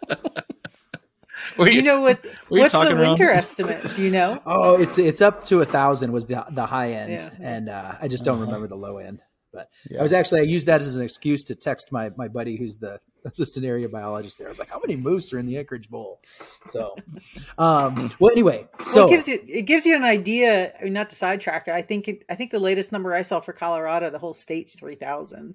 Were 1.59 1.67
Do 1.69 1.75
you 1.75 1.83
know 1.83 2.01
what? 2.01 2.25
were 2.49 2.57
you 2.57 2.63
What's 2.63 2.73
the 2.73 2.79
talking 2.81 2.97
around? 2.97 3.09
winter 3.19 3.29
estimate? 3.31 3.95
Do 3.95 4.01
you 4.03 4.11
know? 4.11 4.41
Oh, 4.47 4.81
it's 4.81 4.97
it's 4.99 5.21
up 5.21 5.45
to 5.47 5.61
a 5.61 5.67
thousand 5.67 6.11
was 6.13 6.25
the 6.27 6.45
the 6.51 6.65
high 6.65 6.93
end, 6.93 7.13
Yeah. 7.13 7.31
and 7.41 7.69
uh, 7.69 7.93
I 8.01 8.09
just 8.09 8.25
don't 8.25 8.41
remember 8.41 8.67
the 8.69 8.77
low 8.77 8.97
end. 8.99 9.21
But 9.53 9.69
Yeah. 9.91 10.01
I 10.01 10.03
was 10.03 10.15
actually 10.15 10.41
I 10.41 10.45
used 10.45 10.67
that 10.67 10.81
as 10.81 10.97
an 10.97 11.03
excuse 11.03 11.45
to 11.45 11.55
text 11.55 11.93
my 11.93 12.11
my 12.17 12.29
buddy 12.29 12.57
who's 12.57 12.79
the 12.79 13.01
assistant 13.25 13.65
area 13.65 13.89
biologist 13.89 14.39
there. 14.39 14.49
I 14.49 14.51
was 14.51 14.59
like, 14.59 14.69
"How 14.71 14.81
many 14.81 14.97
moose 14.97 15.33
are 15.33 15.39
in 15.39 15.47
the 15.47 15.59
Anchorage 15.59 15.89
Bowl?" 15.91 16.21
So, 16.67 16.95
um, 17.59 18.11
well, 18.19 18.33
anyway, 18.33 18.69
Well, 18.79 18.85
so 18.87 19.07
it 19.07 19.11
gives 19.11 19.29
you 19.29 19.41
it 19.47 19.63
gives 19.63 19.87
you 19.87 19.97
an 19.97 20.05
idea. 20.05 20.73
I 20.81 20.85
mean, 20.85 20.93
not 20.93 21.11
to 21.11 21.17
sidetrack 21.17 21.69
it. 21.69 21.73
I 21.75 21.83
think 21.83 22.09
it, 22.09 22.25
I 22.29 22.35
think 22.35 22.51
the 22.51 22.59
latest 22.59 22.93
number 22.93 23.15
I 23.15 23.23
saw 23.23 23.41
for 23.41 23.53
Colorado, 23.53 24.11
the 24.11 24.19
whole 24.19 24.35
state's 24.35 24.75
three 24.75 24.95
thousand. 24.97 25.55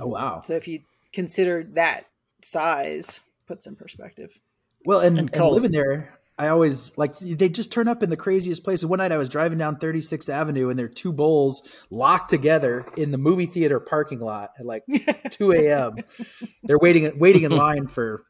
oh 0.00 0.06
wow, 0.06 0.40
So 0.40 0.54
if 0.54 0.66
you 0.68 0.80
consider 1.12 1.64
that 1.74 2.06
size, 2.42 3.20
puts 3.46 3.66
in 3.66 3.76
perspective. 3.76 4.38
Well, 4.84 5.00
and, 5.00 5.18
And 5.18 5.28
and, 5.28 5.32
color. 5.32 5.54
living 5.54 5.70
there, 5.72 6.18
I 6.36 6.48
always 6.48 6.96
like 6.98 7.16
they 7.18 7.48
just 7.48 7.72
turn 7.72 7.86
up 7.86 8.02
in 8.02 8.10
the 8.10 8.16
craziest 8.16 8.64
places. 8.64 8.86
One 8.86 8.98
night 8.98 9.12
I 9.12 9.18
was 9.18 9.28
driving 9.28 9.58
down 9.58 9.76
36th 9.76 10.28
Avenue 10.28 10.68
and 10.68 10.78
there 10.78 10.86
are 10.86 10.88
two 10.88 11.12
bowls 11.12 11.62
locked 11.90 12.28
together 12.28 12.86
in 12.96 13.12
the 13.12 13.18
movie 13.18 13.46
theater 13.46 13.78
parking 13.78 14.18
lot 14.20 14.50
at 14.58 14.66
like 14.66 14.82
2 15.30 15.52
a.m. 15.52 15.96
They're 16.64 16.78
waiting 16.78 17.18
waiting 17.18 17.44
in 17.44 17.52
line 17.52 17.86
for 17.86 18.24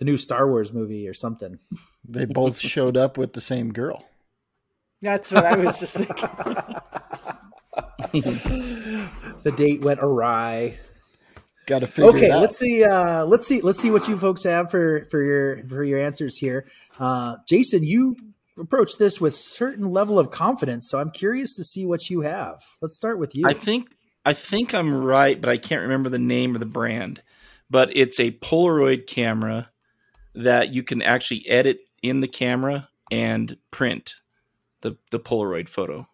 the 0.00 0.04
new 0.04 0.16
Star 0.16 0.48
Wars 0.48 0.72
movie 0.72 1.06
or 1.08 1.14
something. 1.14 1.58
They 2.04 2.24
both 2.24 2.58
showed 2.58 2.96
up 2.96 3.16
with 3.16 3.34
the 3.34 3.40
same 3.40 3.72
girl. 3.72 4.04
That's 5.00 5.30
what 5.30 5.44
I 5.44 5.56
was 5.56 5.78
just 5.78 5.96
thinking. 5.96 6.28
The 9.42 9.52
date 9.52 9.80
went 9.80 10.00
awry. 10.02 10.76
Got 11.66 11.80
to 11.80 11.86
figure 11.86 12.10
okay 12.10 12.26
it 12.26 12.30
out. 12.30 12.40
let's 12.40 12.56
see 12.56 12.84
uh 12.84 13.24
let's 13.24 13.46
see 13.46 13.60
let's 13.60 13.78
see 13.78 13.90
what 13.90 14.06
you 14.06 14.16
folks 14.16 14.44
have 14.44 14.70
for 14.70 15.06
for 15.10 15.20
your 15.20 15.66
for 15.66 15.82
your 15.82 15.98
answers 15.98 16.36
here 16.36 16.66
uh 17.00 17.36
jason 17.48 17.82
you 17.82 18.16
approach 18.58 18.98
this 18.98 19.20
with 19.20 19.34
certain 19.34 19.88
level 19.88 20.16
of 20.16 20.30
confidence 20.30 20.88
so 20.88 20.98
i'm 21.00 21.10
curious 21.10 21.56
to 21.56 21.64
see 21.64 21.84
what 21.84 22.08
you 22.08 22.20
have 22.20 22.62
let's 22.80 22.94
start 22.94 23.18
with 23.18 23.34
you 23.34 23.48
I 23.48 23.52
think 23.52 23.96
I 24.26 24.32
think 24.32 24.74
I'm 24.74 24.92
right, 24.92 25.40
but 25.40 25.48
I 25.48 25.56
can't 25.56 25.82
remember 25.82 26.08
the 26.08 26.18
name 26.18 26.56
of 26.56 26.60
the 26.60 26.66
brand. 26.66 27.22
But 27.70 27.96
it's 27.96 28.18
a 28.18 28.32
Polaroid 28.32 29.06
camera 29.06 29.70
that 30.34 30.74
you 30.74 30.82
can 30.82 31.00
actually 31.00 31.48
edit 31.48 31.78
in 32.02 32.20
the 32.20 32.28
camera 32.28 32.88
and 33.10 33.56
print 33.70 34.14
the 34.80 34.96
the 35.12 35.20
Polaroid 35.20 35.68
photo. 35.68 36.08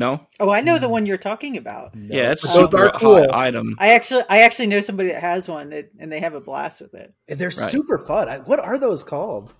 No, 0.00 0.26
Oh, 0.40 0.48
I 0.50 0.62
know 0.62 0.78
the 0.78 0.86
mm. 0.86 0.90
one 0.96 1.04
you're 1.06 1.18
talking 1.18 1.58
about. 1.58 1.94
yeah, 1.94 2.32
it's 2.32 2.42
a 2.42 2.46
Those 2.46 2.56
super 2.70 2.90
cool. 2.94 3.16
hot 3.20 3.30
item. 3.32 3.76
I 3.78 3.90
actually 3.92 4.22
I 4.30 4.40
actually 4.40 4.66
know 4.68 4.80
somebody 4.80 5.10
that 5.10 5.20
has 5.20 5.46
one, 5.46 5.68
that, 5.70 5.90
and 5.98 6.10
they 6.10 6.20
have 6.20 6.34
a 6.34 6.40
blast 6.40 6.80
with 6.80 6.94
it. 6.94 7.12
they're 7.28 7.48
Right. 7.48 7.70
super 7.70 7.98
fun 7.98 8.28
I, 8.28 8.38
what 8.38 8.58
are 8.60 8.78
those 8.78 9.04
called 9.04 9.52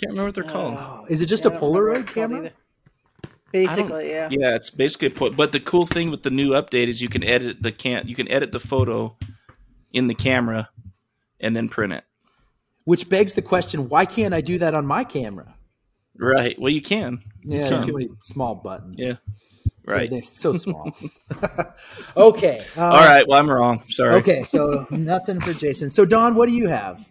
Can't 0.00 0.10
remember 0.12 0.26
what 0.28 0.34
they're 0.36 0.44
called. 0.44 0.74
oh, 0.78 1.04
is 1.08 1.20
it 1.20 1.26
just 1.26 1.44
Yeah, 1.44 1.50
a 1.50 1.54
I 1.56 1.58
don't 1.60 1.74
remember 1.74 1.98
what 1.98 2.06
polaroid 2.06 2.14
camera 2.14 2.38
either. 2.38 2.52
Basically, 3.52 4.10
yeah. 4.10 4.28
Yeah, 4.30 4.54
it's 4.54 4.70
basically 4.70 5.08
a 5.08 5.10
po- 5.10 5.30
but 5.30 5.52
the 5.52 5.60
cool 5.60 5.86
thing 5.86 6.10
with 6.10 6.22
the 6.22 6.30
new 6.30 6.50
update 6.50 6.88
is 6.88 7.00
you 7.00 7.08
can 7.08 7.24
edit 7.24 7.62
the 7.62 7.72
can 7.72 8.06
you 8.06 8.14
can 8.14 8.28
edit 8.30 8.52
the 8.52 8.60
photo 8.60 9.16
in 9.92 10.06
the 10.06 10.14
camera 10.14 10.68
and 11.40 11.56
then 11.56 11.68
print 11.68 11.92
it. 11.92 12.04
which 12.84 13.08
begs 13.08 13.32
the 13.32 13.42
question 13.42 13.88
why 13.88 14.04
can't 14.04 14.32
i 14.34 14.40
do 14.40 14.58
that 14.58 14.74
on 14.74 14.86
my 14.86 15.02
camera 15.04 15.54
Right. 16.18 16.58
Well, 16.58 16.72
you 16.72 16.80
can. 16.80 17.20
yeah 17.44 17.68
can. 17.68 17.82
too 17.82 17.92
many 17.92 18.08
small 18.20 18.54
buttons 18.54 18.98
Yeah. 18.98 19.14
Right. 19.86 20.10
they're 20.10 20.22
so 20.22 20.52
small 20.52 20.94
okay 22.16 22.60
uh, 22.76 22.84
All 22.84 23.04
right. 23.04 23.26
Well, 23.28 23.38
I'm 23.38 23.48
wrong. 23.48 23.82
Sorry. 23.88 24.14
Okay, 24.14 24.42
so 24.42 24.86
nothing 24.90 25.40
for 25.40 25.52
Jason. 25.52 25.90
So 25.90 26.04
Dawn, 26.04 26.34
what 26.34 26.48
do 26.48 26.54
you 26.54 26.68
have? 26.68 27.06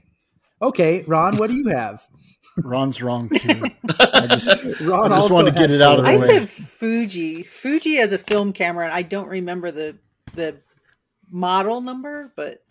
Okay, 0.61 1.03
Ron, 1.07 1.37
what 1.37 1.49
do 1.49 1.55
you 1.55 1.69
have? 1.69 2.01
Ron's 2.57 3.01
wrong 3.01 3.29
too. 3.29 3.63
I 3.99 4.27
just, 4.27 4.49
Ron 4.81 5.11
I 5.11 5.15
just 5.15 5.31
also 5.31 5.33
want 5.33 5.47
to 5.47 5.53
get 5.53 5.71
it 5.71 5.81
out 5.81 5.99
of 5.99 6.05
the 6.05 6.11
I 6.11 6.15
way. 6.15 6.23
I 6.23 6.27
said 6.27 6.49
Fuji. 6.49 7.43
Fuji 7.43 7.95
has 7.95 8.13
a 8.13 8.17
film 8.17 8.53
camera, 8.53 8.85
and 8.85 8.93
I 8.93 9.01
don't 9.01 9.27
remember 9.27 9.71
the 9.71 9.97
the 10.35 10.57
model 11.29 11.81
number, 11.81 12.31
but 12.35 12.63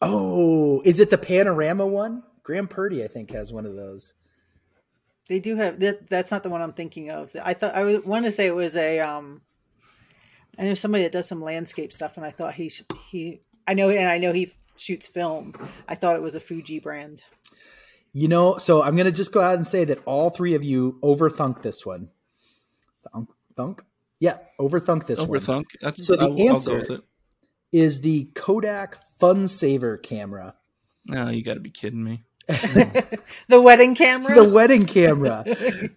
Oh, 0.00 0.80
is 0.84 1.00
it 1.00 1.10
the 1.10 1.18
panorama 1.18 1.86
one? 1.86 2.22
Graham 2.42 2.68
Purdy, 2.68 3.04
I 3.04 3.08
think, 3.08 3.30
has 3.32 3.52
one 3.52 3.66
of 3.66 3.74
those. 3.74 4.14
They 5.28 5.40
do 5.40 5.56
have 5.56 5.78
that. 5.80 6.08
That's 6.08 6.30
not 6.30 6.42
the 6.42 6.48
one 6.50 6.62
I'm 6.62 6.72
thinking 6.72 7.10
of. 7.10 7.34
I 7.42 7.54
thought 7.54 7.74
I 7.74 7.82
was- 7.84 8.04
wanted 8.04 8.26
to 8.26 8.32
say 8.32 8.46
it 8.46 8.54
was 8.54 8.76
a. 8.76 9.00
um 9.00 9.42
I 10.58 10.64
know 10.64 10.74
somebody 10.74 11.04
that 11.04 11.12
does 11.12 11.28
some 11.28 11.40
landscape 11.42 11.92
stuff, 11.92 12.16
and 12.16 12.26
I 12.26 12.30
thought 12.30 12.54
he 12.54 12.70
he. 13.10 13.42
I 13.66 13.74
know, 13.74 13.90
and 13.90 14.08
I 14.08 14.18
know 14.18 14.32
he 14.32 14.52
shoots 14.76 15.06
film. 15.06 15.54
I 15.86 15.94
thought 15.94 16.16
it 16.16 16.22
was 16.22 16.34
a 16.34 16.40
Fuji 16.40 16.78
brand. 16.80 17.22
You 18.12 18.26
know, 18.28 18.56
so 18.56 18.82
I'm 18.82 18.96
gonna 18.96 19.12
just 19.12 19.32
go 19.32 19.40
out 19.42 19.54
and 19.56 19.66
say 19.66 19.84
that 19.84 20.02
all 20.06 20.30
three 20.30 20.54
of 20.54 20.64
you 20.64 20.98
overthunk 21.02 21.62
this 21.62 21.84
one. 21.84 22.10
Thunk, 23.12 23.28
thunk, 23.54 23.82
yeah, 24.18 24.38
overthunk 24.58 25.06
this 25.06 25.20
one. 25.20 25.28
Overthunk. 25.28 25.64
That's, 25.82 26.06
So 26.06 26.16
the 26.16 26.22
I'll, 26.24 26.32
I'll 26.32 26.48
answer- 26.50 26.70
go 26.72 26.78
with 26.78 26.90
it. 26.90 27.00
Is 27.70 28.00
the 28.00 28.24
Kodak 28.34 28.96
FunSaver 29.20 30.02
camera 30.02 30.54
No, 31.04 31.28
you 31.28 31.44
got 31.44 31.54
to 31.54 31.60
be 31.60 31.68
kidding 31.70 32.02
me. 32.02 32.24
The 32.48 33.60
wedding 33.60 33.94
camera. 33.94 34.34
the 34.34 34.48
wedding 34.48 34.86
camera. 34.86 35.44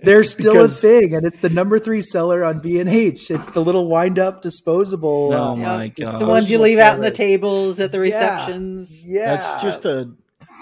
They're 0.01 0.23
still 0.23 0.53
Because- 0.53 0.83
a 0.83 0.87
thing, 0.87 1.13
and 1.15 1.25
it's 1.25 1.37
the 1.37 1.49
number 1.49 1.79
three 1.79 2.01
seller 2.01 2.43
on 2.43 2.59
B 2.59 2.79
and 2.79 2.89
H. 2.89 3.31
It's 3.31 3.47
the 3.47 3.61
little 3.61 3.87
wind 3.87 4.19
up 4.19 4.41
disposable. 4.41 5.31
Oh 5.33 5.51
uh, 5.51 5.55
my 5.55 5.87
god! 5.87 6.19
the 6.19 6.25
ones 6.25 6.51
you 6.51 6.59
leave 6.59 6.77
out 6.79 6.95
on 6.95 7.01
the 7.01 7.11
tables 7.11 7.79
at 7.79 7.91
the 7.91 7.99
receptions. 7.99 9.05
yeah, 9.07 9.31
That's 9.31 9.61
just 9.61 9.85
a 9.85 10.11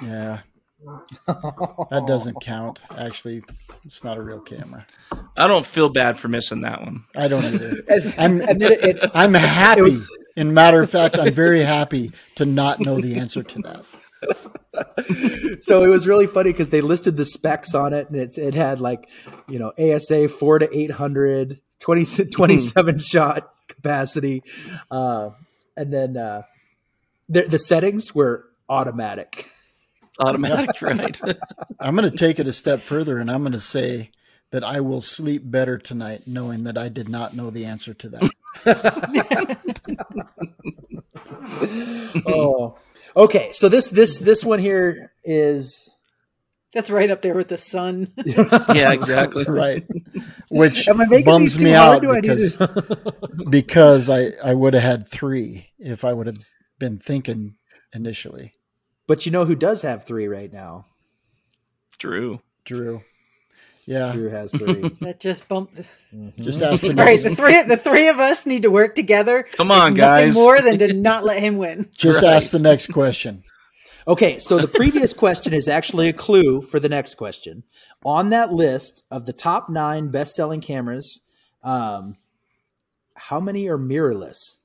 yeah. 0.04 0.40
That 1.28 2.06
doesn't 2.08 2.42
count. 2.42 2.80
Actually, 2.96 3.44
it's 3.84 4.04
not 4.04 4.18
a 4.18 4.22
real 4.22 4.40
camera. 4.40 4.86
I 5.36 5.48
don't 5.48 5.66
feel 5.66 5.90
bad 5.90 6.18
for 6.18 6.28
missing 6.30 6.62
that 6.62 6.82
one. 6.82 7.04
I 7.16 7.28
don't 7.28 7.44
either. 7.44 7.84
I'm 8.18 8.42
it, 8.42 8.62
it- 8.62 9.12
I'm 9.14 9.34
happy. 9.34 9.82
was- 9.82 10.10
In 10.36 10.54
matter 10.54 10.82
of 10.82 10.90
fact, 10.90 11.18
I'm 11.20 11.34
very 11.34 11.64
happy 11.64 12.12
to 12.36 12.46
not 12.46 12.80
know 12.80 13.02
the 13.02 13.16
answer 13.20 13.44
to 13.44 13.60
that. 13.64 13.86
so 15.60 15.84
it 15.84 15.88
was 15.88 16.08
really 16.08 16.28
funny 16.28 16.52
because 16.52 16.70
they 16.70 16.82
listed 16.82 17.18
the 17.18 17.26
specs 17.26 17.74
on 17.74 17.94
it, 17.94 18.10
and 18.10 18.20
it's, 18.20 18.38
it 18.38 18.54
had 18.54 18.80
like 18.80 19.10
you 19.48 19.60
know 19.60 19.72
ASA 19.80 20.30
four 20.30 20.60
to 20.60 20.78
800, 20.78 21.60
20, 21.80 22.26
27 22.26 23.00
shot 23.00 23.54
capacity, 23.68 24.44
uh, 24.92 25.30
and 25.78 25.94
then 25.94 26.18
uh, 26.18 26.44
the, 27.30 27.44
the 27.44 27.60
settings 27.60 28.14
were 28.14 28.46
automatic. 28.68 29.50
Automatic, 30.20 30.70
right? 30.82 31.22
I'm 31.80 31.96
going 31.96 32.10
to 32.10 32.18
take 32.18 32.40
it 32.40 32.48
a 32.48 32.54
step 32.54 32.82
further, 32.82 33.20
and 33.20 33.32
I'm 33.32 33.42
going 33.42 33.54
to 33.54 33.62
say 33.62 34.12
that 34.52 34.64
I 34.64 34.82
will 34.82 35.02
sleep 35.02 35.44
better 35.46 35.78
tonight, 35.78 36.24
knowing 36.26 36.64
that 36.64 36.78
I 36.78 36.90
did 36.90 37.08
not 37.08 37.36
know 37.36 37.50
the 37.50 37.66
answer 37.66 37.94
to 37.94 38.10
that. 38.10 38.32
oh, 42.26 42.78
okay. 43.20 43.50
So 43.52 43.70
this 43.70 43.90
this 43.90 44.20
this 44.20 44.44
one 44.44 44.60
here 44.60 45.12
is 45.24 45.96
That's 46.74 46.90
right 46.90 47.12
up 47.12 47.22
there 47.22 47.36
with 47.36 47.50
the 47.50 47.58
sun. 47.58 48.12
yeah, 48.26 48.92
exactly. 48.92 49.44
right? 49.48 49.86
Which 50.50 50.88
Am 50.88 51.00
I 51.02 51.06
making 51.06 51.26
bums 51.26 51.62
me 51.62 51.74
out 51.74 52.02
Do 52.02 52.12
I 52.12 52.22
because 52.22 52.58
because 53.50 54.10
I 54.10 54.32
I 54.44 54.54
would 54.54 54.74
have 54.74 54.84
had 54.84 55.08
three 55.08 55.70
if 55.78 56.04
I 56.04 56.14
would 56.14 56.28
have 56.28 56.44
been 56.80 56.98
thinking 56.98 57.56
initially. 57.94 58.54
but 59.08 59.26
you 59.26 59.32
know 59.32 59.46
who 59.46 59.56
does 59.56 59.82
have 59.84 60.06
three 60.06 60.28
right 60.28 60.52
now? 60.52 60.86
Drew. 61.98 62.40
Drew, 62.66 63.02
yeah, 63.90 64.14
Drew 64.14 64.30
has 64.30 64.52
three. 64.52 64.90
That 65.02 65.20
just 65.20 65.48
bumped. 65.48 65.82
just 66.38 66.62
ask 66.62 66.82
the 66.82 66.90
All 66.90 66.94
right, 66.96 67.06
next. 67.12 67.24
the 67.24 67.36
three 67.36 67.64
the 67.64 67.78
three 67.78 68.08
of 68.10 68.20
us 68.20 68.46
need 68.46 68.62
to 68.64 68.72
work 68.72 68.94
together. 68.96 69.44
Come 69.54 69.72
on, 69.72 69.96
Nothing 69.96 70.28
guys. 70.28 70.34
more 70.36 70.62
than 70.62 70.78
to 70.80 70.94
not 70.94 71.24
let 71.26 71.40
him 71.40 71.58
win. 71.58 71.90
Just 71.98 72.24
Right. 72.24 72.34
ask 72.34 72.52
the 72.52 72.60
next 72.60 72.88
question. 72.94 73.44
Okay, 74.08 74.40
so 74.40 74.58
the 74.58 74.68
previous 74.68 75.14
question 75.14 75.54
is 75.54 75.68
actually 75.68 76.08
a 76.10 76.14
clue 76.14 76.62
for 76.62 76.80
the 76.80 76.90
next 76.90 77.16
question. 77.16 77.64
On 78.06 78.30
that 78.30 78.52
list 78.52 79.04
of 79.12 79.26
the 79.26 79.34
top 79.34 79.70
nine 79.70 80.10
best 80.10 80.36
selling 80.36 80.62
cameras, 80.62 81.20
um, 81.64 82.16
how 83.16 83.40
many 83.40 83.68
are 83.68 83.78
mirrorless? 83.78 84.56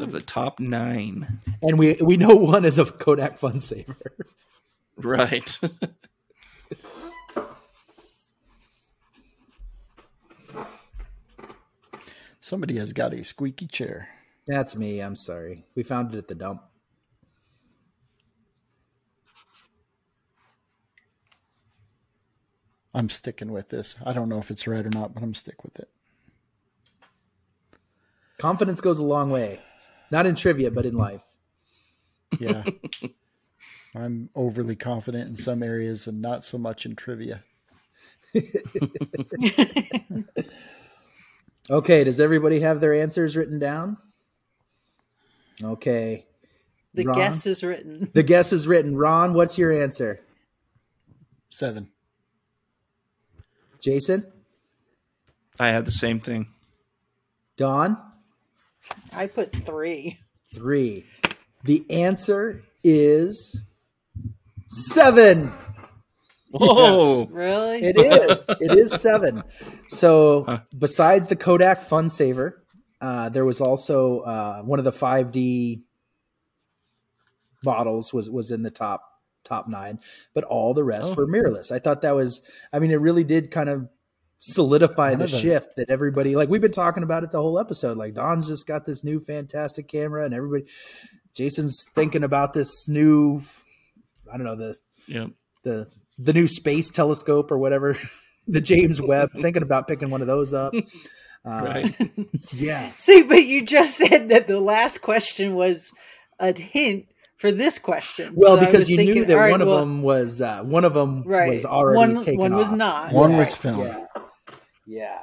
Of 0.00 0.10
the 0.12 0.20
top 0.20 0.58
nine. 0.58 1.38
And 1.62 1.78
we 1.78 1.94
we 2.02 2.16
know 2.16 2.34
one 2.34 2.64
is 2.64 2.78
a 2.80 2.84
Kodak 2.84 3.38
FunSaver. 3.38 3.94
Right. 4.96 5.56
Somebody 12.40 12.76
has 12.76 12.92
got 12.92 13.14
a 13.14 13.24
squeaky 13.24 13.66
chair. 13.66 14.08
That's 14.46 14.76
me. 14.76 15.00
I'm 15.00 15.16
sorry. 15.16 15.64
We 15.74 15.82
found 15.82 16.14
it 16.14 16.18
at 16.18 16.28
the 16.28 16.34
dump. 16.34 16.62
I'm 22.92 23.08
sticking 23.08 23.50
with 23.50 23.70
this. 23.70 23.96
I 24.04 24.12
don't 24.12 24.28
know 24.28 24.38
if 24.38 24.50
it's 24.50 24.66
right 24.66 24.84
or 24.84 24.90
not, 24.90 25.14
but 25.14 25.22
I'm 25.22 25.34
stick 25.34 25.64
with 25.64 25.78
it. 25.78 25.88
Confidence 28.38 28.80
goes 28.80 28.98
a 28.98 29.04
long 29.04 29.30
way, 29.30 29.60
not 30.10 30.26
in 30.26 30.34
trivia, 30.34 30.70
but 30.70 30.86
in 30.86 30.94
life. 30.96 31.24
Yeah. 32.38 32.64
I'm 33.94 34.30
overly 34.34 34.76
confident 34.76 35.28
in 35.28 35.36
some 35.36 35.62
areas 35.62 36.06
and 36.06 36.20
not 36.20 36.44
so 36.44 36.58
much 36.58 36.84
in 36.86 36.96
trivia. 36.96 37.44
Okay, 41.70 42.04
does 42.04 42.20
everybody 42.20 42.60
have 42.60 42.80
their 42.80 42.92
answers 42.92 43.36
written 43.36 43.58
down? 43.58 43.96
Okay. 45.62 46.26
The 46.92 47.06
Ron? 47.06 47.16
guess 47.16 47.46
is 47.46 47.64
written. 47.64 48.10
The 48.12 48.22
guess 48.22 48.52
is 48.52 48.68
written. 48.68 48.96
Ron, 48.96 49.32
what's 49.32 49.56
your 49.56 49.72
answer? 49.72 50.20
Seven. 51.48 51.88
Jason? 53.80 54.26
I 55.58 55.68
had 55.68 55.86
the 55.86 55.92
same 55.92 56.20
thing. 56.20 56.48
Dawn? 57.56 57.96
I 59.14 59.26
put 59.26 59.64
three. 59.64 60.18
Three. 60.54 61.06
The 61.62 61.86
answer 61.88 62.62
is 62.82 63.64
seven. 64.74 65.52
Whoa. 66.50 67.26
Really? 67.32 67.80
It 67.82 67.98
is. 67.98 68.46
it 68.60 68.78
is 68.78 68.92
seven. 69.00 69.42
So 69.88 70.46
besides 70.78 71.26
the 71.26 71.36
Kodak 71.36 71.78
FunSaver, 71.80 72.52
uh, 73.00 73.28
there 73.28 73.44
was 73.44 73.60
also 73.60 74.20
uh, 74.20 74.62
one 74.62 74.78
of 74.78 74.84
the 74.84 74.92
5D 74.92 75.82
models 77.64 78.12
was 78.12 78.30
was 78.30 78.50
in 78.50 78.62
the 78.62 78.70
top 78.70 79.02
top 79.44 79.68
nine, 79.68 79.98
but 80.34 80.44
all 80.44 80.74
the 80.74 80.84
rest 80.84 81.12
Oh. 81.12 81.14
were 81.16 81.26
mirrorless. 81.26 81.72
I 81.72 81.78
thought 81.78 82.02
that 82.02 82.14
was. 82.14 82.42
I 82.72 82.78
mean, 82.78 82.90
it 82.90 82.96
really 83.00 83.24
did 83.24 83.50
kind 83.50 83.68
of 83.68 83.88
solidify 84.38 85.10
One 85.10 85.18
the 85.20 85.26
the- 85.26 85.38
shift 85.38 85.76
that 85.76 85.90
everybody 85.90 86.36
like. 86.36 86.48
We've 86.48 86.60
been 86.60 86.70
talking 86.72 87.02
about 87.02 87.24
it 87.24 87.30
the 87.30 87.40
whole 87.40 87.58
episode. 87.58 87.96
Like 87.96 88.14
Dawn's 88.14 88.46
just 88.46 88.66
got 88.66 88.86
this 88.86 89.02
new 89.04 89.18
fantastic 89.20 89.88
camera, 89.88 90.24
and 90.24 90.34
everybody. 90.34 90.64
Jason's 91.34 91.84
thinking 91.94 92.22
about 92.22 92.52
this 92.52 92.88
new. 92.88 93.42
I 94.34 94.36
don't 94.36 94.46
know 94.46 94.56
the 94.56 94.76
Yep. 95.06 95.30
the 95.62 95.88
the 96.18 96.32
new 96.32 96.48
space 96.48 96.88
telescope 96.90 97.52
or 97.52 97.58
whatever, 97.58 97.96
the 98.48 98.60
James 98.60 99.00
Webb. 99.00 99.30
thinking 99.34 99.62
about 99.62 99.86
picking 99.86 100.10
one 100.10 100.20
of 100.22 100.26
those 100.26 100.52
up. 100.52 100.74
Uh, 101.46 101.60
Right. 101.62 101.96
Yeah. 102.54 102.90
See, 102.96 103.22
but 103.22 103.44
you 103.44 103.66
just 103.66 103.98
said 103.98 104.30
that 104.30 104.46
the 104.46 104.58
last 104.60 105.02
question 105.02 105.54
was 105.54 105.92
a 106.40 106.58
hint 106.58 107.04
for 107.36 107.52
this 107.52 107.78
question. 107.78 108.32
Well, 108.34 108.56
So 108.56 108.64
because 108.64 108.88
you 108.88 108.96
thinking, 108.96 109.14
knew 109.14 109.24
that 109.26 109.34
all 109.34 109.40
right, 109.40 109.50
one 109.50 109.60
of 109.60 109.68
well, 109.68 109.80
them 109.80 110.00
was 110.00 110.40
uh, 110.40 110.62
one 110.62 110.86
of 110.86 110.94
them 110.94 111.22
right. 111.26 111.50
was 111.50 111.66
already 111.66 111.98
one, 112.14 112.22
taken. 112.24 112.40
one 112.40 112.54
was 112.54 112.70
off. 112.72 112.78
not. 112.78 113.12
One 113.12 113.32
Yeah. 113.32 113.38
was 113.38 113.54
filmed. 113.54 113.84
Yeah. 113.84 114.06
Yeah. 114.86 115.18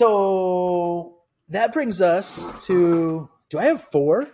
So 0.00 1.16
that 1.48 1.72
brings 1.72 2.00
us 2.00 2.64
to. 2.66 3.28
Do 3.48 3.58
I 3.58 3.64
have 3.64 3.80
four? 3.82 4.28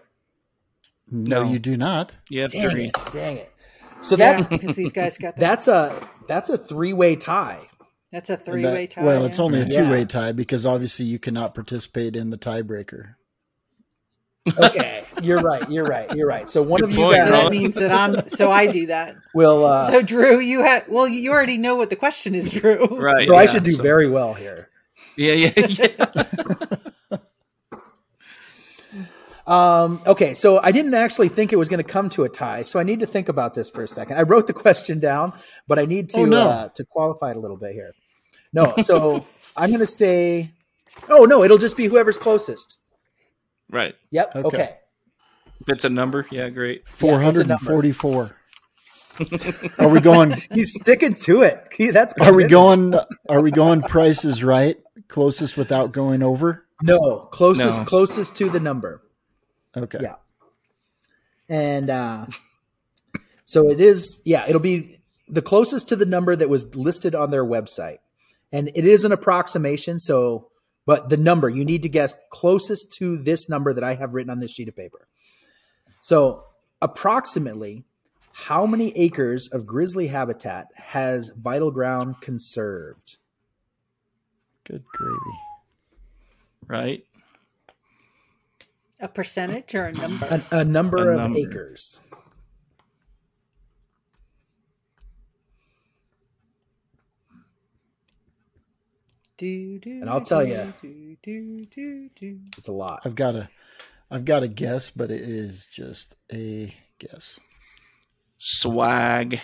No, 1.11 1.45
No. 1.45 1.51
you 1.51 1.59
do 1.59 1.79
not. 1.79 2.15
You 2.29 2.43
have 2.43 2.53
Dang 2.53 2.71
three. 2.71 2.85
it! 2.89 2.99
Dang 3.11 3.37
it! 3.39 3.53
So 4.07 4.17
Yeah, 4.17 4.33
that's 4.37 4.47
because 4.49 4.77
these 4.77 4.93
guys 4.93 5.19
got 5.19 5.37
that. 5.37 5.41
that's 5.41 5.69
a 5.69 6.09
that's 6.29 6.49
a 6.51 6.59
three 6.59 6.93
way 6.93 7.17
tie. 7.17 7.61
That's 8.13 8.31
a 8.31 8.37
three 8.37 8.65
way 8.65 8.87
tie. 8.87 9.03
well, 9.05 9.25
it's 9.25 9.39
yeah. 9.39 9.45
only 9.45 9.61
a 9.61 9.69
two 9.69 9.91
way 9.91 10.05
tie 10.05 10.33
because 10.33 10.65
obviously 10.65 11.07
you 11.07 11.19
cannot 11.19 11.55
participate 11.55 12.15
in 12.17 12.31
the 12.31 12.39
tiebreaker. 12.39 13.15
Okay, 14.59 15.03
you're 15.23 15.41
right. 15.41 15.69
You're 15.69 15.87
right. 15.87 16.09
You're 16.15 16.29
right. 16.29 16.49
So 16.49 16.63
one 16.63 16.81
Good 16.81 16.91
of 16.91 16.97
you 16.97 17.03
point, 17.05 17.19
So 17.25 17.31
that 17.31 17.51
means 17.51 17.75
that 17.75 17.91
I'm. 17.91 18.29
So 18.29 18.49
I 18.51 18.69
do 18.71 18.87
that. 18.87 19.17
Well, 19.35 19.65
Uh, 19.65 19.91
So 19.91 20.03
Drew, 20.03 20.39
you 20.39 20.63
have. 20.63 20.87
Well, 20.89 21.09
you 21.09 21.33
already 21.33 21.59
know 21.59 21.75
what 21.75 21.91
the 21.91 21.97
question 21.97 22.33
is, 22.37 22.49
Drew. 22.51 22.87
Right. 22.87 23.27
so 23.27 23.35
I 23.37 23.47
should 23.47 23.65
do 23.65 23.73
so- 23.73 23.83
very 23.83 24.09
well 24.09 24.35
here. 24.35 24.71
Yeah, 25.17 25.33
yeah, 25.33 25.67
yeah. 25.67 26.77
Um, 29.47 30.03
okay, 30.07 30.34
so 30.34 30.61
I 30.62 30.72
didn't 30.72 30.94
actually 30.94 31.28
think 31.28 31.53
it 31.53 31.57
was 31.57 31.68
going 31.68 31.82
to 31.82 31.88
come 31.88 32.09
to 32.11 32.24
a 32.24 32.28
tie, 32.28 32.62
so 32.62 32.80
I 32.80 32.82
need 32.82 33.01
to 33.01 33.07
think 33.07 33.28
about 33.28 33.55
this 33.55 33.70
for 33.70 33.82
a 33.82 33.88
second. 33.88 34.16
I 34.18 34.22
wrote 34.22 34.47
the 34.49 34.53
question 34.53 34.99
down, 34.99 35.32
but 35.68 35.78
I 35.78 35.84
need 35.84 36.11
to 36.11 36.20
Oh, 36.20 36.24
no. 36.24 36.49
uh, 36.49 36.68
to 36.70 36.84
qualify 36.84 37.30
it 37.30 37.36
a 37.36 37.40
little 37.40 37.57
bit 37.57 37.72
here. 37.72 37.92
No, 38.53 38.74
so 38.78 39.24
I'm 39.57 39.68
going 39.70 39.80
to 39.80 39.86
say, 39.86 40.51
oh 41.09 41.24
no, 41.26 41.44
it'll 41.44 41.59
just 41.59 41.76
be 41.76 41.86
whoever's 41.86 42.16
closest. 42.16 42.78
right. 43.70 43.94
Yep. 44.11 44.36
Okay. 44.36 44.47
Okay. 44.49 44.76
If 45.61 45.68
it's 45.70 45.84
a 45.84 45.88
number, 45.90 46.26
yeah, 46.30 46.49
great. 46.51 46.86
Four 46.88 47.14
it's 47.14 47.20
a 47.22 47.24
hundred 47.24 47.51
and 47.51 47.61
forty-four. 47.61 48.36
are 49.78 49.88
we 49.88 50.01
going? 50.01 50.34
He's 50.53 50.74
sticking 50.74 51.14
to 51.24 51.42
it. 51.42 51.68
He- 51.74 51.90
That's 51.90 52.12
Are 52.20 52.34
we 52.34 52.47
going? 52.47 52.94
Are 53.28 53.40
we 53.40 53.51
going? 53.51 53.80
Price 53.80 54.24
is 54.26 54.44
right. 54.44 54.76
Closest 55.09 55.57
without 55.57 55.92
going 55.92 56.22
over. 56.22 56.66
No, 56.82 57.20
closest 57.32 57.80
No. 57.80 57.84
closest 57.86 58.36
to 58.36 58.51
the 58.51 58.61
number. 58.61 59.03
Okay. 59.77 59.99
Yeah. 60.01 60.14
And 61.49 61.91
uh, 61.91 62.27
so 63.45 63.68
it 63.68 63.81
is, 63.81 64.22
yeah, 64.24 64.45
it'll 64.49 64.61
be 64.61 64.99
the 65.29 65.43
closest 65.43 65.89
to 65.91 65.97
the 65.97 66.07
number 66.07 66.35
that 66.35 66.49
was 66.49 66.74
listed 66.74 67.14
on 67.14 67.31
their 67.31 67.45
website. 67.45 67.99
And 68.53 68.68
it 68.74 68.85
is 68.85 69.05
an 69.05 69.12
approximation. 69.12 69.99
So, 69.99 70.49
but 70.87 71.09
the 71.09 71.16
number, 71.16 71.49
you 71.49 71.64
need 71.64 71.83
to 71.83 71.89
guess 71.89 72.14
closest 72.31 72.93
to 72.99 73.16
this 73.16 73.49
number 73.49 73.72
that 73.72 73.85
I 73.85 73.95
have 73.95 74.14
written 74.14 74.31
on 74.31 74.41
this 74.41 74.53
sheet 74.53 74.68
of 74.68 74.77
paper. 74.77 75.09
So, 76.01 76.45
approximately 76.81 77.85
how 78.33 78.66
many 78.66 78.97
acres 78.97 79.49
of 79.49 79.66
grizzly 79.66 80.09
habitat 80.09 80.66
has 80.77 81.33
Vital 81.37 81.70
Ground 81.70 82.20
conserved? 82.20 83.16
Good 84.64 84.85
gravy. 84.93 85.39
Right? 86.66 87.05
A 89.01 89.09
percentage 89.09 89.74
or 89.74 89.86
a 89.86 89.92
number? 89.92 90.26
A, 90.51 90.59
a 90.61 90.64
number 90.64 91.11
A 91.12 91.14
of 91.14 91.20
number. 91.22 91.38
acres. 91.38 92.01
Do, 99.38 99.78
do, 99.78 99.90
And 100.01 100.09
I'll 100.09 100.22
tell 100.22 100.47
do. 102.16 102.40
It's 102.57 102.68
a 102.68 102.72
lot. 102.72 103.03
I've 103.05 103.14
got 103.14 103.34
a, 103.36 103.51
I've 104.11 104.24
got 104.24 104.42
a 104.42 104.49
guess, 104.49 104.88
but 104.88 105.11
it 105.11 105.20
is 105.20 105.66
just 105.70 106.16
a 106.32 106.74
guess. 106.99 107.38
Swag. 108.38 109.40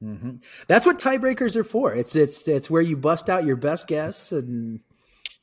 hmm 0.00 0.36
That's 0.68 0.86
what 0.86 1.00
tiebreakers 1.00 1.56
are 1.56 1.64
for. 1.64 1.94
It's 1.94 2.14
it's 2.14 2.46
it's 2.46 2.70
where 2.70 2.82
you 2.82 2.96
bust 2.96 3.28
out 3.28 3.44
your 3.44 3.56
best 3.56 3.88
guess 3.88 4.30
and 4.30 4.80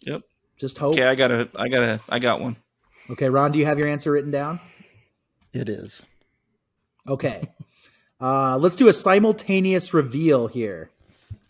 Yep. 0.05 0.21
just 0.57 0.77
hope. 0.77 0.93
Okay, 0.93 1.05
I 1.05 1.15
got 1.15 1.31
a 1.31 1.49
I 1.55 1.67
got 1.67 1.83
a 1.83 1.99
I 2.07 2.19
got 2.19 2.39
one. 2.39 2.55
Okay, 3.09 3.29
Ron, 3.29 3.51
do 3.51 3.59
you 3.59 3.65
have 3.65 3.77
your 3.77 3.87
answer 3.87 4.11
written 4.11 4.31
down? 4.31 4.59
It 5.53 5.69
is. 5.69 6.03
Okay. 7.07 7.47
Uh, 8.19 8.57
let's 8.57 8.75
do 8.75 8.87
a 8.87 8.93
simultaneous 8.93 9.93
reveal 9.93 10.47
here. 10.47 10.89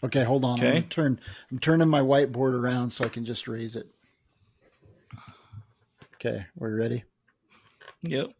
Okay, 0.04 0.24
hold 0.24 0.44
on. 0.44 0.60
Okay. 0.60 0.78
I'm 0.78 0.84
turn. 0.84 1.20
I'm 1.52 1.60
turning 1.60 1.88
my 1.88 2.02
whiteboard 2.02 2.54
around 2.54 2.92
so 2.92 3.06
I 3.06 3.10
can 3.10 3.24
just 3.26 3.48
raise 3.48 3.76
it. 3.76 3.88
Okay, 6.16 6.46
we're 6.56 6.76
ready. 6.76 7.04
Yep. 8.04 8.32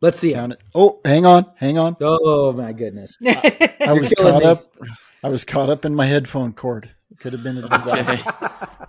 Let's 0.00 0.18
see. 0.18 0.32
Count 0.32 0.54
it. 0.54 0.60
Oh, 0.74 1.00
hang 1.04 1.26
on, 1.26 1.46
hang 1.56 1.76
on. 1.76 1.96
Oh 2.00 2.52
my 2.52 2.72
goodness. 2.72 3.18
I 3.24 3.92
was 3.92 4.12
caught 4.16 4.42
me. 4.42 4.48
up. 4.48 4.74
I 5.22 5.28
was 5.28 5.44
caught 5.44 5.68
up 5.68 5.84
in 5.84 5.94
my 5.94 6.06
headphone 6.06 6.54
cord. 6.54 6.90
It 7.10 7.18
could 7.18 7.34
have 7.34 7.42
been 7.42 7.58
a 7.58 7.68
disaster. 7.68 8.14
Okay. 8.14 8.76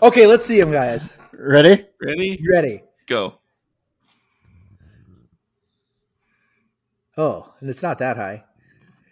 Okay, 0.00 0.26
let's 0.26 0.44
see 0.44 0.60
them, 0.60 0.70
guys. 0.70 1.17
Ready? 1.38 1.86
Ready? 2.02 2.44
Ready? 2.50 2.82
Go. 3.06 3.34
Oh, 7.16 7.52
and 7.60 7.70
it's 7.70 7.82
not 7.82 7.98
that 7.98 8.16
high. 8.16 8.44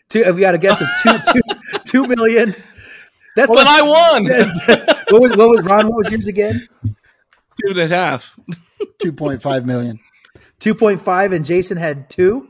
Two. 0.08 0.32
We 0.32 0.40
got 0.40 0.54
a 0.54 0.58
guess 0.58 0.80
of 0.80 0.88
two, 1.02 1.18
two, 1.32 1.78
two 1.84 2.06
million. 2.08 2.54
That's 3.36 3.50
Well, 3.50 3.64
then 3.64 3.68
I 3.68 3.82
won. 3.82 4.24
what 5.10 5.22
was 5.22 5.36
what 5.36 5.50
was 5.50 5.64
Ron? 5.64 5.86
What 5.86 5.98
was 5.98 6.10
yours 6.10 6.26
again? 6.26 6.68
Two 6.84 7.70
and 7.70 7.78
a 7.78 7.88
half. 7.88 8.38
Two 8.98 9.12
point 9.12 9.40
five 9.40 9.64
million. 9.66 9.98
Two 10.58 10.74
point 10.74 11.00
five, 11.00 11.32
and 11.32 11.44
Jason 11.44 11.76
had 11.76 12.10
two. 12.10 12.48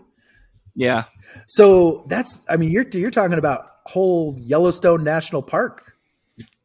Yeah. 0.74 1.04
So 1.46 2.04
that's. 2.08 2.44
I 2.48 2.56
mean, 2.56 2.70
you're 2.70 2.86
you're 2.92 3.10
talking 3.10 3.38
about 3.38 3.66
whole 3.84 4.34
Yellowstone 4.38 5.04
National 5.04 5.42
Park. 5.42 5.95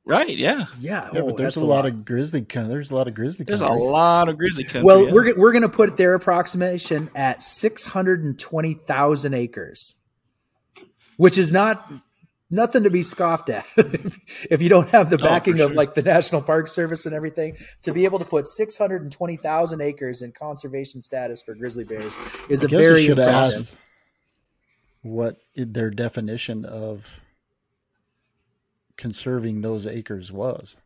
Right. 0.03 0.35
Yeah. 0.35 0.65
Yeah, 0.79 1.09
Yeah, 1.13 1.21
oh, 1.21 1.27
but 1.27 1.37
there's 1.37 1.57
a 1.57 1.65
lot, 1.65 1.85
of 1.85 2.03
grizzly. 2.05 2.41
co- 2.41 2.67
There's 2.67 2.89
a 2.89 2.95
lot 2.95 3.07
of 3.07 3.13
grizzly. 3.13 3.45
There's 3.45 3.61
a 3.61 3.69
lot 3.69 4.29
of 4.29 4.37
grizzly 4.37 4.63
country. 4.63 4.81
Well, 4.83 5.05
yeah. 5.05 5.11
we're 5.11 5.25
we're 5.35 5.37
we're 5.39 5.51
going 5.51 5.61
to 5.61 5.69
put 5.69 5.95
their 5.95 6.15
approximation 6.15 7.09
at 7.15 7.41
six 7.43 7.83
hundred 7.83 8.23
and 8.23 8.37
twenty 8.39 8.73
thousand 8.73 9.35
acres, 9.35 9.97
which 11.17 11.37
is 11.37 11.51
not 11.51 11.91
nothing 12.49 12.81
to 12.83 12.89
be 12.89 13.03
scoffed 13.03 13.49
at. 13.51 13.65
if 13.77 14.59
you 14.61 14.69
don't 14.69 14.89
have 14.89 15.11
the 15.11 15.17
Oh, 15.19 15.23
backing 15.23 15.59
of 15.59 15.73
like 15.73 15.93
the 15.93 16.01
National 16.01 16.41
Park 16.41 16.67
Service 16.67 17.05
and 17.05 17.13
everything, 17.13 17.55
to 17.83 17.93
be 17.93 18.03
able 18.05 18.17
to 18.19 18.25
put 18.25 18.47
six 18.47 18.77
hundred 18.79 19.03
and 19.03 19.11
twenty 19.11 19.37
thousand 19.37 19.81
acres 19.81 20.23
in 20.23 20.31
conservation 20.31 20.99
status 21.01 21.43
for 21.43 21.53
grizzly 21.53 21.83
bears 21.83 22.17
is 22.49 22.63
I 22.63 22.65
a 22.65 22.69
guess 22.69 22.79
I 22.79 22.81
very 22.81 23.03
should 23.03 23.19
impressive. 23.19 23.67
asked 23.69 23.77
what 25.03 25.37
their 25.55 25.91
definition 25.91 26.65
of 26.65 27.19
conserving 28.97 29.61
those 29.61 29.85
acres 29.87 30.31
was. 30.31 30.77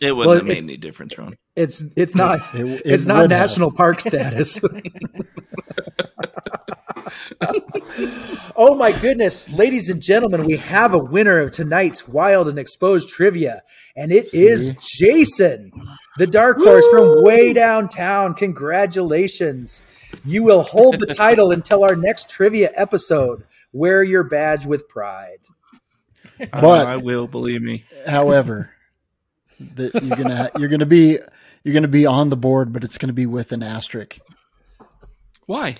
it 0.00 0.12
wouldn't 0.14 0.28
well, 0.28 0.36
have 0.38 0.46
made 0.46 0.58
any 0.64 0.76
difference, 0.76 1.16
Ron. 1.18 1.34
It's 1.54 1.82
it's 1.96 2.14
not 2.14 2.40
It- 2.54 2.66
it 2.66 2.82
it's 2.84 3.06
not 3.06 3.22
would 3.22 3.30
have. 3.32 3.48
national 3.48 3.72
park 3.72 4.00
status. 4.00 4.60
oh 8.56 8.74
my 8.76 8.92
goodness, 8.92 9.50
ladies 9.52 9.88
and 9.88 10.00
gentlemen, 10.02 10.44
we 10.44 10.56
have 10.56 10.94
a 10.94 10.98
winner 10.98 11.38
of 11.38 11.50
tonight's 11.52 12.06
wild 12.08 12.48
and 12.48 12.58
exposed 12.58 13.08
trivia, 13.08 13.62
and 13.96 14.12
it 14.12 14.26
is 14.34 14.74
Jason, 14.98 15.70
the 16.18 16.26
dark 16.26 16.58
horse 16.58 16.86
from 16.90 17.22
way 17.22 17.52
downtown. 17.52 18.34
Congratulations. 18.34 19.82
You 20.24 20.42
will 20.42 20.62
hold 20.62 21.00
the 21.00 21.06
title 21.16 21.50
until 21.52 21.84
our 21.84 21.96
next 21.96 22.28
trivia 22.30 22.70
episode. 22.74 23.44
Wear 23.72 24.02
your 24.02 24.24
badge 24.24 24.66
with 24.66 24.88
pride. 24.88 25.38
But- 26.38 26.86
I 26.86 26.96
will 26.96 27.26
believe 27.26 27.62
me. 27.62 27.84
However, 28.06 28.70
that 29.74 29.94
you're 29.94 30.16
gonna 30.16 30.36
ha- 30.36 30.50
you're 30.58 30.68
gonna 30.68 30.86
be 30.86 31.18
you're 31.64 31.74
gonna 31.74 31.88
be 31.88 32.06
on 32.06 32.28
the 32.30 32.36
board, 32.36 32.72
but 32.72 32.84
it's 32.84 32.98
gonna 32.98 33.12
be 33.12 33.26
with 33.26 33.52
an 33.52 33.62
asterisk 33.62 34.18
Why? 35.46 35.76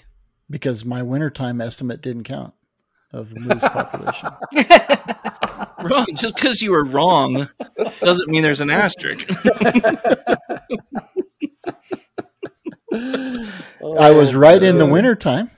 because 0.49 0.85
my 0.85 1.03
wintertime 1.03 1.61
estimate 1.61 2.01
didn't 2.01 2.25
count 2.25 2.55
of 3.13 3.31
the 3.31 3.41
moose 3.41 3.61
population. 3.61 4.31
Ron, 5.91 6.07
just 6.17 6.37
because 6.37 6.61
you 6.63 6.73
were 6.73 6.85
wrong 6.85 7.49
doesn't 8.01 8.29
mean 8.29 8.43
there's 8.43 8.61
an 8.61 8.71
asterisk. 8.71 9.29
I 12.93 14.11
was 14.11 14.35
right 14.35 14.63
in 14.63 14.79
the 14.79 14.87
oh, 14.87 14.93
wintertime. 14.93 15.51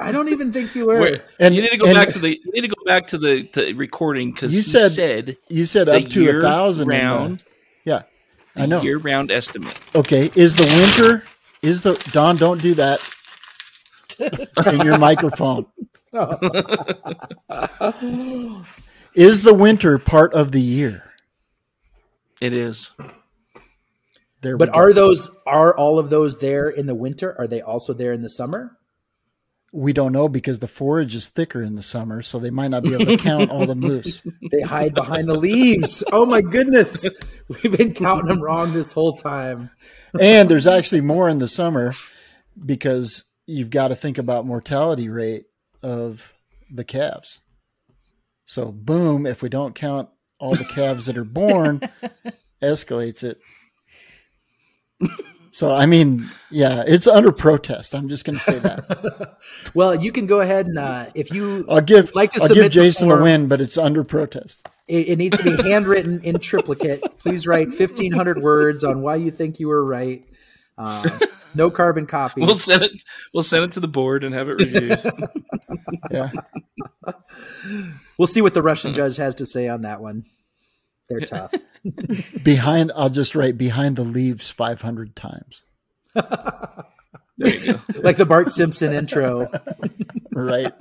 I 0.00 0.12
don't 0.12 0.28
even 0.30 0.52
think 0.52 0.74
you 0.74 0.86
were. 0.86 1.00
Wait, 1.00 1.22
And- 1.38 1.54
you 1.54 1.62
need 1.62 1.70
to 1.72 1.76
go 1.76 1.84
and- 1.86 1.94
back 1.94 2.08
to 2.10 2.18
the 2.18 2.30
you 2.42 2.52
need 2.52 2.62
to 2.62 2.68
go 2.68 2.82
back 2.86 3.06
to 3.08 3.18
the 3.18 3.44
to 3.52 3.74
recording 3.74 4.32
because 4.32 4.52
You 4.52 4.58
you 4.58 4.62
said- 4.62 4.92
said, 4.92 5.36
You 5.48 5.66
said 5.66 5.86
the 5.88 5.98
up 5.98 6.04
to 6.08 6.20
a 6.20 6.22
year 6.22 6.42
thousand. 6.42 6.88
round. 6.88 7.42
Yeah, 7.84 8.02
I 8.56 8.66
know. 8.66 8.80
year 8.82 8.98
round 8.98 9.30
estimate. 9.30 9.78
Okay, 9.94 10.30
is 10.34 10.54
the 10.56 10.64
winter 10.82 11.22
is 11.62 11.82
the 11.82 11.92
Dawn? 12.12 12.36
Don't 12.36 12.60
do 12.62 12.74
that 12.74 13.00
in 14.66 14.80
your 14.80 14.98
microphone. 14.98 15.66
is 19.14 19.42
the 19.42 19.54
winter 19.54 19.98
part 19.98 20.34
of 20.34 20.52
the 20.52 20.60
year? 20.60 21.04
It 22.40 22.52
is. 22.54 22.92
There, 24.40 24.56
But 24.56 24.74
are 24.74 24.92
those 24.94 25.30
are 25.46 25.76
all 25.76 25.98
of 25.98 26.08
those 26.08 26.38
there 26.38 26.68
in 26.70 26.86
the 26.86 26.94
winter? 26.94 27.36
Are 27.38 27.46
they 27.46 27.60
also 27.60 27.92
there 27.92 28.12
in 28.12 28.22
the 28.22 28.30
summer? 28.30 28.76
We 29.72 29.92
don't 29.92 30.12
know 30.12 30.28
because 30.28 30.58
the 30.58 30.66
forage 30.66 31.14
is 31.14 31.28
thicker 31.28 31.62
in 31.62 31.76
the 31.76 31.82
summer, 31.82 32.22
so 32.22 32.38
they 32.38 32.50
might 32.50 32.72
not 32.72 32.82
be 32.82 32.94
able 32.94 33.06
to 33.06 33.16
count 33.16 33.50
all 33.50 33.66
the 33.66 33.74
moose. 33.74 34.22
They 34.50 34.62
hide 34.62 34.94
behind 34.94 35.28
the 35.28 35.36
leaves. 35.36 36.02
Oh 36.12 36.26
my 36.26 36.40
goodness. 36.40 37.06
We've 37.48 37.76
been 37.76 37.94
counting 37.94 38.26
them 38.26 38.42
wrong 38.42 38.72
this 38.72 38.90
whole 38.92 39.12
time. 39.12 39.70
And 40.20 40.48
there's 40.48 40.66
actually 40.66 41.02
more 41.02 41.28
in 41.28 41.38
the 41.38 41.46
summer 41.46 41.92
because 42.66 43.24
you've 43.46 43.70
got 43.70 43.88
to 43.88 43.96
think 43.96 44.18
about 44.18 44.46
mortality 44.46 45.08
rate 45.08 45.44
of 45.82 46.32
the 46.68 46.84
calves. 46.84 47.40
So 48.46 48.72
boom, 48.72 49.24
if 49.24 49.40
we 49.40 49.48
don't 49.48 49.74
count 49.74 50.08
all 50.40 50.56
the 50.56 50.64
calves 50.64 51.06
that 51.06 51.16
are 51.16 51.24
born, 51.24 51.80
escalates 52.62 53.22
it. 53.22 53.40
So 55.52 55.74
I 55.74 55.86
mean, 55.86 56.30
yeah, 56.50 56.84
it's 56.86 57.06
under 57.08 57.32
protest. 57.32 57.94
I'm 57.94 58.08
just 58.08 58.24
going 58.24 58.38
to 58.38 58.44
say 58.44 58.58
that. 58.60 59.36
Well, 59.74 59.94
you 59.94 60.12
can 60.12 60.26
go 60.26 60.40
ahead 60.40 60.66
and 60.66 60.78
uh, 60.78 61.06
if 61.14 61.32
you 61.32 61.64
I'll 61.68 61.80
give 61.80 62.14
Like 62.14 62.30
to 62.32 62.40
I'll 62.42 62.48
give 62.48 62.56
submit 62.56 62.72
the 62.72 62.80
Jason 62.80 63.10
a 63.10 63.20
win, 63.20 63.48
but 63.48 63.60
it's 63.60 63.76
under 63.78 64.04
protest. 64.04 64.66
it, 64.88 65.08
it 65.10 65.16
needs 65.18 65.36
to 65.38 65.44
be 65.44 65.56
handwritten 65.62 66.22
in 66.22 66.38
triplicate. 66.38 67.02
Please 67.18 67.46
write 67.46 67.68
1500 67.68 68.42
words 68.42 68.84
on 68.84 69.02
why 69.02 69.16
you 69.16 69.30
think 69.30 69.58
you 69.60 69.68
were 69.68 69.84
right. 69.84 70.24
Uh, 70.78 71.18
no 71.54 71.70
carbon 71.70 72.06
copy. 72.06 72.40
We'll 72.42 72.54
send 72.56 72.82
it. 72.82 72.92
We'll 73.34 73.42
send 73.42 73.64
it 73.64 73.72
to 73.72 73.80
the 73.80 73.88
board 73.88 74.24
and 74.24 74.34
have 74.34 74.48
it 74.48 74.54
reviewed. 74.60 75.00
Yeah. 76.10 76.30
We'll 78.18 78.26
see 78.28 78.42
what 78.42 78.54
the 78.54 78.62
Russian 78.62 78.94
judge 78.94 79.16
has 79.16 79.36
to 79.36 79.46
say 79.46 79.68
on 79.68 79.82
that 79.82 80.00
one. 80.00 80.24
They're 81.10 81.20
tough. 81.20 81.52
Behind 82.44 82.92
I'll 82.94 83.10
just 83.10 83.34
write 83.34 83.58
behind 83.58 83.96
the 83.96 84.04
leaves 84.04 84.48
500 84.48 85.16
times. 85.16 85.64
there 86.14 86.24
you 87.38 87.72
go. 87.72 87.80
like 88.00 88.16
the 88.16 88.24
Bart 88.24 88.52
Simpson 88.52 88.92
intro. 88.92 89.50
Right? 90.30 90.72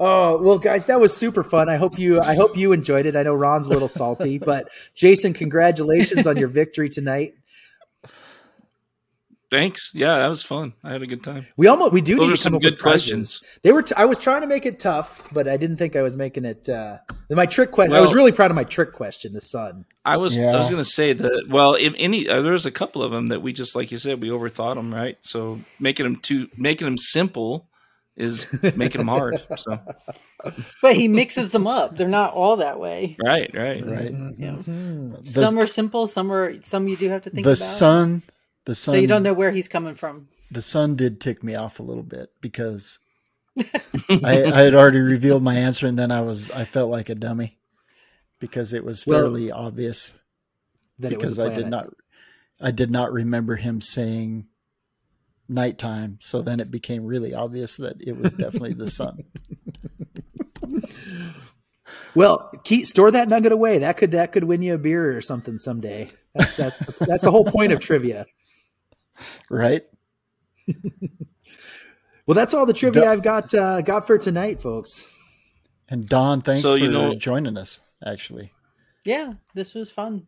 Oh 0.00 0.40
well, 0.40 0.58
guys, 0.58 0.86
that 0.86 0.98
was 0.98 1.14
super 1.14 1.42
fun. 1.42 1.68
I 1.68 1.76
hope 1.76 1.98
you 1.98 2.20
I 2.20 2.36
hope 2.36 2.56
you 2.56 2.72
enjoyed 2.72 3.04
it. 3.04 3.16
I 3.16 3.22
know 3.22 3.34
Ron's 3.34 3.66
a 3.66 3.70
little 3.70 3.88
salty, 3.88 4.38
but 4.38 4.70
Jason, 4.94 5.34
congratulations 5.34 6.26
on 6.26 6.36
your 6.38 6.48
victory 6.48 6.88
tonight. 6.88 7.34
Thanks. 9.50 9.92
Yeah, 9.94 10.18
that 10.18 10.28
was 10.28 10.42
fun. 10.42 10.74
I 10.84 10.90
had 10.92 11.00
a 11.00 11.06
good 11.06 11.22
time. 11.24 11.46
We 11.56 11.68
almost 11.68 11.92
we 11.92 12.02
do 12.02 12.16
Those 12.16 12.26
need 12.26 12.32
are 12.34 12.36
to 12.36 12.42
some 12.42 12.50
come 12.52 12.56
up 12.56 12.62
good 12.62 12.72
with 12.74 12.80
prizes. 12.80 13.08
questions. 13.38 13.40
They 13.62 13.72
were. 13.72 13.82
T- 13.82 13.94
I 13.96 14.04
was 14.04 14.18
trying 14.18 14.42
to 14.42 14.46
make 14.46 14.66
it 14.66 14.78
tough, 14.78 15.26
but 15.32 15.48
I 15.48 15.56
didn't 15.56 15.78
think 15.78 15.96
I 15.96 16.02
was 16.02 16.16
making 16.16 16.44
it. 16.44 16.68
Uh, 16.68 16.98
my 17.30 17.46
trick 17.46 17.70
question. 17.70 17.94
I 17.96 18.00
was 18.02 18.12
really 18.14 18.32
proud 18.32 18.50
of 18.50 18.54
my 18.56 18.64
trick 18.64 18.92
question. 18.92 19.32
The 19.32 19.40
sun. 19.40 19.86
I 20.04 20.18
was 20.18 20.38
I 20.38 20.58
was 20.58 20.68
gonna 20.68 20.84
say 20.84 21.14
that. 21.14 21.46
Well, 21.48 21.74
if 21.74 21.94
any 21.96 22.28
uh, 22.28 22.42
there's 22.42 22.66
a 22.66 22.70
couple 22.70 23.02
of 23.02 23.10
them 23.10 23.28
that 23.28 23.40
we 23.40 23.52
just 23.54 23.74
like 23.74 23.90
you 23.90 23.96
said 23.98 24.20
we 24.20 24.28
overthought 24.28 24.74
them, 24.74 24.92
right? 24.94 25.16
So 25.22 25.60
making 25.80 26.04
them 26.04 26.16
too 26.16 26.48
making 26.56 26.84
them 26.86 26.98
simple 26.98 27.68
is 28.18 28.46
making 28.76 28.98
them 28.98 29.08
hard. 29.08 29.42
So 29.56 29.80
But 30.82 30.96
he 30.96 31.08
mixes 31.08 31.52
them 31.52 31.66
up. 31.66 31.96
They're 31.96 32.08
not 32.08 32.34
all 32.34 32.56
that 32.56 32.78
way. 32.80 33.16
right, 33.24 33.50
right, 33.54 33.84
Right. 33.86 34.10
You 34.10 34.34
know, 34.38 34.56
Mm-hmm. 34.58 35.12
The, 35.24 35.32
some 35.32 35.58
are 35.58 35.66
simple. 35.66 36.06
Some 36.06 36.30
are 36.32 36.60
some 36.64 36.86
you 36.88 36.96
do 36.96 37.08
have 37.08 37.22
to 37.22 37.30
think 37.30 37.44
the 37.44 37.50
about. 37.52 37.58
sun, 37.58 38.22
the 38.68 38.74
sun. 38.74 38.92
so 38.94 38.98
you 39.00 39.06
don't 39.06 39.22
know 39.22 39.32
where 39.32 39.50
he's 39.50 39.66
coming 39.66 39.94
from. 39.94 40.28
the 40.50 40.60
sun 40.60 40.94
did 40.94 41.20
tick 41.22 41.42
me 41.42 41.54
off 41.54 41.80
a 41.80 41.82
little 41.82 42.02
bit 42.02 42.30
because 42.42 42.98
I, 43.58 44.44
I 44.44 44.60
had 44.62 44.74
already 44.74 45.00
revealed 45.00 45.42
my 45.42 45.54
answer 45.56 45.86
and 45.86 45.98
then 45.98 46.10
I 46.10 46.20
was 46.20 46.50
I 46.50 46.64
felt 46.66 46.90
like 46.90 47.08
a 47.08 47.14
dummy 47.14 47.56
because 48.40 48.74
it 48.74 48.84
was 48.84 49.06
Well, 49.06 49.20
fairly 49.22 49.50
obvious 49.50 50.18
That 50.98 51.12
it 51.12 51.18
was 51.20 51.32
because 51.34 51.38
I 51.50 51.54
did 51.54 51.68
not 51.68 51.88
I 52.60 52.70
did 52.70 52.90
not 52.90 53.10
remember 53.10 53.56
him 53.56 53.80
saying 53.80 54.46
nighttime 55.48 56.18
so 56.20 56.42
then 56.42 56.60
it 56.60 56.70
became 56.70 57.06
really 57.06 57.32
obvious 57.32 57.78
that 57.78 57.96
it 58.06 58.18
was 58.18 58.34
definitely 58.34 58.74
the 58.74 58.90
sun 58.90 59.24
Well, 62.14 62.50
keep 62.64 62.84
store 62.86 63.10
that 63.12 63.28
nugget 63.28 63.52
away. 63.52 63.78
That 63.78 63.96
could 63.96 64.10
that 64.12 64.32
could 64.32 64.44
win 64.44 64.60
you 64.62 64.74
a 64.74 64.78
beer 64.78 65.16
or 65.16 65.20
something 65.20 65.58
someday. 65.58 66.10
That's 66.34 66.56
that's 66.56 66.78
the, 66.80 67.06
that's 67.06 67.22
the 67.22 67.30
whole 67.30 67.44
point 67.44 67.72
of 67.72 67.80
trivia. 67.80 68.26
right 69.50 69.84
Well, 72.26 72.34
that's 72.34 72.52
all 72.52 72.66
the 72.66 72.74
trivia 72.74 73.02
Duh. 73.02 73.10
I've 73.12 73.22
got 73.22 73.54
uh, 73.54 73.80
got 73.80 74.06
for 74.06 74.18
tonight, 74.18 74.60
folks. 74.60 75.18
and 75.88 76.06
Dawn 76.08 76.42
thanks 76.42 76.62
So, 76.62 76.72
for 76.72 76.78
you 76.78 76.90
know- 76.90 77.14
joining 77.14 77.56
us 77.56 77.80
actually 78.04 78.52
Yeah, 79.04 79.34
this 79.54 79.74
was 79.74 79.90
fun. 79.90 80.26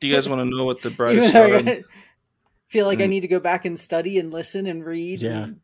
Do 0.00 0.06
you 0.08 0.14
guys 0.14 0.28
want 0.28 0.40
to 0.40 0.56
know 0.56 0.64
what 0.64 0.82
the 0.82 0.88
Even 0.88 0.96
brightest 0.96 1.28
star? 1.30 1.54
I 1.54 1.82
feel 2.68 2.86
like 2.86 3.00
I 3.00 3.04
Mm. 3.06 3.10
need 3.10 3.20
to 3.20 3.28
go 3.28 3.40
back 3.40 3.64
and 3.64 3.78
study 3.78 4.18
and 4.18 4.32
listen 4.32 4.66
and 4.66 4.84
read. 4.84 5.20
Yeah. 5.20 5.44
and 5.44 5.60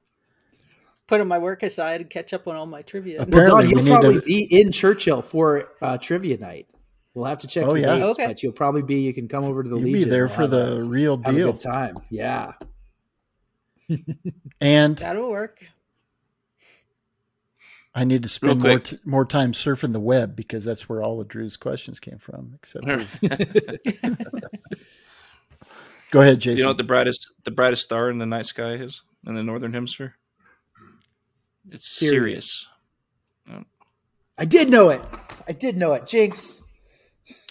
put 1.07 1.25
my 1.27 1.39
work 1.39 1.62
aside 1.62 2.01
and 2.01 2.09
catch 2.11 2.33
up 2.33 2.47
on 2.49 2.57
all 2.57 2.67
my 2.67 2.83
trivia. 2.83 3.23
Apparently 3.23 3.53
Well, 3.53 3.62
Dawn, 3.62 3.67
we 3.67 3.83
you'll 3.83 3.95
probably 4.01 4.21
to- 4.21 4.27
be 4.27 4.43
in 4.61 4.73
Churchill 4.73 5.23
for 5.23 5.69
uh, 5.83 5.99
trivia 5.99 6.39
night. 6.39 6.67
We'll 7.15 7.27
have 7.27 7.39
to 7.41 7.47
check 7.47 7.65
Oh, 7.65 7.75
the 7.75 7.81
yeah. 7.81 7.99
dates, 7.99 8.19
Okay. 8.19 8.27
but 8.27 8.43
you'll 8.43 8.53
probably 8.53 8.83
be. 8.83 9.01
You 9.03 9.15
can 9.15 9.29
come 9.29 9.45
over 9.45 9.62
to 9.62 9.69
the 9.69 9.77
you'll 9.77 9.85
Legion. 9.85 10.05
be 10.05 10.11
there 10.11 10.27
We'll 10.27 10.35
for 10.35 10.47
the 10.49 10.79
a, 10.79 10.83
real 10.85 11.17
have 11.25 11.33
a 11.35 11.37
deal 11.37 11.53
good 11.53 11.61
time. 11.61 11.95
Yeah. 12.11 12.53
and 14.61 14.97
That'll 14.99 15.31
work. 15.31 15.65
I 17.95 18.03
need 18.03 18.25
to 18.25 18.29
spend 18.29 18.59
more 18.61 18.81
t- 18.81 18.99
more 19.05 19.25
time 19.25 19.53
surfing 19.53 19.93
the 19.93 20.01
web 20.01 20.35
because 20.35 20.65
that's 20.65 20.89
where 20.89 21.01
all 21.01 21.21
of 21.21 21.29
Drew's 21.29 21.57
questions 21.57 22.01
came 22.01 22.19
from. 22.19 22.55
Except, 22.57 22.85
go 26.11 26.21
ahead, 26.21 26.41
Jason. 26.41 26.59
you 26.59 26.65
know 26.65 26.71
what 26.71 26.77
the 26.77 26.83
brightest 26.83 27.31
the 27.45 27.53
brightest 27.53 27.83
star 27.83 28.11
in 28.11 28.19
the 28.19 28.27
night 28.27 28.47
sky 28.47 28.73
is 28.73 29.03
in 29.25 29.37
the 29.37 29.45
northern 29.45 29.73
hemisphere? 29.73 30.17
It's 31.71 31.87
Sirius. 31.87 32.67
Sirius. 33.47 33.65
I 34.37 34.45
did 34.45 34.69
know 34.71 34.89
it. 34.89 35.01
I 35.47 35.53
did 35.53 35.77
know 35.77 35.93
it. 35.93 36.09
Jinx. 36.09 36.62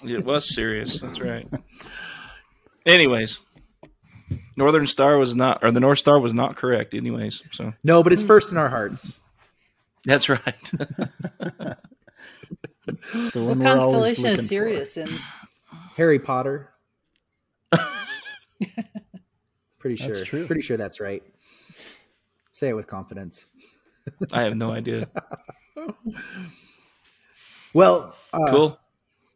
It 0.03 0.23
was 0.25 0.53
serious. 0.53 0.99
That's 0.99 1.19
right. 1.19 1.47
Anyways, 2.85 3.39
Northern 4.57 4.85
Star 4.87 5.17
was 5.17 5.35
not, 5.35 5.63
or 5.63 5.71
the 5.71 5.79
North 5.79 5.99
Star 5.99 6.19
was 6.19 6.33
not 6.33 6.55
correct. 6.55 6.93
Anyways, 6.93 7.43
so 7.51 7.73
No, 7.83 8.03
but 8.03 8.11
it's 8.13 8.23
first 8.23 8.51
in 8.51 8.57
our 8.57 8.69
hearts. 8.69 9.19
that's 10.05 10.27
right. 10.29 10.43
the 10.71 11.77
What 13.33 13.35
one 13.35 13.59
we're 13.59 13.65
constellation 13.65 14.25
is 14.25 14.47
Sirius 14.47 14.97
in? 14.97 15.17
Harry 15.95 16.19
Potter. 16.19 16.69
Pretty 19.79 19.95
sure. 19.95 20.07
That's 20.13 20.23
true. 20.23 20.45
Pretty 20.45 20.61
sure 20.61 20.77
that's 20.77 20.99
right. 20.99 21.23
Say 22.51 22.69
it 22.69 22.75
with 22.75 22.87
confidence. 22.87 23.47
I 24.31 24.43
have 24.43 24.55
no 24.55 24.71
idea. 24.71 25.07
Well, 27.73 28.15
uh, 28.33 28.45
Cool. 28.49 28.79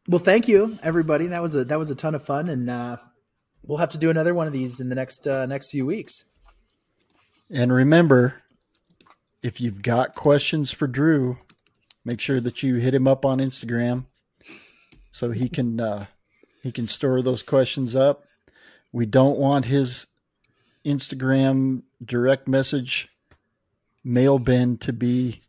Well, 0.10 0.20
thank 0.20 0.47
you, 0.47 0.80
everybody. 0.82 1.28
That 1.28 1.41
was 1.41 1.53
a 1.53 1.66
that 1.66 1.78
was 1.78 1.89
a 1.89 1.95
ton 1.95 2.16
of 2.16 2.24
fun, 2.24 2.47
and 2.47 2.70
uh, 2.70 2.95
we'll 3.64 3.80
have 3.80 3.91
to 3.91 3.97
do 3.97 4.10
another 4.10 4.34
one 4.34 4.47
of 4.47 4.53
these 4.53 4.80
in 4.80 4.88
the 4.88 4.95
next 4.95 5.28
uh, 5.28 5.45
next 5.45 5.70
few 5.70 5.86
weeks. 5.86 6.24
And 7.53 7.74
remember, 7.74 8.41
if 9.43 9.60
you've 9.60 9.82
got 9.82 10.16
questions 10.16 10.72
for 10.72 10.88
Drew, 10.88 11.38
make 12.05 12.22
sure 12.22 12.39
that 12.39 12.64
you 12.64 12.76
hit 12.76 12.93
him 12.93 13.05
up 13.05 13.26
on 13.26 13.39
Instagram 13.39 14.05
so 15.12 15.32
he 15.32 15.49
can 15.49 15.82
uh, 15.82 16.05
he 16.64 16.72
can 16.72 16.88
store 16.88 17.22
those 17.22 17.43
questions 17.43 17.93
up. 17.93 18.24
We 18.93 19.05
don't 19.05 19.38
want 19.38 19.66
his 19.66 20.08
Instagram 20.86 21.84
direct 22.01 22.47
message 22.47 23.10
mail 24.05 24.39
bin 24.39 24.78
to 24.78 24.93
be 24.93 25.41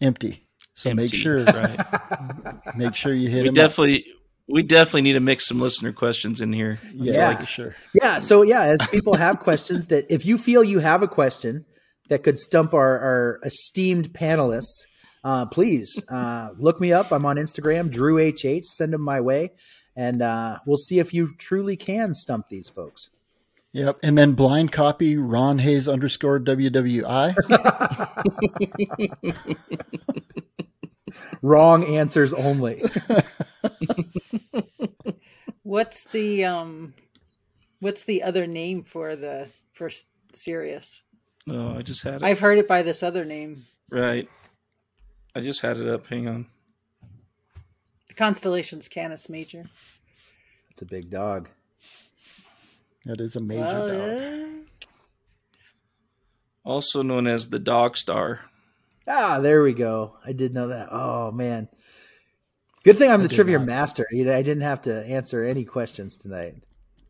empty. 0.00 0.47
So 0.78 0.94
make 0.94 1.12
sure 1.12 1.42
Right. 1.44 2.76
make 2.76 2.94
sure 2.94 3.12
you 3.12 3.28
hit 3.28 3.42
we 3.42 3.48
him 3.48 3.52
up. 3.52 3.54
definitely 3.56 4.04
we 4.46 4.62
definitely 4.62 5.02
need 5.02 5.14
to 5.14 5.20
mix 5.20 5.46
some 5.48 5.60
listener 5.60 5.92
questions 5.92 6.40
in 6.40 6.52
here. 6.52 6.78
Yeah, 6.94 7.12
Yeah. 7.14 7.36
for 7.36 7.46
sure. 7.46 7.74
Yeah. 7.94 8.20
So 8.20 8.42
yeah, 8.42 8.62
as 8.62 8.86
people 8.86 9.14
have 9.16 9.40
questions 9.48 9.88
that 9.88 10.06
if 10.08 10.24
you 10.24 10.38
feel 10.38 10.62
you 10.62 10.78
have 10.78 11.02
a 11.02 11.08
question 11.08 11.64
that 12.10 12.22
could 12.22 12.38
stump 12.38 12.74
our, 12.74 12.98
our 13.00 13.40
esteemed 13.44 14.10
panelists, 14.10 14.86
uh, 15.24 15.46
please 15.46 16.00
uh, 16.08 16.50
look 16.58 16.80
me 16.80 16.92
up. 16.92 17.10
I'm 17.10 17.26
on 17.26 17.36
Instagram, 17.38 17.90
Drew 17.90 18.16
HH. 18.30 18.64
Send 18.66 18.92
them 18.92 19.02
my 19.02 19.20
way, 19.20 19.50
and 19.96 20.22
uh, 20.22 20.58
we'll 20.64 20.76
see 20.78 21.00
if 21.00 21.12
you 21.12 21.34
truly 21.38 21.76
can 21.76 22.14
stump 22.14 22.46
these 22.48 22.68
folks. 22.68 23.10
Yep. 23.72 23.98
And 24.02 24.16
then 24.16 24.32
blind 24.32 24.72
copy 24.72 25.18
Ron 25.18 25.58
Hayes 25.58 25.88
underscore 25.88 26.40
WWI. 26.40 27.34
Wrong 31.42 31.84
answers 31.84 32.32
only. 32.32 32.82
What's 35.62 36.04
the 36.04 36.44
um, 36.46 36.94
what's 37.80 38.04
the 38.04 38.22
other 38.22 38.46
name 38.46 38.82
for 38.84 39.16
the 39.16 39.48
for 39.74 39.88
S- 39.88 40.06
Sirius? 40.34 41.02
Oh, 41.50 41.76
I 41.76 41.82
just 41.82 42.02
had 42.02 42.14
it. 42.16 42.22
I've 42.22 42.40
heard 42.40 42.58
it 42.58 42.66
by 42.68 42.82
this 42.82 43.02
other 43.02 43.24
name. 43.24 43.64
right. 43.90 44.28
I 45.34 45.40
just 45.40 45.60
had 45.60 45.76
it 45.76 45.86
up. 45.86 46.06
Hang 46.06 46.26
on. 46.26 46.46
The 48.08 48.14
constellation's 48.14 48.88
Canis 48.88 49.28
Major. 49.28 49.64
It's 50.70 50.82
a 50.82 50.86
big 50.86 51.10
dog. 51.10 51.48
That 53.04 53.20
is 53.20 53.36
a 53.36 53.42
major 53.42 53.60
Well, 53.62 53.88
dog. 53.88 54.20
yeah. 54.20 54.46
Also 56.64 57.02
known 57.02 57.26
as 57.26 57.50
the 57.50 57.58
Dog 57.58 57.96
Star. 57.96 58.40
Ah, 59.08 59.38
there 59.40 59.62
we 59.62 59.72
go. 59.72 60.16
I 60.24 60.32
did 60.32 60.52
know 60.54 60.68
that. 60.68 60.88
Oh 60.92 61.30
man, 61.32 61.68
good 62.84 62.98
thing 62.98 63.10
I'm 63.10 63.22
the 63.22 63.28
trivia 63.28 63.58
not. 63.58 63.66
master. 63.66 64.06
I 64.12 64.16
didn't 64.16 64.60
have 64.60 64.82
to 64.82 65.04
answer 65.06 65.42
any 65.42 65.64
questions 65.64 66.16
tonight. 66.16 66.56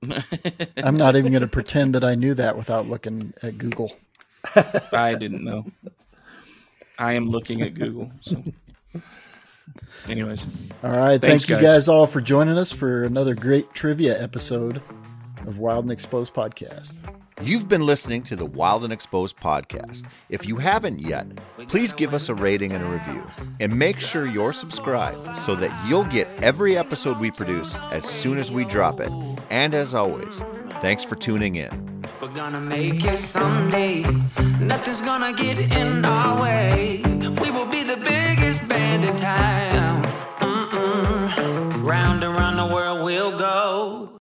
I'm 0.77 0.97
not 0.97 1.17
even 1.17 1.33
going 1.33 1.43
to 1.43 1.49
pretend 1.49 1.95
that 1.97 2.05
I 2.05 2.15
knew 2.15 2.35
that 2.35 2.57
without 2.57 2.87
looking 2.87 3.35
at 3.43 3.59
Google. 3.59 3.93
I 4.93 5.15
didn't 5.15 5.43
know. 5.45 5.67
I 6.99 7.15
am 7.15 7.27
looking 7.27 7.63
at 7.63 7.75
Google. 7.75 8.11
So, 8.21 8.43
anyways, 10.09 10.47
All 10.85 10.91
right. 10.97 11.21
Thanks, 11.21 11.45
thank 11.45 11.49
you 11.49 11.57
guys. 11.57 11.63
guys 11.63 11.89
all 11.89 12.07
for 12.07 12.21
joining 12.21 12.57
us 12.59 12.71
for 12.71 13.05
another 13.05 13.35
great 13.35 13.73
trivia 13.75 14.23
episode 14.23 14.81
of 15.47 15.59
Wild 15.59 15.85
and 15.85 15.93
Exposed 15.93 16.33
Podcast. 16.33 16.99
You've 17.41 17.69
been 17.69 17.87
listening 17.87 18.25
to 18.25 18.35
the 18.35 18.45
Wild 18.45 18.83
and 18.83 18.93
Exposed 18.93 19.37
podcast. 19.37 20.05
If 20.29 20.45
you 20.45 20.57
haven't 20.57 20.99
yet, 20.99 21.25
please 21.69 21.93
give 21.93 22.13
us 22.13 22.29
a 22.29 22.35
rating 22.35 22.73
and 22.73 22.85
a 22.85 22.89
review. 22.89 23.25
And 23.61 23.79
make 23.79 24.01
sure 24.01 24.27
you're 24.27 24.53
subscribed 24.53 25.39
so 25.39 25.55
that 25.55 25.71
you'll 25.89 26.05
get 26.07 26.27
every 26.43 26.77
episode 26.77 27.17
we 27.19 27.31
produce 27.31 27.77
as 27.93 28.05
soon 28.05 28.39
as 28.39 28.51
we 28.51 28.65
drop 28.65 28.99
it. 28.99 29.13
And 29.51 29.73
as 29.73 29.95
always, 29.95 30.43
thanks 30.81 31.05
for 31.05 31.15
tuning 31.15 31.55
in. 31.55 32.05
We're 32.21 32.35
gonna 32.35 32.61
make 32.61 33.05
it 33.05 33.21
someday. 33.21 34.03
Nothing's 34.59 35.01
gonna 35.01 35.33
get 35.33 35.61
in 35.61 36.05
our 36.05 36.43
way. 36.43 37.03
We 37.41 37.53
will 37.53 37.67
be 37.67 37.85
the 37.85 37.99
biggest 37.99 38.67
band 38.69 39.05
in 39.05 39.17
town. 39.17 40.03
Mm-mm. 40.41 41.85
Round 41.85 42.25
and 42.25 42.35
round 42.35 42.59
the 42.59 42.67
world 42.67 43.05
we'll 43.05 43.39
go. 43.39 43.68